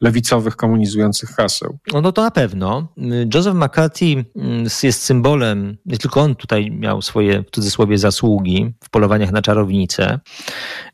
lewicowych, 0.00 0.56
komunizujących 0.56 1.30
haseł. 1.30 1.78
No, 1.92 2.00
no 2.00 2.12
to 2.12 2.22
na 2.22 2.30
pewno. 2.30 2.88
Joseph 3.34 3.56
McCarthy 3.56 4.24
mm, 4.36 4.66
jest 4.82 5.02
symbolem, 5.02 5.76
nie 5.86 5.98
tylko 5.98 6.20
on 6.20 6.34
tutaj 6.34 6.70
miał 6.70 7.02
swoje 7.02 7.42
w 7.42 7.50
cudzysłowie 7.50 7.98
zasługi 7.98 8.74
w 8.84 8.90
polowaniach 8.90 9.32
na 9.32 9.42
czarownicę, 9.42 10.20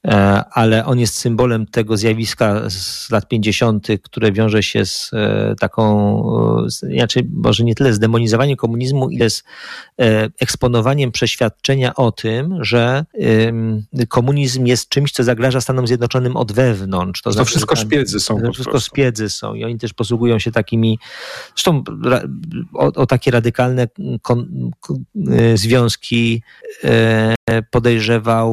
e, 0.05 0.45
ale 0.51 0.87
on 0.87 0.99
jest 0.99 1.15
symbolem 1.15 1.67
tego 1.67 1.97
zjawiska 1.97 2.71
z 2.71 3.11
lat 3.11 3.29
50., 3.29 3.89
które 4.03 4.33
wiąże 4.33 4.63
się 4.63 4.87
z 4.87 5.11
e, 5.13 5.55
taką, 5.61 5.85
znaczy 6.69 7.27
może 7.35 7.65
nie 7.65 7.75
tyle 7.75 7.93
z 7.93 7.99
demonizowaniem 7.99 8.57
komunizmu, 8.57 9.11
ile 9.11 9.31
z 9.31 9.45
eksponowaniem 10.41 11.13
przeświadczenia 11.13 11.95
o 11.95 12.13
tym, 12.13 12.65
że 12.65 13.05
komunizm 14.09 14.67
jest 14.67 14.89
czymś, 14.89 15.13
co 15.13 15.25
zagraża 15.25 15.61
Stanom 15.61 15.87
Zjednoczonym 15.87 16.37
od 16.37 16.53
wewnątrz, 16.53 17.23
to, 17.23 17.31
to 17.31 17.35
znaczy, 17.35 17.51
wszystko 17.51 17.77
szpiedzy 17.77 18.21
są. 18.21 18.41
To 18.41 18.53
wszystko 18.53 18.81
szpiedzy 18.95 19.31
są 19.31 19.55
i 19.55 19.65
oni 19.65 19.79
też 19.79 19.93
posługują 19.93 20.39
się 20.39 20.53
takimi, 20.53 20.99
zresztą 21.55 21.85
o, 22.75 22.85
o 22.85 23.07
takie 23.07 23.31
radykalne 23.31 23.87
kon, 24.23 24.71
y, 25.17 25.57
związki 25.57 26.43
e, 26.85 27.35
podejrzewał, 27.71 28.53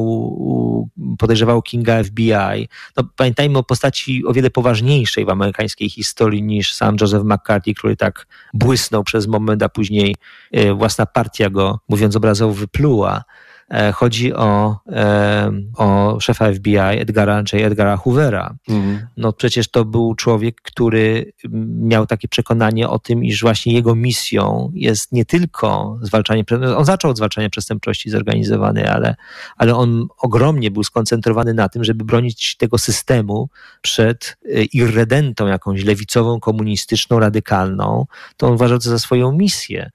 podejrzewał 1.18 1.62
Kinga 1.62 2.04
FBI. 2.04 2.68
No, 2.96 3.04
pamiętajmy 3.16 3.58
o 3.58 3.62
postaci 3.62 4.24
o 4.26 4.32
wiele 4.32 4.50
poważniejszej 4.50 5.24
w 5.24 5.28
amerykańskiej 5.28 5.90
historii 5.90 6.42
niż 6.42 6.74
sam 6.74 6.96
Joseph 7.00 7.24
McCarthy, 7.24 7.74
który 7.74 7.96
tak 7.96 8.26
błysnął 8.54 9.04
przez 9.04 9.26
moment, 9.26 9.62
a 9.62 9.68
później 9.68 10.16
e, 10.52 10.74
własna 10.74 11.06
partia 11.06 11.50
go, 11.50 11.80
mówiąc 11.88 12.16
obrazowo, 12.16 12.54
wypluła. 12.54 13.24
E, 13.72 13.92
chodzi 13.92 14.34
o, 14.34 14.76
e, 14.92 15.52
o 15.76 16.20
szefa 16.20 16.52
FBI 16.52 16.78
Edgara 16.78 17.36
J. 17.36 17.54
Edgara 17.54 17.96
Hoovera. 17.96 18.54
Mhm. 18.68 19.06
No 19.16 19.32
przecież 19.32 19.68
to 19.68 19.84
był 19.84 20.14
człowiek, 20.14 20.62
który 20.62 21.32
miał 21.80 22.06
takie 22.06 22.28
przekonanie 22.28 22.88
o 22.88 22.98
tym, 22.98 23.24
iż 23.24 23.40
właśnie 23.40 23.72
jego 23.72 23.94
misją 23.94 24.72
jest 24.74 25.12
nie 25.12 25.24
tylko 25.24 25.98
zwalczanie, 26.02 26.44
on 26.76 26.84
zaczął 26.84 27.10
od 27.10 27.16
zwalczania 27.16 27.50
przestępczości 27.50 28.10
zorganizowanej, 28.10 28.86
ale, 28.86 29.14
ale 29.56 29.74
on 29.74 30.06
ogromnie 30.18 30.70
był 30.70 30.84
skoncentrowany 30.84 31.54
na 31.54 31.68
tym, 31.68 31.84
żeby 31.84 32.04
bronić 32.04 32.56
tego 32.56 32.78
systemu 32.78 33.48
przed 33.82 34.36
e, 34.44 34.62
irredentą 34.62 35.46
jakąś 35.46 35.84
lewicową, 35.84 36.40
komunistyczną, 36.40 37.18
radykalną. 37.18 38.06
To 38.36 38.46
on 38.46 38.52
uważał 38.52 38.78
to 38.78 38.90
za 38.90 38.98
swoją 38.98 39.32
misję. 39.32 39.90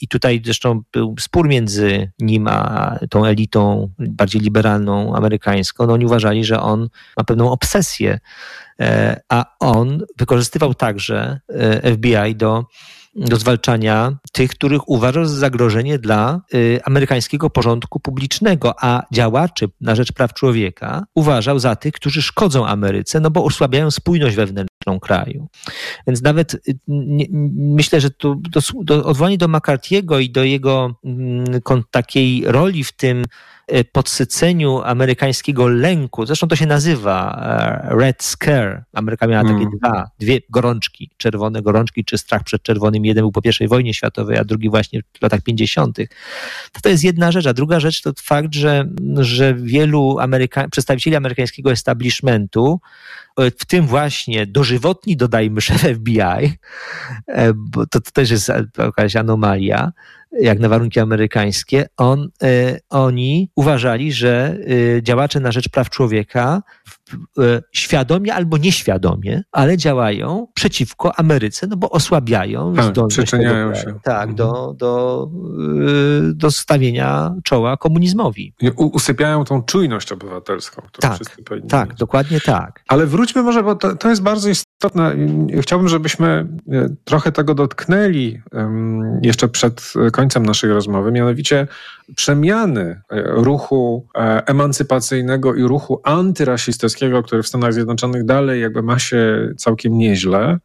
I 0.00 0.08
tutaj 0.08 0.42
zresztą 0.44 0.82
był 0.92 1.14
spór 1.20 1.48
między 1.48 2.10
nim 2.18 2.45
a 2.48 2.98
tą 3.10 3.24
elitą 3.24 3.90
bardziej 3.98 4.40
liberalną 4.40 5.16
amerykańską, 5.16 5.86
no 5.86 5.92
oni 5.92 6.06
uważali, 6.06 6.44
że 6.44 6.60
on 6.60 6.88
ma 7.16 7.24
pewną 7.24 7.50
obsesję, 7.50 8.18
e, 8.80 9.20
a 9.28 9.44
on 9.60 10.04
wykorzystywał 10.18 10.74
także 10.74 11.40
e, 11.48 11.92
FBI 11.92 12.34
do 12.34 12.64
do 13.16 13.36
zwalczania 13.36 14.18
tych, 14.32 14.50
których 14.50 14.88
uważał 14.88 15.24
za 15.24 15.36
zagrożenie 15.36 15.98
dla 15.98 16.40
y, 16.54 16.80
amerykańskiego 16.84 17.50
porządku 17.50 18.00
publicznego, 18.00 18.74
a 18.80 19.02
działaczy 19.12 19.68
na 19.80 19.94
rzecz 19.94 20.12
praw 20.12 20.34
człowieka 20.34 21.04
uważał 21.14 21.58
za 21.58 21.76
tych, 21.76 21.94
którzy 21.94 22.22
szkodzą 22.22 22.66
Ameryce, 22.66 23.20
no 23.20 23.30
bo 23.30 23.44
osłabiają 23.44 23.90
spójność 23.90 24.36
wewnętrzną 24.36 25.00
kraju. 25.00 25.48
Więc 26.06 26.22
nawet 26.22 26.54
y, 26.54 26.78
nie, 26.88 27.26
myślę, 27.56 28.00
że 28.00 28.10
to, 28.10 28.36
to, 28.52 28.60
to 28.86 29.04
odwołanie 29.04 29.38
do 29.38 29.48
McCarthy'ego 29.48 30.22
i 30.22 30.30
do 30.30 30.44
jego 30.44 30.94
mm, 31.04 31.44
takiej 31.90 32.44
roli 32.46 32.84
w 32.84 32.92
tym, 32.92 33.24
Y, 33.24 33.55
podsyceniu 33.92 34.82
amerykańskiego 34.84 35.68
lęku. 35.68 36.26
Zresztą 36.26 36.48
to 36.48 36.56
się 36.56 36.66
nazywa 36.66 37.40
e, 37.90 37.96
Red 37.96 38.22
Scare. 38.22 38.84
Ameryka 38.92 39.26
miała 39.26 39.42
takie 39.42 39.56
mm. 39.56 39.70
dwa, 39.78 40.10
dwie 40.18 40.40
gorączki, 40.50 41.10
czerwone 41.16 41.62
gorączki 41.62 42.04
czy 42.04 42.18
strach 42.18 42.42
przed 42.44 42.62
czerwonym. 42.62 43.04
Jeden 43.04 43.22
był 43.22 43.32
po 43.32 43.40
I 43.60 43.68
wojnie 43.68 43.94
światowej, 43.94 44.38
a 44.38 44.44
drugi 44.44 44.70
właśnie 44.70 45.00
w 45.18 45.22
latach 45.22 45.40
50. 45.40 45.96
To, 46.72 46.80
to 46.80 46.88
jest 46.88 47.04
jedna 47.04 47.32
rzecz. 47.32 47.46
A 47.46 47.52
druga 47.52 47.80
rzecz 47.80 48.02
to 48.02 48.12
fakt, 48.22 48.54
że, 48.54 48.88
że 49.16 49.54
wielu 49.54 50.18
Ameryka 50.18 50.68
przedstawicieli 50.68 51.16
amerykańskiego 51.16 51.72
establishmentu 51.72 52.80
e, 53.38 53.50
w 53.50 53.64
tym 53.64 53.86
właśnie 53.86 54.46
dożywotni, 54.46 55.16
dodajmy, 55.16 55.60
szef 55.66 55.82
FBI, 55.82 56.20
e, 57.26 57.52
bo 57.54 57.86
to, 57.86 58.00
to 58.00 58.10
też 58.10 58.30
jest 58.30 58.52
jakaś 58.78 59.16
anomalia, 59.16 59.92
jak 60.40 60.58
na 60.58 60.68
warunki 60.68 61.00
amerykańskie, 61.00 61.86
on, 61.96 62.28
e, 62.42 62.78
oni 62.90 63.50
uważali, 63.56 64.12
że 64.12 64.58
e, 64.98 65.02
działacze 65.02 65.40
na 65.40 65.52
rzecz 65.52 65.68
praw 65.68 65.90
człowieka 65.90 66.62
świadomie 67.72 68.34
albo 68.34 68.56
nieświadomie, 68.56 69.42
ale 69.52 69.76
działają 69.76 70.46
przeciwko 70.54 71.18
Ameryce, 71.18 71.66
no 71.66 71.76
bo 71.76 71.90
osłabiają 71.90 72.74
tak, 72.74 72.84
zdolność 72.84 73.30
tego, 73.30 73.74
się. 73.74 73.98
Tak, 74.02 74.28
mhm. 74.28 74.34
do, 74.34 74.74
do, 74.78 75.28
do 76.34 76.50
stawienia 76.50 77.34
czoła 77.44 77.76
komunizmowi. 77.76 78.54
Usypiają 78.76 79.44
tą 79.44 79.62
czujność 79.62 80.12
obywatelską. 80.12 80.82
tak, 81.00 81.18
tak, 81.68 81.88
mieć. 81.88 81.98
dokładnie 81.98 82.40
tak. 82.40 82.82
Ale 82.88 83.06
wróćmy 83.06 83.42
może, 83.42 83.62
bo 83.62 83.74
to, 83.74 83.96
to 83.96 84.08
jest 84.08 84.22
bardzo 84.22 84.48
istotne. 84.48 85.16
Chciałbym, 85.60 85.88
żebyśmy 85.88 86.46
trochę 87.04 87.32
tego 87.32 87.54
dotknęli 87.54 88.40
jeszcze 89.22 89.48
przed 89.48 89.92
końcem 90.12 90.46
naszej 90.46 90.70
rozmowy, 90.70 91.12
mianowicie 91.12 91.66
przemiany 92.16 92.82
e, 92.82 93.22
ruchu 93.22 94.08
e, 94.14 94.46
emancypacyjnego 94.46 95.54
i 95.54 95.62
ruchu 95.62 96.00
antyrasistowskiego, 96.04 97.22
który 97.22 97.42
w 97.42 97.48
Stanach 97.48 97.72
Zjednoczonych 97.72 98.24
dalej 98.24 98.60
jakby 98.60 98.82
ma 98.82 98.98
się 98.98 99.48
całkiem 99.56 99.98
nieźle. 99.98 100.58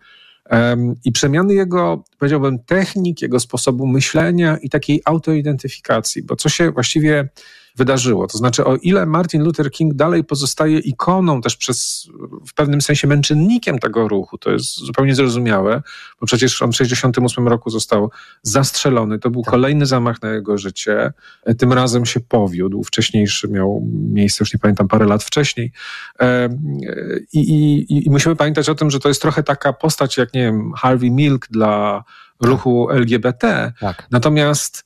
I 1.05 1.11
przemiany 1.11 1.53
jego, 1.53 2.03
powiedziałbym, 2.19 2.59
technik, 2.59 3.21
jego 3.21 3.39
sposobu 3.39 3.87
myślenia 3.87 4.57
i 4.57 4.69
takiej 4.69 5.01
autoidentyfikacji, 5.05 6.23
bo 6.23 6.35
co 6.35 6.49
się 6.49 6.71
właściwie 6.71 7.29
wydarzyło. 7.77 8.27
To 8.27 8.37
znaczy, 8.37 8.65
o 8.65 8.75
ile 8.75 9.05
Martin 9.05 9.43
Luther 9.43 9.71
King 9.71 9.93
dalej 9.93 10.23
pozostaje 10.23 10.79
ikoną, 10.79 11.41
też 11.41 11.57
przez 11.57 12.09
w 12.47 12.53
pewnym 12.53 12.81
sensie 12.81 13.07
męczennikiem 13.07 13.79
tego 13.79 14.07
ruchu, 14.07 14.37
to 14.37 14.51
jest 14.51 14.77
zupełnie 14.77 15.15
zrozumiałe, 15.15 15.81
bo 16.19 16.27
przecież 16.27 16.61
on 16.61 16.69
w 16.69 16.73
1968 16.73 17.47
roku 17.47 17.69
został 17.69 18.11
zastrzelony. 18.41 19.19
To 19.19 19.29
był 19.29 19.43
tak. 19.43 19.51
kolejny 19.51 19.85
zamach 19.85 20.21
na 20.21 20.31
jego 20.31 20.57
życie. 20.57 21.13
Tym 21.57 21.73
razem 21.73 22.05
się 22.05 22.19
powiódł. 22.19 22.83
Wcześniejszy 22.83 23.47
miał 23.47 23.87
miejsce, 23.91 24.37
już 24.41 24.53
nie 24.53 24.59
pamiętam, 24.59 24.87
parę 24.87 25.05
lat 25.05 25.23
wcześniej. 25.23 25.71
I, 27.33 27.39
i, 27.39 28.05
i 28.07 28.09
musimy 28.09 28.35
pamiętać 28.35 28.69
o 28.69 28.75
tym, 28.75 28.91
że 28.91 28.99
to 28.99 29.07
jest 29.07 29.21
trochę 29.21 29.43
taka 29.43 29.73
postać 29.73 30.17
jak, 30.17 30.33
nie 30.33 30.41
wiem, 30.41 30.73
Harvey 30.73 31.11
Milk 31.11 31.47
dla 31.49 32.03
ruchu 32.41 32.89
LGBT. 32.89 33.73
Tak. 33.79 34.07
Natomiast 34.11 34.83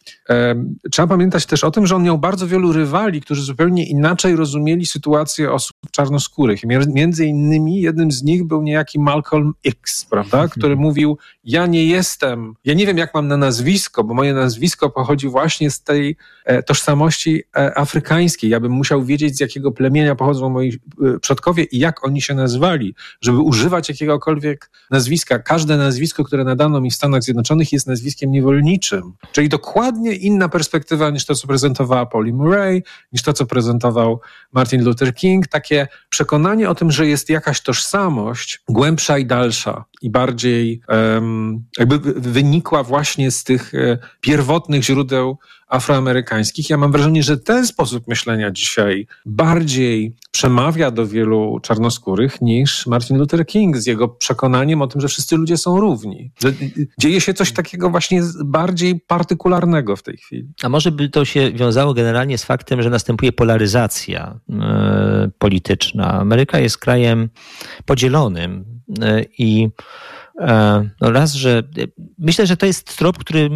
trzeba 0.91 1.07
pamiętać 1.07 1.45
też 1.45 1.63
o 1.63 1.71
tym, 1.71 1.87
że 1.87 1.95
on 1.95 2.03
miał 2.03 2.17
bardzo 2.17 2.47
wielu 2.47 2.73
rywali, 2.73 3.21
którzy 3.21 3.41
zupełnie 3.41 3.89
inaczej 3.89 4.35
rozumieli 4.35 4.85
sytuację 4.85 5.51
osób 5.51 5.77
czarnoskórych. 5.91 6.61
Między 6.87 7.25
innymi 7.25 7.81
jednym 7.81 8.11
z 8.11 8.23
nich 8.23 8.43
był 8.43 8.61
niejaki 8.61 8.99
Malcolm 8.99 9.53
X, 9.65 10.05
prawda, 10.05 10.37
mhm. 10.37 10.49
który 10.49 10.75
mówił, 10.75 11.17
ja 11.43 11.65
nie 11.65 11.85
jestem, 11.85 12.53
ja 12.65 12.73
nie 12.73 12.87
wiem 12.87 12.97
jak 12.97 13.13
mam 13.13 13.27
na 13.27 13.37
nazwisko, 13.37 14.03
bo 14.03 14.13
moje 14.13 14.33
nazwisko 14.33 14.89
pochodzi 14.89 15.27
właśnie 15.27 15.71
z 15.71 15.81
tej 15.81 16.17
e, 16.45 16.63
tożsamości 16.63 17.43
e, 17.57 17.77
afrykańskiej. 17.77 18.49
Ja 18.49 18.59
bym 18.59 18.71
musiał 18.71 19.03
wiedzieć, 19.03 19.37
z 19.37 19.39
jakiego 19.39 19.71
plemienia 19.71 20.15
pochodzą 20.15 20.49
moi 20.49 20.79
e, 21.15 21.19
przodkowie 21.19 21.63
i 21.63 21.79
jak 21.79 22.05
oni 22.05 22.21
się 22.21 22.33
nazwali, 22.33 22.95
żeby 23.21 23.39
używać 23.39 23.89
jakiegokolwiek 23.89 24.71
nazwiska. 24.91 25.39
Każde 25.39 25.77
nazwisko, 25.77 26.23
które 26.23 26.43
nadano 26.43 26.81
mi 26.81 26.91
w 26.91 26.95
Stanach 26.95 27.23
Zjednoczonych 27.23 27.73
jest 27.73 27.87
nazwiskiem 27.87 28.31
niewolniczym. 28.31 29.13
Czyli 29.31 29.49
dokładnie 29.49 30.14
inna 30.15 30.49
perspektywa 30.49 31.09
niż 31.09 31.25
to, 31.25 31.35
co 31.35 31.47
prezentowała 31.47 32.05
Polly 32.05 32.33
Murray, 32.33 32.83
niż 33.13 33.21
to, 33.21 33.33
co 33.33 33.45
prezentował 33.45 34.21
Martin 34.53 34.83
Luther 34.83 35.15
King. 35.15 35.47
Takie 35.47 35.87
przekonanie 36.09 36.69
o 36.69 36.75
tym, 36.75 36.91
że 36.91 37.07
jest 37.07 37.29
jakaś 37.29 37.61
tożsamość 37.61 38.63
głębsza 38.69 39.17
i 39.17 39.25
dalsza 39.25 39.85
i 40.01 40.09
bardziej 40.09 40.81
um, 40.87 41.65
jakby 41.77 41.99
wynikła 42.15 42.83
właśnie 42.83 43.31
z 43.31 43.43
tych 43.43 43.73
e, 43.73 43.97
pierwotnych 44.21 44.83
źródeł 44.83 45.37
afroamerykańskich. 45.67 46.69
Ja 46.69 46.77
mam 46.77 46.91
wrażenie, 46.91 47.23
że 47.23 47.37
ten 47.37 47.67
sposób 47.67 48.07
myślenia 48.07 48.51
dzisiaj 48.51 49.07
bardziej 49.25 50.15
przemawia 50.31 50.91
do 50.91 51.07
wielu 51.07 51.59
czarnoskórych 51.63 52.41
niż 52.41 52.87
Martin 52.87 53.17
Luther 53.17 53.45
King 53.45 53.77
z 53.77 53.85
jego 53.85 54.07
przekonaniem 54.07 54.81
o 54.81 54.87
tym, 54.87 55.01
że 55.01 55.07
wszyscy 55.07 55.37
ludzie 55.37 55.57
są 55.57 55.79
równi. 55.79 56.31
Że 56.41 56.53
dzieje 56.99 57.21
się 57.21 57.33
coś 57.33 57.51
takiego 57.51 57.89
właśnie 57.89 58.21
bardziej 58.45 58.99
partykularnego 58.99 59.95
w 59.95 60.03
tej 60.03 60.17
chwili. 60.17 60.53
A 60.63 60.69
może 60.69 60.91
by 60.91 61.09
to 61.09 61.25
się 61.25 61.51
wiązało 61.51 61.93
generalnie 61.93 62.37
z 62.37 62.43
faktem, 62.43 62.81
że 62.81 62.89
następuje 62.89 63.31
polaryzacja 63.31 64.39
e, 64.49 65.29
polityczna. 65.37 66.13
Ameryka 66.13 66.59
jest 66.59 66.77
krajem 66.77 67.29
podzielonym 67.85 68.75
i 69.37 69.69
no 71.01 71.11
raz, 71.11 71.33
że 71.33 71.63
myślę, 72.17 72.47
że 72.47 72.57
to 72.57 72.65
jest 72.65 72.97
trop, 72.97 73.17
który 73.17 73.49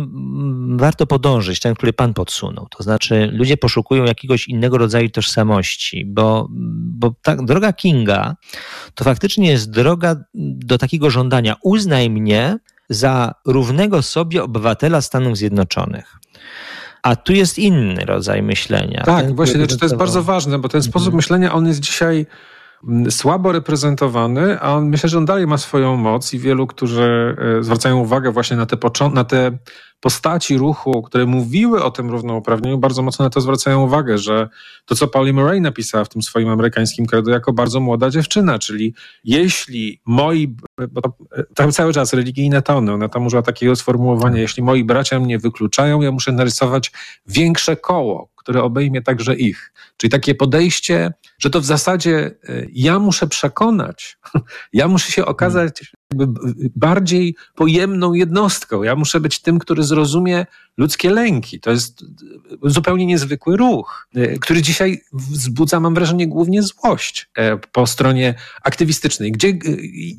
warto 0.76 1.08
podążyć, 1.08 1.60
ten, 1.60 1.76
który 1.76 1.94
Pan 1.94 2.14
podsunął. 2.14 2.68
To 2.78 2.84
znaczy, 2.84 3.30
ludzie 3.34 3.58
poszukują 3.58 4.04
jakiegoś 4.04 4.48
innego 4.48 4.78
rodzaju 4.78 5.10
tożsamości, 5.10 6.06
bo, 6.06 6.48
bo 7.00 7.14
ta 7.22 7.36
droga 7.36 7.74
Kinga 7.74 8.36
to 8.96 9.04
faktycznie 9.04 9.50
jest 9.50 9.72
droga 9.72 10.16
do 10.34 10.78
takiego 10.78 11.10
żądania: 11.10 11.56
uznaj 11.64 12.10
mnie 12.10 12.58
za 12.90 13.34
równego 13.46 14.02
sobie 14.02 14.44
obywatela 14.44 15.02
Stanów 15.02 15.38
Zjednoczonych. 15.38 16.20
A 17.04 17.16
tu 17.16 17.34
jest 17.34 17.60
inny 17.60 18.06
rodzaj 18.06 18.44
myślenia. 18.44 19.04
Tak, 19.06 19.26
ten, 19.26 19.36
właśnie, 19.36 19.56
znaczy 19.56 19.78
to 19.78 19.86
jest 19.86 19.96
bardzo 19.96 20.24
ważne, 20.24 20.60
bo 20.60 20.70
ten 20.70 20.84
sposób 20.84 21.08
mhm. 21.08 21.16
myślenia, 21.16 21.54
on 21.54 21.68
jest 21.68 21.80
dzisiaj 21.80 22.26
słabo 23.10 23.52
reprezentowany, 23.52 24.60
a 24.60 24.74
on, 24.74 24.90
myślę, 24.90 25.10
że 25.10 25.18
on 25.18 25.26
dalej 25.26 25.48
ma 25.48 25.58
swoją 25.58 25.98
moc 25.98 26.34
i 26.34 26.40
wielu, 26.40 26.68
którzy 26.68 27.36
e, 27.60 27.64
zwracają 27.64 28.00
uwagę 28.00 28.32
właśnie 28.32 28.58
na 28.58 28.66
te, 28.66 28.78
na 29.14 29.24
te 29.24 29.58
postaci 30.00 30.58
ruchu, 30.58 31.02
które 31.02 31.26
mówiły 31.26 31.84
o 31.84 31.92
tym 31.92 32.10
równouprawnieniu, 32.10 32.78
bardzo 32.78 33.02
mocno 33.02 33.26
na 33.26 33.30
to 33.30 33.42
zwracają 33.42 33.84
uwagę, 33.84 34.18
że 34.18 34.50
to, 34.86 34.96
co 34.96 35.08
Pauli 35.08 35.34
Murray 35.34 35.62
napisała 35.62 36.06
w 36.06 36.10
tym 36.10 36.22
swoim 36.22 36.50
amerykańskim 36.50 37.06
credo 37.06 37.32
jako 37.32 37.54
bardzo 37.54 37.80
młoda 37.80 38.10
dziewczyna, 38.10 38.60
czyli 38.60 38.94
jeśli 39.24 40.02
moi, 40.06 40.56
bo 40.92 41.02
to, 41.02 41.14
tam 41.56 41.72
cały 41.72 41.94
czas 41.94 42.14
religijne 42.14 42.62
tony, 42.62 42.94
ona 42.94 43.10
tam 43.10 43.26
użyła 43.26 43.42
takiego 43.42 43.76
sformułowania, 43.76 44.42
jeśli 44.42 44.64
moi 44.64 44.84
bracia 44.84 45.20
mnie 45.20 45.40
wykluczają, 45.40 46.02
ja 46.02 46.12
muszę 46.12 46.32
narysować 46.32 46.92
większe 47.28 47.76
koło, 47.76 48.30
które 48.50 48.64
obejmie 48.64 49.02
także 49.02 49.36
ich. 49.36 49.74
Czyli 49.98 50.12
takie 50.12 50.36
podejście, 50.36 51.14
że 51.40 51.50
to 51.50 51.62
w 51.62 51.66
zasadzie 51.66 52.32
e, 52.50 52.66
ja 52.74 53.00
muszę 53.00 53.28
przekonać, 53.28 54.18
ja 54.74 54.88
muszę 54.88 55.12
się 55.12 55.26
okazać 55.26 55.92
bardziej 56.76 57.36
pojemną 57.56 58.14
jednostką. 58.14 58.84
Ja 58.84 58.96
muszę 58.96 59.20
być 59.20 59.42
tym, 59.42 59.60
który 59.60 59.84
zrozumie 59.84 60.46
ludzkie 60.80 61.10
lęki. 61.10 61.60
To 61.60 61.72
jest 61.72 62.06
zupełnie 62.64 63.06
niezwykły 63.06 63.58
ruch, 63.58 64.08
e, 64.16 64.40
który 64.40 64.62
dzisiaj 64.62 65.02
wzbudza, 65.14 65.80
mam 65.80 65.94
wrażenie, 65.94 66.28
głównie 66.28 66.64
złość 66.64 67.30
e, 67.38 67.58
po 67.58 67.88
stronie 67.88 68.36
aktywistycznej. 68.64 69.32
Gdzie, 69.32 69.60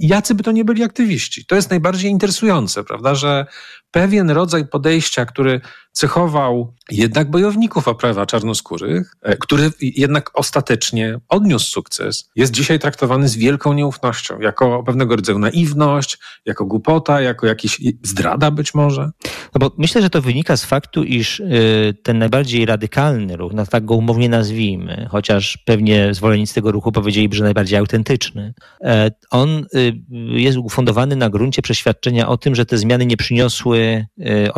jacy 0.01 0.35
by 0.35 0.43
to 0.43 0.53
nie 0.53 0.65
byli 0.65 0.83
aktywiści? 0.83 1.47
To 1.47 1.55
jest 1.55 1.71
najbardziej 1.71 2.11
interesujące, 2.11 2.85
prawda, 2.85 3.15
że 3.15 3.47
pewien 3.91 4.31
rodzaj 4.31 4.67
podejścia, 4.67 5.27
który 5.27 5.61
cechował 5.93 6.75
jednak 6.91 7.31
bojowników 7.31 7.89
o 7.89 7.95
prawa 7.95 8.27
czarnoskórych, 8.27 9.17
e, 9.23 9.37
który 9.37 9.71
jednak 9.81 10.31
ostatecznie 10.35 11.19
odniósł 11.29 11.71
sukces, 11.71 12.31
jest 12.37 12.53
dzisiaj 12.53 12.79
traktowany 12.79 13.29
z 13.29 13.37
wielką 13.37 13.73
nieufnością, 13.73 14.41
jako 14.41 14.83
pewnego 14.83 15.17
rodzaju 15.17 15.39
naiwność, 15.39 16.19
jako 16.47 16.65
głupota, 16.65 17.21
jako 17.21 17.47
jakiś 17.47 17.81
zdrada 18.03 18.51
być 18.51 18.75
może. 18.75 19.11
No 19.55 19.59
bo 19.59 19.71
myślę, 19.79 20.03
że 20.03 20.11
to 20.11 20.23
wynika 20.23 20.50
z 20.57 20.65
faktu, 20.65 21.05
iż 21.05 21.41
y, 21.41 21.95
ten 22.03 22.19
najbardziej 22.19 22.67
radykalny 22.67 23.37
ruch, 23.37 23.53
no 23.53 23.67
tak 23.67 23.85
go 23.85 23.95
umownie 23.95 24.29
nazwijmy, 24.29 25.07
chociaż 25.11 25.59
pewnie 25.65 26.15
zwolennicy 26.15 26.55
tego 26.55 26.73
ruchu 26.73 26.93
powiedzieliby, 26.93 27.37
że 27.37 27.45
najbardziej 27.45 27.79
autentyczny, 27.79 28.55
e, 28.85 29.11
on 29.31 29.67
y, 29.75 29.93
jest 30.41 30.59
ufundowany 30.59 31.17
na 31.17 31.31
gruncie 31.31 31.63
przeświadczenia 31.63 32.29
o 32.29 32.37
tym, 32.37 32.55
że 32.55 32.67
te 32.67 32.79
zmiany 32.79 33.07
nie 33.07 33.17
przyniosły, 33.17 34.07
y, 34.21 34.49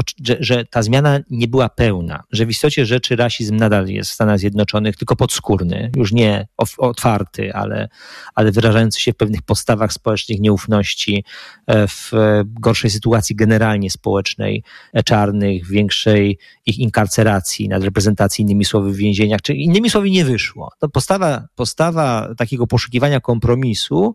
że 0.40 0.64
ta 0.64 0.82
zmiana 0.82 1.20
nie 1.30 1.48
była 1.48 1.68
pełna, 1.68 2.22
że 2.30 2.46
w 2.46 2.50
istocie 2.50 2.86
rzeczy 2.86 3.16
rasizm 3.16 3.56
nadal 3.56 3.86
jest 3.86 4.10
w 4.10 4.14
Stanach 4.14 4.38
Zjednoczonych, 4.38 4.96
tylko 4.96 5.16
podskórny, 5.16 5.90
już 5.96 6.12
nie 6.12 6.46
otwarty, 6.78 7.54
ale, 7.54 7.88
ale 8.34 8.52
wyrażający 8.52 9.00
się 9.00 9.12
w 9.12 9.16
pewnych 9.16 9.42
postawach 9.42 9.92
społecznych, 9.92 10.40
nieufności, 10.40 11.24
e, 11.66 11.88
w 11.88 12.12
gorszej 12.44 12.90
sytuacji 12.90 13.36
generalnie 13.36 13.90
społecznej 13.90 14.62
e, 14.92 15.02
czarnych, 15.02 15.66
większej 15.82 16.38
ich 16.66 16.78
inkarceracji, 16.78 17.68
nadreprezentacji 17.68 18.42
innymi 18.42 18.64
słowy 18.64 18.92
w 18.92 18.96
więzieniach, 18.96 19.42
czy 19.42 19.54
innymi 19.54 19.90
słowy 19.90 20.10
nie 20.10 20.24
wyszło. 20.24 20.70
To 20.78 20.88
postawa, 20.88 21.46
postawa 21.54 22.34
takiego 22.36 22.66
poszukiwania 22.66 23.20
kompromisu 23.20 24.14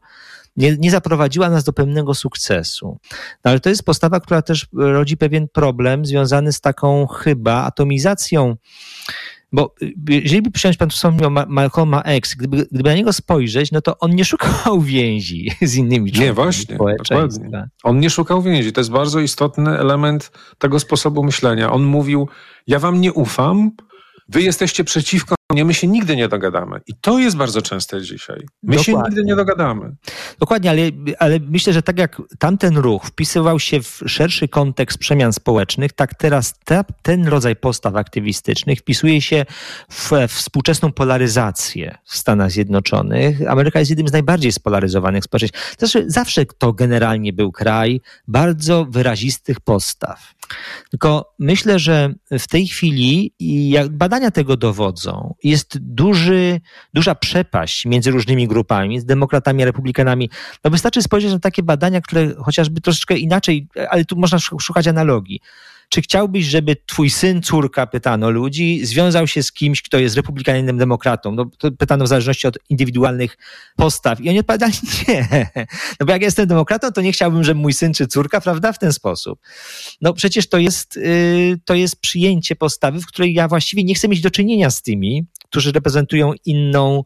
nie, 0.57 0.77
nie 0.77 0.91
zaprowadziła 0.91 1.49
nas 1.49 1.63
do 1.63 1.73
pełnego 1.73 2.13
sukcesu. 2.13 2.97
No 3.45 3.51
ale 3.51 3.59
to 3.59 3.69
jest 3.69 3.83
postawa, 3.83 4.19
która 4.19 4.41
też 4.41 4.67
rodzi 4.73 5.17
pewien 5.17 5.47
problem 5.47 6.05
związany 6.05 6.53
z 6.53 6.61
taką 6.61 7.07
chyba 7.07 7.63
atomizacją 7.63 8.55
bo 9.51 9.73
y, 9.81 9.93
jeżeli 10.09 10.41
by 10.41 10.51
przyjąć 10.51 10.77
pan 10.77 10.89
wspomniał 10.89 11.31
Malcolma 11.47 12.01
X, 12.01 12.35
gdyby, 12.35 12.67
gdyby 12.71 12.89
na 12.89 12.95
niego 12.95 13.13
spojrzeć, 13.13 13.71
no 13.71 13.81
to 13.81 13.99
on 13.99 14.15
nie 14.15 14.25
szukał 14.25 14.81
więzi 14.95 15.51
z 15.61 15.75
innymi 15.75 16.11
Nie, 16.11 16.33
właśnie, 16.33 16.77
dokładnie. 16.77 17.69
On 17.83 17.99
nie 17.99 18.09
szukał 18.09 18.41
więzi. 18.41 18.73
To 18.73 18.81
jest 18.81 18.91
bardzo 18.91 19.19
istotny 19.19 19.79
element 19.79 20.31
tego 20.57 20.79
sposobu 20.79 21.23
myślenia. 21.23 21.71
On 21.71 21.83
mówił, 21.83 22.27
ja 22.67 22.79
wam 22.79 23.01
nie 23.01 23.13
ufam, 23.13 23.71
wy 24.29 24.41
jesteście 24.41 24.83
przeciwko 24.83 25.36
mnie, 25.53 25.65
my 25.65 25.73
się 25.73 25.87
nigdy 25.87 26.15
nie 26.15 26.27
dogadamy. 26.27 26.81
I 26.87 26.93
to 27.01 27.19
jest 27.19 27.37
bardzo 27.37 27.61
częste 27.61 28.01
dzisiaj. 28.01 28.45
My 28.63 28.75
Dokładnie. 28.75 28.83
się 28.83 29.09
nigdy 29.09 29.23
nie 29.23 29.35
dogadamy. 29.35 29.95
Dokładnie, 30.39 30.69
ale, 30.69 30.81
ale 31.19 31.39
myślę, 31.39 31.73
że 31.73 31.81
tak 31.81 31.99
jak 31.99 32.21
tamten 32.39 32.77
ruch 32.77 33.05
wpisywał 33.05 33.59
się 33.59 33.81
w 33.81 34.03
szerszy 34.05 34.47
kontekst 34.47 34.97
przemian 34.97 35.33
społecznych, 35.33 35.93
tak 35.93 36.15
teraz 36.15 36.53
ten 37.01 37.27
rodzaj 37.27 37.55
postaw 37.55 37.95
aktywistycznych 37.95 38.79
wpisuje 38.79 39.21
się 39.21 39.45
w, 39.91 40.11
współczesną 40.27 40.91
polaryzację 40.91 41.97
w 42.03 42.17
Stanach 42.17 42.51
Zjednoczonych. 42.51 43.47
Ameryka 43.47 43.79
jest 43.79 43.91
jednym 43.91 44.07
z 44.07 44.11
najbardziej 44.11 44.51
spolaryzowanych 44.51 45.23
społeczeństw. 45.23 45.75
Zresztą 45.79 45.99
zawsze 46.07 46.45
to 46.45 46.73
generalnie 46.73 47.33
był 47.33 47.51
kraj 47.51 48.01
bardzo 48.27 48.85
wyrazistych 48.85 49.59
postaw. 49.59 50.36
Tylko 50.89 51.33
myślę, 51.39 51.79
że 51.79 52.13
w 52.31 52.47
tej 52.47 52.67
chwili, 52.67 53.33
jak 53.69 53.89
badania 53.89 54.31
tego 54.31 54.57
dowodzą, 54.57 55.35
jest 55.43 55.77
duży, 55.77 56.61
duża 56.93 57.15
przepaść 57.15 57.85
między 57.85 58.11
różnymi 58.11 58.47
grupami, 58.47 58.89
między 58.89 59.07
demokratami 59.07 59.65
republikanami. 59.65 60.29
No 60.63 60.71
wystarczy 60.71 61.01
spojrzeć 61.01 61.31
na 61.31 61.39
takie 61.39 61.63
badania, 61.63 62.01
które 62.01 62.35
chociażby 62.45 62.81
troszeczkę 62.81 63.17
inaczej, 63.17 63.67
ale 63.89 64.05
tu 64.05 64.15
można 64.15 64.39
szukać 64.39 64.87
analogii. 64.87 65.41
Czy 65.89 66.01
chciałbyś, 66.01 66.45
żeby 66.45 66.75
twój 66.85 67.09
syn, 67.09 67.41
córka, 67.41 67.87
pytano 67.87 68.29
ludzi, 68.29 68.85
związał 68.85 69.27
się 69.27 69.43
z 69.43 69.51
kimś, 69.51 69.81
kto 69.81 69.99
jest 69.99 70.15
republikaninem, 70.15 70.77
demokratą? 70.77 71.31
No, 71.31 71.45
to 71.57 71.71
pytano 71.71 72.05
w 72.05 72.07
zależności 72.07 72.47
od 72.47 72.57
indywidualnych 72.69 73.37
postaw. 73.75 74.21
I 74.21 74.29
oni 74.29 74.39
odpowiadali, 74.39 74.73
nie. 75.07 75.49
No 75.99 76.05
bo 76.05 76.11
jak 76.11 76.21
jestem 76.21 76.47
demokratą, 76.47 76.91
to 76.91 77.01
nie 77.01 77.11
chciałbym, 77.11 77.43
żeby 77.43 77.59
mój 77.59 77.73
syn 77.73 77.93
czy 77.93 78.07
córka, 78.07 78.41
prawda, 78.41 78.73
w 78.73 78.79
ten 78.79 78.93
sposób. 78.93 79.39
No 80.01 80.13
przecież 80.13 80.49
to 80.49 80.57
jest, 80.57 80.95
yy, 80.95 81.59
to 81.65 81.73
jest 81.73 82.01
przyjęcie 82.01 82.55
postawy, 82.55 82.99
w 82.99 83.05
której 83.05 83.33
ja 83.33 83.47
właściwie 83.47 83.83
nie 83.83 83.95
chcę 83.95 84.07
mieć 84.07 84.21
do 84.21 84.31
czynienia 84.31 84.69
z 84.69 84.81
tymi, 84.81 85.25
którzy 85.49 85.71
reprezentują 85.71 86.33
inną, 86.45 87.03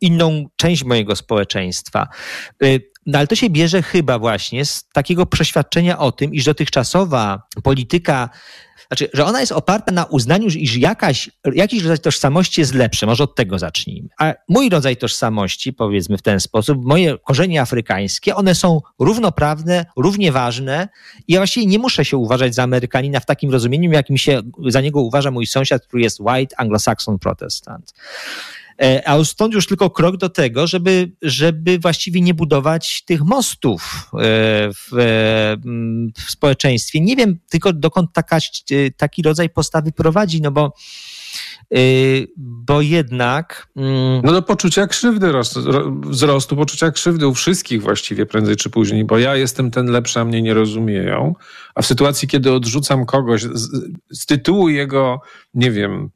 inną 0.00 0.46
część 0.56 0.84
mojego 0.84 1.16
społeczeństwa. 1.16 2.08
Yy, 2.60 2.93
no 3.06 3.18
ale 3.18 3.26
to 3.26 3.34
się 3.34 3.50
bierze 3.50 3.82
chyba 3.82 4.18
właśnie 4.18 4.64
z 4.64 4.88
takiego 4.92 5.26
przeświadczenia 5.26 5.98
o 5.98 6.12
tym, 6.12 6.34
iż 6.34 6.44
dotychczasowa 6.44 7.42
polityka 7.62 8.30
znaczy, 8.88 9.08
że 9.12 9.24
ona 9.24 9.40
jest 9.40 9.52
oparta 9.52 9.92
na 9.92 10.04
uznaniu, 10.04 10.48
iż 10.48 10.76
jakaś, 10.76 11.30
jakiś 11.54 11.82
rodzaj 11.82 11.98
tożsamości 11.98 12.60
jest 12.60 12.74
lepszy. 12.74 13.06
Może 13.06 13.24
od 13.24 13.34
tego 13.34 13.58
zacznijmy. 13.58 14.08
A 14.18 14.34
mój 14.48 14.68
rodzaj 14.68 14.96
tożsamości, 14.96 15.72
powiedzmy 15.72 16.18
w 16.18 16.22
ten 16.22 16.40
sposób, 16.40 16.84
moje 16.84 17.18
korzenie 17.18 17.60
afrykańskie, 17.60 18.34
one 18.34 18.54
są 18.54 18.80
równoprawne, 18.98 19.86
równie 19.96 20.32
ważne 20.32 20.88
i 21.28 21.32
ja 21.32 21.40
właściwie 21.40 21.66
nie 21.66 21.78
muszę 21.78 22.04
się 22.04 22.16
uważać 22.16 22.54
za 22.54 22.62
Amerykanina 22.62 23.20
w 23.20 23.26
takim 23.26 23.50
rozumieniu, 23.50 23.92
jakim 23.92 24.18
się 24.18 24.40
za 24.68 24.80
niego 24.80 25.00
uważa 25.00 25.30
mój 25.30 25.46
sąsiad, 25.46 25.86
który 25.86 26.02
jest 26.02 26.20
white 26.20 26.56
anglo-saxon 26.56 27.18
protestant. 27.18 27.92
E, 28.82 29.08
a 29.08 29.24
stąd 29.24 29.54
już 29.54 29.66
tylko 29.66 29.90
krok 29.90 30.16
do 30.16 30.28
tego, 30.28 30.66
żeby, 30.66 31.12
żeby 31.22 31.78
właściwie 31.78 32.20
nie 32.20 32.34
budować 32.34 33.04
tych 33.04 33.22
mostów 33.22 34.10
e, 34.12 34.18
w, 34.72 34.92
e, 34.92 35.56
w 36.26 36.30
społeczeństwie. 36.30 37.00
Nie 37.00 37.16
wiem 37.16 37.38
tylko 37.50 37.72
dokąd 37.72 38.12
taka, 38.12 38.38
taki 38.96 39.22
rodzaj 39.22 39.50
postawy 39.50 39.92
prowadzi, 39.92 40.42
no 40.42 40.50
bo 40.50 40.72
bo 42.36 42.80
jednak. 42.80 43.68
Mm, 43.76 44.20
no 44.24 44.32
do 44.32 44.42
poczucia 44.42 44.86
krzywdy, 44.86 45.32
wzrostu 46.02 46.56
poczucia 46.56 46.90
krzywdy 46.90 47.26
u 47.26 47.34
wszystkich 47.34 47.82
właściwie 47.82 48.26
prędzej 48.26 48.56
czy 48.56 48.70
później, 48.70 49.04
bo 49.04 49.18
ja 49.18 49.36
jestem 49.36 49.70
ten 49.70 49.86
lepszy, 49.86 50.20
a 50.20 50.24
mnie 50.24 50.42
nie 50.42 50.54
rozumieją. 50.54 51.34
A 51.74 51.82
w 51.82 51.86
sytuacji, 51.86 52.28
kiedy 52.28 52.52
odrzucam 52.52 53.06
kogoś 53.06 53.42
z, 53.42 53.70
z 54.10 54.26
tytułu 54.26 54.68
jego, 54.68 55.20
nie 55.54 55.70
wiem, 55.70 56.10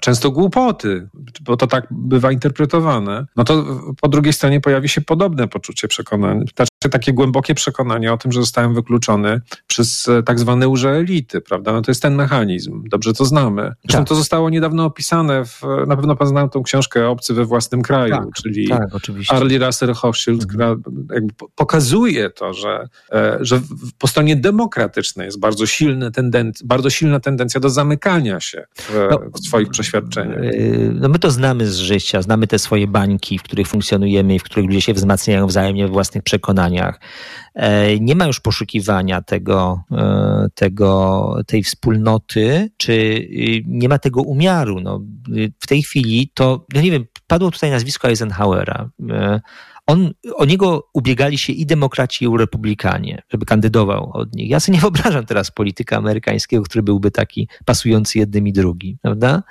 często 0.00 0.30
głupoty, 0.30 1.08
bo 1.40 1.56
to 1.56 1.66
tak 1.66 1.86
bywa 1.90 2.32
interpretowane, 2.32 3.26
no 3.36 3.44
to 3.44 3.64
po 4.00 4.08
drugiej 4.08 4.32
stronie 4.32 4.60
pojawi 4.60 4.88
się 4.88 5.00
podobne 5.00 5.48
poczucie 5.48 5.88
przekonania, 5.88 6.44
takie 6.88 7.12
głębokie 7.12 7.54
przekonanie 7.54 8.12
o 8.12 8.18
tym, 8.18 8.32
że 8.32 8.40
zostałem 8.40 8.74
wykluczony 8.74 9.40
przez 9.66 10.08
e, 10.08 10.22
tak 10.22 10.38
zwane 10.38 10.68
urze 10.68 10.90
elity, 10.90 11.40
prawda? 11.40 11.72
No 11.72 11.82
to 11.82 11.90
jest 11.90 12.02
ten 12.02 12.14
mechanizm, 12.14 12.82
dobrze 12.88 13.12
to 13.12 13.24
znamy. 13.24 13.62
Zresztą 13.62 13.98
tak. 13.98 14.08
to 14.08 14.14
zostało 14.14 14.50
niedawno 14.50 14.84
opisane, 14.84 15.44
w, 15.44 15.62
na 15.86 15.96
pewno 15.96 16.16
pan 16.16 16.28
znał 16.28 16.48
tą 16.48 16.62
książkę 16.62 17.08
Obcy 17.08 17.34
we 17.34 17.44
własnym 17.44 17.82
kraju, 17.82 18.14
tak, 18.14 18.28
czyli 18.36 18.68
tak, 18.68 18.88
Arlie 19.28 19.58
Russell 19.58 19.94
Hochschild, 19.94 20.42
mhm. 20.42 20.48
która 20.48 20.92
jakby 21.14 21.34
pokazuje 21.54 22.30
to, 22.30 22.54
że, 22.54 22.88
e, 23.12 23.38
że 23.40 23.60
po 23.98 24.06
stronie 24.06 24.36
demokratycznej 24.36 25.26
jest 25.26 25.40
bardzo, 25.40 25.66
silny 25.66 26.10
tendenc- 26.10 26.64
bardzo 26.64 26.90
silna 26.90 27.20
tendencja 27.20 27.60
do 27.60 27.70
zamykania 27.70 28.40
się 28.40 28.64
w, 28.76 29.06
no, 29.10 29.20
w 29.34 29.46
swoich 29.46 29.68
przeświadczeniach. 29.68 30.38
E, 30.38 30.52
no 30.92 31.08
my 31.08 31.18
to 31.18 31.30
znamy 31.30 31.66
z 31.66 31.76
życia, 31.76 32.22
znamy 32.22 32.46
te 32.46 32.58
swoje 32.58 32.86
bańki, 32.86 33.38
w 33.38 33.42
których 33.42 33.68
funkcjonujemy 33.68 34.34
i 34.34 34.38
w 34.38 34.42
których 34.42 34.66
ludzie 34.66 34.80
się 34.80 34.94
wzmacniają 34.94 35.46
wzajemnie 35.46 35.86
we 35.86 35.92
własnych 35.92 36.22
przekonaniach. 36.22 36.71
E, 37.54 38.00
nie 38.00 38.14
ma 38.14 38.26
już 38.26 38.40
poszukiwania 38.40 39.22
tego, 39.22 39.82
e, 39.92 40.46
tego, 40.54 41.36
tej 41.46 41.62
wspólnoty, 41.62 42.70
czy 42.76 42.92
y, 42.92 43.62
nie 43.66 43.88
ma 43.88 43.98
tego 43.98 44.22
umiaru. 44.22 44.80
No, 44.80 45.00
w 45.60 45.66
tej 45.66 45.82
chwili 45.82 46.30
to, 46.34 46.66
nie 46.74 46.90
wiem, 46.90 47.04
padło 47.26 47.50
tutaj 47.50 47.70
nazwisko 47.70 48.08
Eisenhowera. 48.08 48.90
On, 49.86 50.10
o 50.34 50.44
niego 50.44 50.88
ubiegali 50.94 51.38
się 51.38 51.52
i 51.52 51.66
demokraci, 51.66 52.24
i 52.24 52.28
republikanie, 52.38 53.22
żeby 53.30 53.46
kandydował 53.46 54.10
od 54.12 54.34
nich. 54.34 54.50
Ja 54.50 54.60
sobie 54.60 54.76
nie 54.76 54.80
wyobrażam 54.80 55.26
teraz 55.26 55.50
polityka 55.50 55.96
amerykańskiego, 55.96 56.62
który 56.62 56.82
byłby 56.82 57.10
taki 57.10 57.48
pasujący 57.64 58.18
jednym 58.18 58.48
i 58.48 58.52
drugim, 58.52 58.98
prawda? 59.02 59.42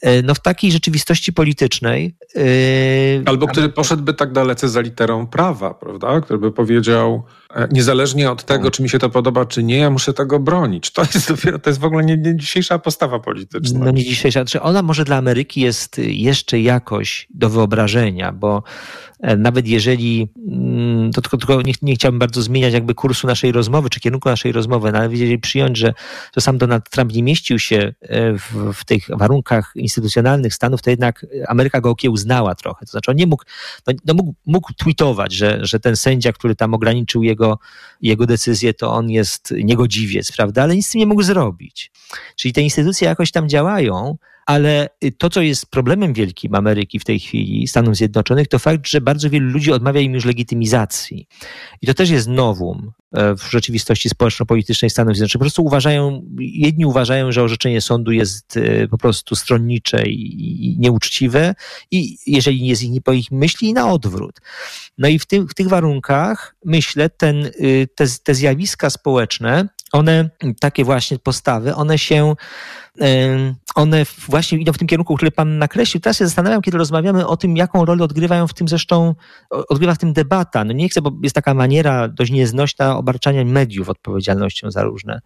E, 0.00 0.22
no 0.22 0.34
w 0.34 0.40
takiej 0.40 0.72
rzeczywistości 0.72 1.32
politycznej. 1.32 2.16
Yy, 2.34 2.42
Albo 3.26 3.46
który 3.46 3.68
poszedłby 3.68 4.14
tak 4.14 4.32
dalece 4.32 4.68
za 4.68 4.80
literą 4.80 5.26
prawa, 5.26 5.74
prawda? 5.74 6.20
Który 6.20 6.38
by 6.38 6.52
powiedział, 6.52 7.24
e, 7.45 7.45
niezależnie 7.70 8.30
od 8.30 8.44
tego, 8.44 8.70
czy 8.70 8.82
mi 8.82 8.88
się 8.88 8.98
to 8.98 9.10
podoba, 9.10 9.46
czy 9.46 9.62
nie, 9.62 9.76
ja 9.76 9.90
muszę 9.90 10.12
tego 10.12 10.40
bronić. 10.40 10.90
To 10.90 11.02
jest 11.14 11.28
dopiero, 11.28 11.58
to 11.58 11.70
jest 11.70 11.80
w 11.80 11.84
ogóle 11.84 12.04
nie, 12.04 12.16
nie 12.16 12.36
dzisiejsza 12.36 12.78
postawa 12.78 13.18
polityczna. 13.18 13.84
No 13.84 13.90
nie 13.90 14.04
dzisiejsza. 14.04 14.40
Znaczy 14.40 14.62
ona 14.62 14.82
może 14.82 15.04
dla 15.04 15.16
Ameryki 15.16 15.60
jest 15.60 15.98
jeszcze 15.98 16.60
jakoś 16.60 17.28
do 17.30 17.50
wyobrażenia, 17.50 18.32
bo 18.32 18.62
E, 19.20 19.36
nawet 19.36 19.68
jeżeli, 19.68 20.28
mm, 20.48 21.12
to 21.12 21.20
tylko, 21.20 21.36
tylko 21.36 21.62
nie, 21.62 21.72
nie, 21.82 21.94
chciałbym 21.94 22.18
bardzo 22.18 22.42
zmieniać 22.42 22.74
jakby 22.74 22.94
kursu 22.94 23.26
naszej 23.26 23.52
rozmowy, 23.52 23.90
czy 23.90 24.00
kierunku 24.00 24.28
naszej 24.28 24.52
rozmowy, 24.52 24.92
no 24.92 24.98
ale 24.98 25.10
jeżeli 25.10 25.38
przyjąć, 25.38 25.78
że 25.78 25.94
to 26.32 26.40
sam 26.40 26.58
Donald 26.58 26.90
Trump 26.90 27.12
nie 27.12 27.22
mieścił 27.22 27.58
się 27.58 27.94
e, 28.00 28.38
w, 28.38 28.72
w 28.74 28.84
tych 28.84 29.06
warunkach 29.08 29.72
instytucjonalnych 29.74 30.54
Stanów, 30.54 30.82
to 30.82 30.90
jednak 30.90 31.26
Ameryka 31.48 31.80
go 31.80 31.90
okiełznała 31.90 32.54
trochę. 32.54 32.86
To 32.86 32.90
znaczy 32.90 33.10
on 33.10 33.16
nie 33.16 33.26
mógł, 33.26 33.44
no, 33.86 33.92
no 34.06 34.14
mógł, 34.14 34.34
mógł 34.46 34.72
tweetować, 34.72 35.32
że, 35.32 35.58
że 35.62 35.80
ten 35.80 35.96
sędzia, 35.96 36.32
który 36.32 36.54
tam 36.54 36.74
ograniczył 36.74 37.22
jego, 37.22 37.45
jego 38.02 38.26
decyzję, 38.26 38.74
to 38.74 38.92
on 38.92 39.10
jest 39.10 39.54
niegodziwiec, 39.64 40.32
prawda? 40.32 40.62
Ale 40.62 40.76
nic 40.76 40.86
z 40.86 40.90
tym 40.90 40.98
nie 40.98 41.06
mógł 41.06 41.22
zrobić. 41.22 41.92
Czyli 42.36 42.54
te 42.54 42.60
instytucje 42.60 43.08
jakoś 43.08 43.30
tam 43.32 43.48
działają, 43.48 44.16
ale 44.46 44.88
y, 45.04 45.12
to, 45.12 45.30
co 45.30 45.40
jest 45.40 45.70
problemem 45.70 46.12
wielkim 46.12 46.54
Ameryki 46.54 46.98
w 46.98 47.04
tej 47.04 47.20
chwili, 47.20 47.68
Stanów 47.68 47.96
Zjednoczonych, 47.96 48.48
to 48.48 48.58
fakt, 48.58 48.88
że 48.88 49.00
bardzo 49.00 49.30
wielu 49.30 49.50
ludzi 49.50 49.72
odmawia 49.72 50.00
im 50.00 50.14
już 50.14 50.24
legitymizacji. 50.24 51.28
I 51.82 51.86
to 51.86 51.94
też 51.94 52.10
jest 52.10 52.28
nowum 52.28 52.92
e, 53.12 53.36
w 53.36 53.50
rzeczywistości 53.50 54.08
społeczno-politycznej 54.08 54.90
Stanów 54.90 55.14
Zjednoczonych. 55.14 55.40
Po 55.40 55.44
prostu 55.44 55.64
uważają, 55.64 56.22
jedni 56.38 56.86
uważają, 56.86 57.32
że 57.32 57.42
orzeczenie 57.42 57.80
sądu 57.80 58.12
jest 58.12 58.56
e, 58.56 58.88
po 58.88 58.98
prostu 58.98 59.36
stronnicze 59.36 60.02
i 60.06 60.76
nieuczciwe 60.78 61.54
i 61.90 62.18
jeżeli 62.26 62.62
nie 62.62 62.68
jest 62.68 62.82
ich 62.82 63.02
po 63.02 63.12
ich 63.12 63.30
myśli, 63.30 63.68
i 63.68 63.72
na 63.72 63.90
odwrót. 63.92 64.40
No 64.98 65.08
i 65.08 65.18
w, 65.18 65.26
w 65.50 65.54
tych 65.54 65.68
warunkach, 65.68 66.56
myślę, 66.64 67.10
ten, 67.10 67.46
y, 67.46 67.88
te, 67.94 68.04
te 68.22 68.34
zjawiska 68.34 68.90
społeczne, 68.90 69.68
one, 69.92 70.30
takie 70.60 70.84
właśnie 70.84 71.18
postawy, 71.18 71.74
one 71.74 71.98
się 71.98 72.34
one 73.74 74.06
właśnie 74.28 74.58
idą 74.58 74.72
w 74.72 74.78
tym 74.78 74.88
kierunku, 74.88 75.16
który 75.16 75.30
Pan 75.30 75.58
nakreślił. 75.58 76.00
Teraz 76.00 76.18
się 76.18 76.24
zastanawiam, 76.26 76.62
kiedy 76.62 76.78
rozmawiamy 76.78 77.26
o 77.26 77.36
tym, 77.36 77.56
jaką 77.56 77.84
rolę 77.84 78.04
odgrywają 78.04 78.46
w 78.46 78.54
tym 78.54 78.68
zresztą, 78.68 79.14
odgrywa 79.50 79.94
w 79.94 79.98
tym 79.98 80.12
debata. 80.12 80.64
No 80.64 80.72
nie 80.72 80.88
chcę, 80.88 81.02
bo 81.02 81.12
jest 81.22 81.34
taka 81.34 81.54
maniera 81.54 82.08
dość 82.08 82.32
nieznośna 82.32 82.96
obarczania 82.96 83.44
mediów 83.44 83.88
odpowiedzialnością 83.88 84.70
za 84.70 84.82
różne, 84.82 85.20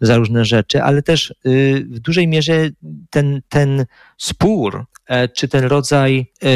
za 0.00 0.16
różne 0.16 0.44
rzeczy, 0.44 0.82
ale 0.82 1.02
też 1.02 1.34
y, 1.46 1.86
w 1.90 1.98
dużej 1.98 2.28
mierze 2.28 2.70
ten, 3.10 3.42
ten 3.48 3.86
spór, 4.18 4.86
e, 5.06 5.28
czy 5.28 5.48
ten 5.48 5.64
rodzaj 5.64 6.32
e, 6.44 6.48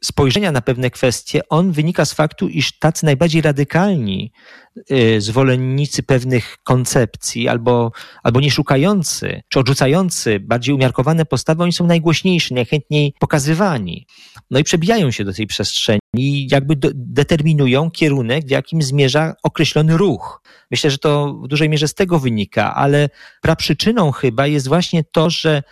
spojrzenia 0.00 0.52
na 0.52 0.60
pewne 0.60 0.90
kwestie, 0.90 1.40
on 1.48 1.72
wynika 1.72 2.04
z 2.04 2.12
faktu, 2.12 2.48
iż 2.48 2.78
tacy 2.78 3.04
najbardziej 3.04 3.42
radykalni 3.42 4.32
e, 4.90 5.20
zwolennicy 5.20 6.02
pewnych 6.02 6.56
koncepcji 6.64 7.48
albo, 7.48 7.92
albo 8.22 8.40
nie 8.40 8.50
szukający, 8.50 9.42
czy 9.48 9.60
odrzucający 9.60 10.07
bardziej 10.40 10.74
umiarkowane 10.74 11.24
postawy, 11.24 11.62
oni 11.62 11.72
są 11.72 11.86
najgłośniejsi, 11.86 12.54
najchętniej 12.54 13.14
pokazywani. 13.18 14.06
No 14.50 14.58
i 14.58 14.64
przebijają 14.64 15.10
się 15.10 15.24
do 15.24 15.32
tej 15.32 15.46
przestrzeni 15.46 16.00
i 16.16 16.48
jakby 16.50 16.76
do, 16.76 16.88
determinują 16.94 17.90
kierunek, 17.90 18.46
w 18.46 18.50
jakim 18.50 18.82
zmierza 18.82 19.34
określony 19.42 19.96
ruch. 19.96 20.42
Myślę, 20.70 20.90
że 20.90 20.98
to 20.98 21.34
w 21.44 21.48
dużej 21.48 21.68
mierze 21.68 21.88
z 21.88 21.94
tego 21.94 22.18
wynika, 22.18 22.74
ale 22.74 23.08
praprzyczyną 23.42 24.12
chyba 24.12 24.46
jest 24.46 24.68
właśnie 24.68 25.04
to, 25.04 25.30
że 25.30 25.62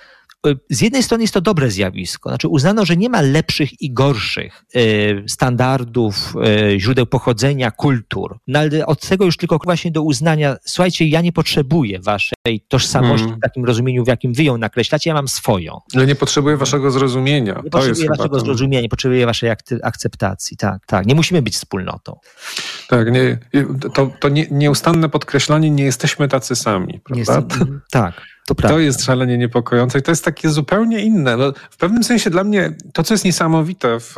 z 0.71 0.81
jednej 0.81 1.03
strony 1.03 1.25
jest 1.25 1.35
to 1.35 1.41
dobre 1.41 1.71
zjawisko, 1.71 2.29
znaczy 2.29 2.49
uznano, 2.49 2.85
że 2.85 2.97
nie 2.97 3.09
ma 3.09 3.21
lepszych 3.21 3.83
i 3.83 3.93
gorszych 3.93 4.65
e, 4.75 4.81
standardów, 5.29 6.35
e, 6.45 6.81
źródeł 6.81 7.07
pochodzenia, 7.07 7.71
kultur. 7.71 8.39
No 8.47 8.59
ale 8.59 8.87
od 8.87 9.09
tego 9.09 9.25
już 9.25 9.37
tylko 9.37 9.59
właśnie 9.65 9.91
do 9.91 10.03
uznania, 10.03 10.57
słuchajcie, 10.65 11.09
ja 11.09 11.21
nie 11.21 11.33
potrzebuję 11.33 12.01
waszej 12.01 12.36
tożsamości 12.69 13.25
hmm. 13.25 13.39
w 13.39 13.43
takim 13.43 13.65
rozumieniu, 13.65 14.05
w 14.05 14.09
jakim 14.09 14.35
wy 14.35 14.43
ją 14.43 14.59
nakreślacie, 14.59 15.11
ja 15.11 15.15
mam 15.15 15.29
swoją. 15.29 15.81
Ale 15.95 16.07
nie 16.07 16.15
potrzebuję 16.15 16.57
waszego 16.57 16.91
zrozumienia. 16.91 17.61
Nie 17.65 17.71
to 17.71 17.79
potrzebuję 17.79 18.09
waszego 18.09 18.41
zrozumienia, 18.41 18.83
nie 18.83 18.89
potrzebuję 18.89 19.27
waszej 19.27 19.51
akceptacji, 19.83 20.57
tak, 20.57 20.87
tak. 20.87 21.07
Nie 21.07 21.15
musimy 21.15 21.43
być 21.43 21.55
wspólnotą. 21.55 22.19
Tak, 22.89 23.13
nie, 23.13 23.39
to, 23.95 24.11
to 24.21 24.29
nie, 24.29 24.47
nieustanne 24.51 25.09
podkreślanie, 25.09 25.71
nie 25.71 25.85
jesteśmy 25.85 26.29
tacy 26.29 26.57
sami, 26.57 27.01
prawda? 27.05 27.43
Tak. 27.91 28.15
To, 28.47 28.55
to, 28.55 28.79
jest 28.79 29.05
szalenie 29.05 29.39
niepokojące 29.39 29.99
i 29.99 30.03
to 30.03 30.13
jest 30.13 30.25
takie 30.25 30.49
zupełnie 30.49 31.01
inne. 31.01 31.37
No, 31.37 31.53
w 31.71 31.77
pewnym 31.77 32.05
sensie 32.05 32.31
dla 32.31 32.45
mnie 32.45 32.77
to, 32.93 33.03
co 33.03 33.15
jest 33.15 33.25
niesamowite 33.25 34.01
w, 34.01 34.15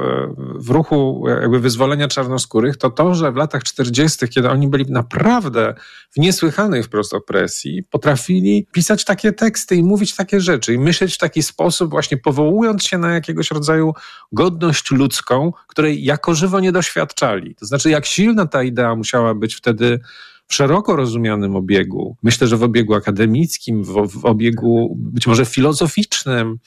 w 0.55 0.71
ruchu 0.71 1.25
jakby 1.41 1.61
wyzwolenia 1.61 2.09
czarnoskórych, 2.09 2.77
to 2.77 2.91
to, 2.91 3.15
że 3.15 3.33
w 3.33 3.37
latach 3.37 3.63
40., 3.63 4.29
kiedy 4.29 4.51
oni 4.51 4.69
byli 4.69 4.93
naprawdę 4.93 5.75
w 6.11 6.17
niesłychanej 6.17 6.83
wprost 6.83 7.15
opresji, 7.15 7.83
potrafili 7.83 8.18
potrafili 8.19 8.67
pisać 8.73 9.05
takie 9.05 9.33
teksty 9.33 9.77
i 9.77 9.83
mówić 9.83 10.15
takie 10.15 10.41
rzeczy 10.41 10.75
i 10.75 10.79
myśleć 10.79 11.15
w 11.15 11.19
taki 11.19 11.43
sposób, 11.43 11.91
właśnie 11.91 12.17
powołując 12.17 12.85
się 12.85 12.99
na 12.99 13.15
jakiegoś 13.15 13.51
rodzaju 13.51 13.93
godność 14.33 14.91
ludzką, 14.91 15.53
której 15.67 16.05
jako 16.05 16.35
żywo 16.35 16.61
nie 16.61 16.73
doświadczali. 16.73 17.55
To 17.55 17.67
znaczy, 17.67 17.91
jak 17.91 18.07
silna 18.07 18.47
ta 18.47 18.63
idea 18.63 18.95
musiała 18.95 19.35
być 19.35 19.55
wtedy 19.55 20.01
w 20.47 20.55
szeroko 20.55 20.97
rozumianym 20.97 21.57
obiegu. 21.57 22.17
Myślę, 22.23 22.47
że 22.47 22.57
w 22.57 22.63
obiegu 22.63 22.95
akademickim, 22.95 23.85
w, 23.85 24.09
w 24.09 24.25
obiegu 24.25 24.97
być 24.97 25.27
może 25.27 25.45
filozoficznym. 25.45 26.59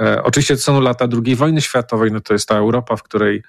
E, 0.00 0.22
oczywiście 0.22 0.56
są 0.56 0.80
lata 0.80 1.08
II 1.24 1.36
wojny 1.36 1.60
światowej, 1.60 2.12
no 2.12 2.20
to 2.20 2.32
jest 2.32 2.48
ta 2.48 2.56
Europa, 2.56 2.96
w 2.96 3.02
której 3.02 3.42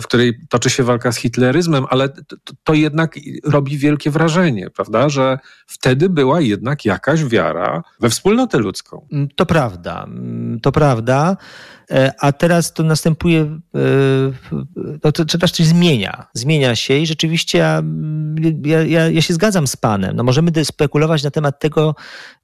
w 0.00 0.02
której 0.04 0.40
toczy 0.48 0.70
się 0.70 0.82
walka 0.82 1.12
z 1.12 1.16
hitleryzmem, 1.16 1.86
ale 1.90 2.08
to, 2.08 2.36
to, 2.64 2.74
jednak 2.74 3.18
robi 3.44 3.78
wielkie 3.78 4.10
wrażenie, 4.10 4.70
prawda, 4.70 5.08
że 5.08 5.38
wtedy 5.66 6.08
była 6.08 6.40
jednak 6.40 6.84
jakaś 6.84 7.24
wiara 7.24 7.82
we 8.00 8.10
wspólnotę 8.10 8.58
ludzką. 8.58 9.08
To 9.36 9.46
prawda, 9.46 10.06
to 10.62 10.72
prawda. 10.72 11.36
E, 11.90 12.12
a 12.20 12.32
teraz 12.32 12.72
to 12.72 12.82
następuje, 12.82 13.40
e, 13.40 13.78
no 15.04 15.12
to, 15.12 15.24
to 15.24 15.38
też 15.38 15.50
coś 15.50 15.66
zmienia. 15.66 16.26
Zmienia 16.34 16.76
się 16.76 16.98
i 16.98 17.06
rzeczywiście 17.06 17.58
ja, 17.58 17.82
ja, 18.84 19.10
ja 19.10 19.22
się 19.22 19.34
zgadzam 19.34 19.66
z 19.66 19.76
Panem. 19.76 20.16
No 20.16 20.24
możemy 20.24 20.64
spekulować 20.64 21.22
na 21.22 21.30
temat 21.30 21.60
tego, 21.60 21.94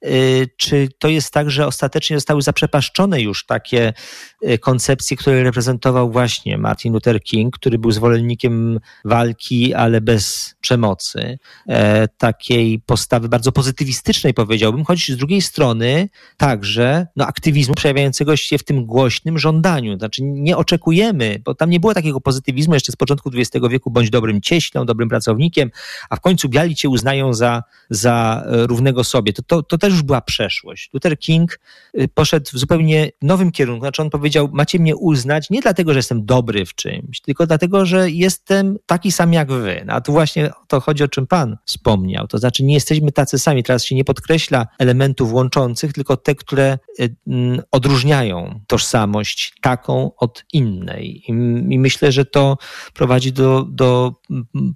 e, 0.01 0.09
czy 0.57 0.89
to 0.99 1.07
jest 1.07 1.33
tak, 1.33 1.51
że 1.51 1.67
ostatecznie 1.67 2.17
zostały 2.17 2.41
zaprzepaszczone 2.41 3.21
już 3.21 3.45
takie 3.45 3.93
koncepcje, 4.59 5.17
które 5.17 5.43
reprezentował 5.43 6.11
właśnie 6.11 6.57
Martin 6.57 6.93
Luther 6.93 7.23
King, 7.23 7.55
który 7.55 7.79
był 7.79 7.91
zwolennikiem 7.91 8.79
walki, 9.05 9.73
ale 9.73 10.01
bez 10.01 10.55
przemocy. 10.61 11.39
Takiej 12.17 12.79
postawy 12.79 13.29
bardzo 13.29 13.51
pozytywistycznej 13.51 14.33
powiedziałbym, 14.33 14.85
choć 14.85 15.11
z 15.11 15.17
drugiej 15.17 15.41
strony 15.41 16.09
także 16.37 17.07
no, 17.15 17.27
aktywizmu 17.27 17.75
przejawiającego 17.75 18.35
się 18.35 18.57
w 18.57 18.63
tym 18.63 18.85
głośnym 18.85 19.34
żądaniu. 19.37 19.97
Znaczy 19.97 20.23
nie 20.23 20.57
oczekujemy, 20.57 21.41
bo 21.45 21.55
tam 21.55 21.69
nie 21.69 21.79
było 21.79 21.93
takiego 21.93 22.21
pozytywizmu 22.21 22.73
jeszcze 22.73 22.91
z 22.91 22.95
początku 22.95 23.29
XX 23.33 23.65
wieku, 23.69 23.91
bądź 23.91 24.09
dobrym 24.09 24.41
cieślą, 24.41 24.85
dobrym 24.85 25.09
pracownikiem, 25.09 25.71
a 26.09 26.15
w 26.15 26.19
końcu 26.19 26.49
biali 26.49 26.75
cię 26.75 26.89
uznają 26.89 27.33
za, 27.33 27.63
za 27.89 28.43
e, 28.45 28.67
równego 28.67 29.03
sobie. 29.03 29.33
To, 29.33 29.43
to, 29.43 29.63
to 29.63 29.77
też 29.77 29.93
już 29.93 30.01
była 30.01 30.21
przeszłość. 30.21 30.89
Luther 30.93 31.19
King 31.19 31.59
y, 31.99 32.07
poszedł 32.07 32.49
w 32.53 32.59
zupełnie 32.59 33.11
nowym 33.21 33.51
kierunku. 33.51 33.85
Znaczy 33.85 34.01
on 34.01 34.09
powiedział, 34.09 34.49
macie 34.53 34.79
mnie 34.79 34.95
uznać 34.95 35.49
nie 35.49 35.61
dlatego, 35.61 35.93
że 35.93 35.99
jestem 35.99 36.25
dobry 36.25 36.65
w 36.65 36.75
czymś, 36.75 37.21
tylko 37.21 37.47
dlatego, 37.47 37.85
że 37.85 38.09
jestem 38.11 38.77
taki 38.85 39.11
sam 39.11 39.33
jak 39.33 39.51
wy. 39.51 39.83
No, 39.85 39.93
a 39.93 40.01
tu 40.01 40.11
właśnie 40.11 40.49
to 40.67 40.79
chodzi, 40.79 41.03
o 41.03 41.07
czym 41.07 41.27
pan 41.27 41.57
wspomniał. 41.65 42.27
To 42.27 42.37
znaczy 42.37 42.63
nie 42.63 42.73
jesteśmy 42.73 43.11
tacy 43.11 43.39
sami. 43.39 43.63
Teraz 43.63 43.83
się 43.83 43.95
nie 43.95 44.03
podkreśla 44.03 44.67
elementów 44.79 45.33
łączących, 45.33 45.93
tylko 45.93 46.17
te, 46.17 46.35
które 46.35 46.77
y, 46.99 47.15
odróżniają 47.71 48.59
tożsamość 48.67 49.24
taką 49.61 50.11
od 50.17 50.43
innej. 50.53 51.23
I, 51.27 51.31
I, 51.73 51.79
myślę, 51.79 52.11
że 52.11 52.25
to 52.25 52.57
prowadzi 52.93 53.33
do, 53.33 53.65
do 53.69 54.15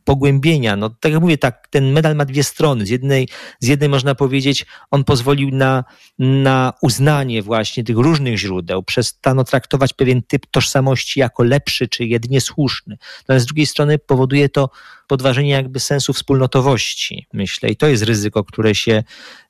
pogłębienia. 0.04 0.76
No, 0.76 0.90
tak 0.90 1.12
jak 1.12 1.22
mówię, 1.22 1.38
tak, 1.38 1.68
ten 1.68 1.92
medal 1.92 2.16
ma 2.16 2.26
dwie 2.26 2.44
strony. 2.44 2.86
Z 2.86 2.90
jednej, 2.90 3.28
z 3.60 3.68
jednej 3.68 3.90
można 3.90 4.16
powiedzieć, 4.16 4.66
on 4.92 5.04
pozwolił 5.04 5.50
na, 5.52 5.84
na 6.20 6.74
uznanie 6.82 7.42
właśnie 7.42 7.84
tych 7.84 7.98
różnych 7.98 8.38
źródeł, 8.38 8.84
przestano 8.84 9.44
traktować 9.44 9.94
pewien 9.94 10.22
typ 10.24 10.46
tożsamości 10.52 11.20
jako 11.20 11.44
lepszy 11.44 11.88
czy 11.88 12.06
jedynie 12.06 12.42
słuszny. 12.42 12.98
Natomiast 13.20 13.44
z 13.44 13.48
drugiej 13.48 13.66
strony 13.66 14.00
powoduje 14.00 14.50
to 14.50 14.70
podważenie 15.10 15.50
jakby 15.50 15.80
sensu 15.80 16.14
wspólnotowości, 16.14 17.28
myślę. 17.34 17.70
I 17.70 17.76
to 17.76 17.88
jest 17.88 18.04
ryzyko, 18.04 18.44
które 18.44 18.76
się 18.76 19.04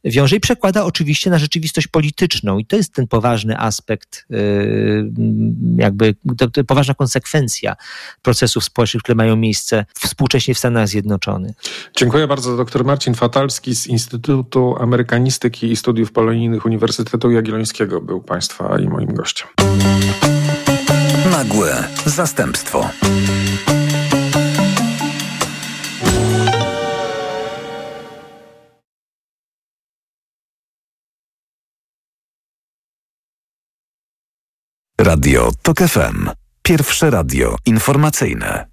wiąże 0.03 0.36
i 0.36 0.39
przekłada 0.39 0.86
oczywiście 0.86 1.30
na 1.30 1.39
rzeczywistość 1.39 1.88
polityczną. 1.88 2.57
I 2.57 2.66
to 2.66 2.76
jest 2.76 2.93
ten 2.93 3.07
poważny 3.07 3.57
aspekt, 3.57 4.26
yy, 4.30 5.12
jakby 5.78 6.16
to, 6.38 6.49
to 6.49 6.64
poważna 6.64 6.93
konsekwencja 6.93 7.76
procesów 8.22 8.64
społecznych, 8.64 9.03
które 9.03 9.16
mają 9.16 9.36
miejsce 9.36 9.86
współcześnie 9.99 10.53
w 10.53 10.57
Stanach 10.57 10.88
Zjednoczonych. 10.88 11.55
Dziękuję 11.97 12.28
bardzo. 12.28 12.57
Dr 12.57 12.86
Marcin 12.86 13.16
Fatalski 13.16 13.76
z 13.76 13.88
Instytutu 13.88 14.76
Amerykanistyki 14.80 15.72
i 15.72 15.76
Studiów 15.76 16.12
Polonijnych 16.12 16.66
Uniwersytetu 16.66 17.32
Jagiellońskiego 17.32 18.01
był 18.01 18.22
Państwa 18.22 18.80
i 18.80 18.88
moim 18.88 19.14
gościem. 19.14 19.47
Nagłe 21.32 21.84
zastępstwo. 22.05 22.89
Radio 35.00 35.52
TOK 35.62 35.80
FM. 35.80 36.30
Pierwsze 36.62 37.10
radio 37.10 37.56
informacyjne. 37.66 38.66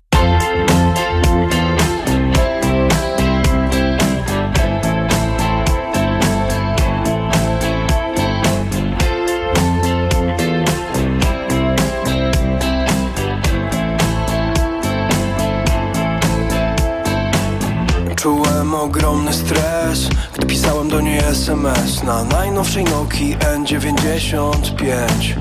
Czułem 18.17 18.75
ogromny 18.75 19.33
stres, 19.33 20.09
gdy 20.35 20.47
pisałem 20.47 20.89
do 20.89 21.01
niej 21.01 21.19
SMS 21.19 22.03
na 22.03 22.25
najnowszej 22.25 22.85
Nokii 22.85 23.37
N95 23.37 25.35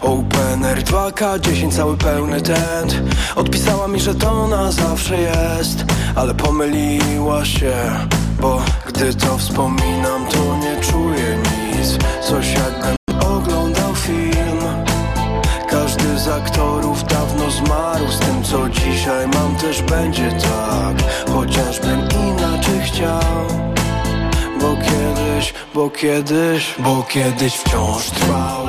Opener 0.00 0.82
2K10 0.82 1.72
cały 1.72 1.96
pełny 1.96 2.40
tent. 2.40 3.02
Odpisała 3.36 3.88
mi, 3.88 4.00
że 4.00 4.14
to 4.14 4.48
na 4.48 4.72
zawsze 4.72 5.20
jest 5.20 5.84
Ale 6.14 6.34
pomyliła 6.34 7.44
się 7.44 7.72
Bo 8.40 8.62
gdy 8.86 9.14
to 9.14 9.38
wspominam 9.38 10.26
to 10.26 10.56
nie 10.56 10.80
czuję 10.80 11.36
nic. 11.36 11.98
Coś 12.22 12.52
jakbym 12.52 12.96
oglądał 13.26 13.94
film. 13.94 14.60
Każdy 15.70 16.18
z 16.18 16.28
aktorów 16.28 17.04
dawno 17.04 17.50
zmarł 17.50 18.08
Z 18.08 18.18
tym 18.18 18.44
co 18.44 18.68
dzisiaj 18.68 19.26
mam 19.26 19.56
też 19.56 19.82
będzie 19.82 20.32
tak. 20.32 20.96
Chociażbym 21.32 22.00
inaczej 22.00 22.80
chciał 22.80 23.46
Bo 24.60 24.76
kiedyś, 24.76 25.54
bo 25.74 25.90
kiedyś, 25.90 26.74
bo 26.78 27.02
kiedyś 27.02 27.54
wciąż 27.54 28.10
trwał 28.10 28.66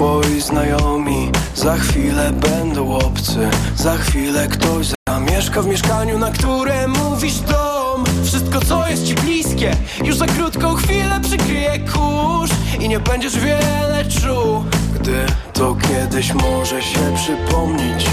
twoi 0.00 0.40
znajomi. 0.40 1.30
Za 1.54 1.76
chwilę 1.76 2.32
będą 2.32 2.94
obcy 2.94 3.50
Za 3.76 3.96
chwilę 3.96 4.48
ktoś 4.48 4.86
zamieszka 5.08 5.62
w 5.62 5.66
mieszkaniu 5.66 6.18
Na 6.18 6.30
które 6.30 6.88
mówisz 6.88 7.38
dom. 7.38 8.04
Wszystko 8.24 8.60
co 8.60 8.88
jest 8.88 9.06
ci 9.06 9.14
bliskie 9.14 9.76
Już 10.04 10.16
za 10.16 10.26
krótką 10.26 10.74
chwilę 10.74 11.20
przykryje 11.22 11.78
kurz 11.78 12.50
I 12.80 12.88
nie 12.88 13.00
będziesz 13.00 13.38
wiele 13.38 14.04
czuł. 14.20 14.64
Gdy 15.00 15.26
to 15.52 15.76
kiedyś 15.88 16.32
może 16.34 16.82
się 16.82 17.14
przypomnieć 17.14 18.02
ci 18.02 18.10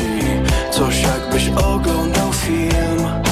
Coś 0.71 1.01
jakbyś 1.01 1.49
oglądał 1.49 2.33
film 2.33 3.26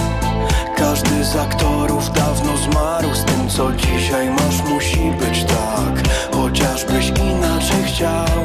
każdy 0.96 1.24
z 1.24 1.36
aktorów 1.36 2.14
dawno 2.14 2.58
zmarł. 2.58 3.16
Z 3.16 3.24
tym 3.24 3.50
co 3.50 3.72
dzisiaj 3.72 4.30
masz 4.30 4.64
musi 4.70 5.12
być 5.20 5.44
tak. 5.44 6.10
Chociażbyś 6.32 7.10
inaczej 7.10 7.84
chciał. 7.84 8.40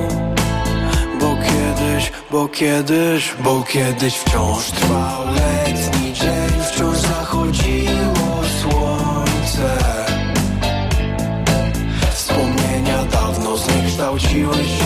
Bo 1.20 1.36
kiedyś, 1.36 2.12
bo 2.30 2.48
kiedyś, 2.48 3.34
bo 3.44 3.62
kiedyś 3.62 4.14
wciąż 4.14 4.70
trwał 4.70 5.26
letni 5.34 6.12
dzień. 6.12 6.62
Wciąż 6.72 6.98
zachodziło 6.98 8.40
słońce. 8.60 9.76
Wspomnienia 12.12 13.04
dawno 13.04 13.56
zniekształciły 13.56 14.54
się 14.54 14.79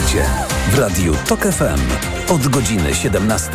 o 0.00 0.02
sporcie 0.02 0.24
w 0.70 0.78
Radiu 0.78 1.14
TOK 1.28 1.40
FM 1.40 1.80
od 2.32 2.48
godziny 2.48 2.94
17. 2.94 3.50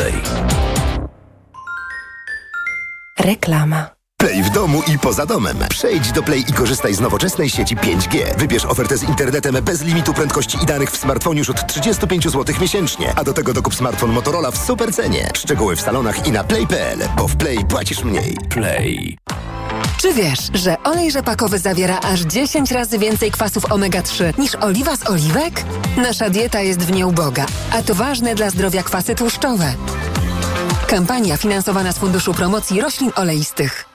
Reklama. 3.20 3.90
Play 4.18 4.44
w 4.44 4.50
domu 4.50 4.82
i 4.94 5.00
poza 5.00 5.26
domem. 5.26 5.58
Przejdź 5.70 6.12
do 6.12 6.24
Play 6.24 6.44
i 6.50 6.54
korzystaj 6.54 6.94
z 6.94 7.00
nowoczesnej 7.00 7.50
sieci 7.50 7.78
5G. 7.78 8.38
Wybierz 8.38 8.66
ofertę 8.66 8.98
z 8.98 9.04
internetem 9.04 9.56
bez 9.64 9.82
limitu 9.82 10.14
prędkości 10.14 10.58
i 10.64 10.66
danych 10.66 10.92
w 10.92 10.98
smartfonie 10.98 11.40
już 11.40 11.50
od 11.50 11.68
35 11.68 12.24
zł 12.24 12.56
miesięcznie. 12.62 13.14
A 13.16 13.24
do 13.24 13.34
tego 13.34 13.54
dokup 13.54 13.76
smartfon 13.76 14.12
Motorola 14.12 14.52
w 14.52 14.58
super 14.58 14.94
cenie. 14.94 15.30
Szczegóły 15.36 15.76
w 15.76 15.82
salonach 15.82 16.28
i 16.28 16.32
na 16.32 16.44
play.pl, 16.44 17.00
bo 17.18 17.28
w 17.28 17.36
Play 17.36 17.66
płacisz 17.66 18.04
mniej. 18.04 18.38
Play. 18.50 19.18
Czy 20.06 20.14
wiesz, 20.14 20.40
że 20.54 20.84
olej 20.84 21.12
rzepakowy 21.12 21.60
zawiera 21.60 22.00
aż 22.00 22.22
10 22.22 22.72
razy 22.72 23.00
więcej 23.00 23.32
kwasów 23.32 23.66
omega-3 23.66 24.40
niż 24.40 24.56
oliwa 24.56 24.96
z 24.96 25.10
oliwek? 25.10 25.64
Nasza 25.98 26.30
dieta 26.30 26.62
jest 26.62 26.80
w 26.80 26.92
nie 26.92 27.08
uboga, 27.08 27.46
a 27.72 27.82
to 27.82 27.96
ważne 27.96 28.36
dla 28.36 28.50
zdrowia 28.50 28.84
kwasy 28.84 29.16
tłuszczowe. 29.16 29.74
Kampania 30.88 31.38
finansowana 31.38 31.92
z 31.92 31.98
Funduszu 31.98 32.34
Promocji 32.34 32.82
Roślin 32.82 33.12
Oleistych. 33.16 33.95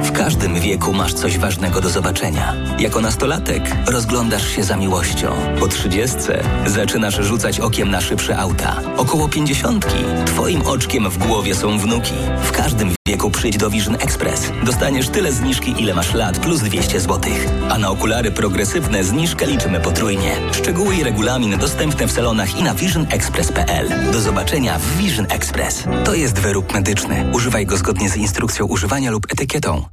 W 0.00 0.12
każdym 0.12 0.60
wieku 0.60 0.92
masz 0.92 1.14
coś 1.14 1.38
ważnego 1.38 1.80
do 1.80 1.88
zobaczenia. 1.88 2.54
Jako 2.78 3.00
nastolatek 3.00 3.62
rozglądasz 3.86 4.48
się 4.48 4.64
za 4.64 4.76
miłością. 4.76 5.36
Po 5.60 5.68
trzydziestce 5.68 6.42
zaczynasz 6.66 7.14
rzucać 7.14 7.60
okiem 7.60 7.90
na 7.90 8.00
szybsze 8.00 8.38
auta. 8.38 8.80
Około 8.96 9.28
pięćdziesiątki 9.28 10.04
twoim 10.26 10.62
oczkiem 10.62 11.10
w 11.10 11.18
głowie 11.18 11.54
są 11.54 11.78
wnuki. 11.78 12.14
W 12.42 12.52
każdym 12.52 12.94
wieku 13.08 13.30
przyjdź 13.30 13.56
do 13.56 13.70
Vision 13.70 13.94
Express. 13.94 14.52
Dostaniesz 14.62 15.08
tyle 15.08 15.32
zniżki, 15.32 15.74
ile 15.78 15.94
masz 15.94 16.14
lat, 16.14 16.38
plus 16.38 16.60
200 16.60 17.00
zł. 17.00 17.32
A 17.70 17.78
na 17.78 17.90
okulary 17.90 18.30
progresywne 18.30 19.04
zniżkę 19.04 19.46
liczymy 19.46 19.80
potrójnie. 19.80 20.36
Szczegóły 20.52 20.96
i 20.96 21.04
regulamin 21.04 21.58
dostępne 21.58 22.06
w 22.06 22.12
salonach 22.12 22.58
i 22.58 22.62
na 22.62 22.74
visionexpress.pl. 22.74 24.12
Do 24.12 24.20
zobaczenia 24.20 24.78
w 24.78 24.96
Vision 24.96 25.26
Express. 25.28 25.84
To 26.04 26.14
jest 26.14 26.38
wyrób 26.38 26.74
medyczny. 26.74 27.30
Używaj 27.32 27.66
go 27.66 27.76
zgodnie 27.76 28.10
z 28.10 28.16
instrukcją 28.16 28.66
używania 28.66 29.10
lub 29.10 29.26
etykietą. 29.32 29.84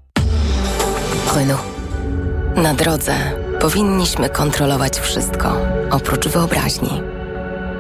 Renault. 1.35 1.61
Na 2.55 2.73
drodze 2.73 3.13
powinniśmy 3.61 4.29
kontrolować 4.29 4.99
wszystko, 4.99 5.57
oprócz 5.89 6.27
wyobraźni. 6.27 7.01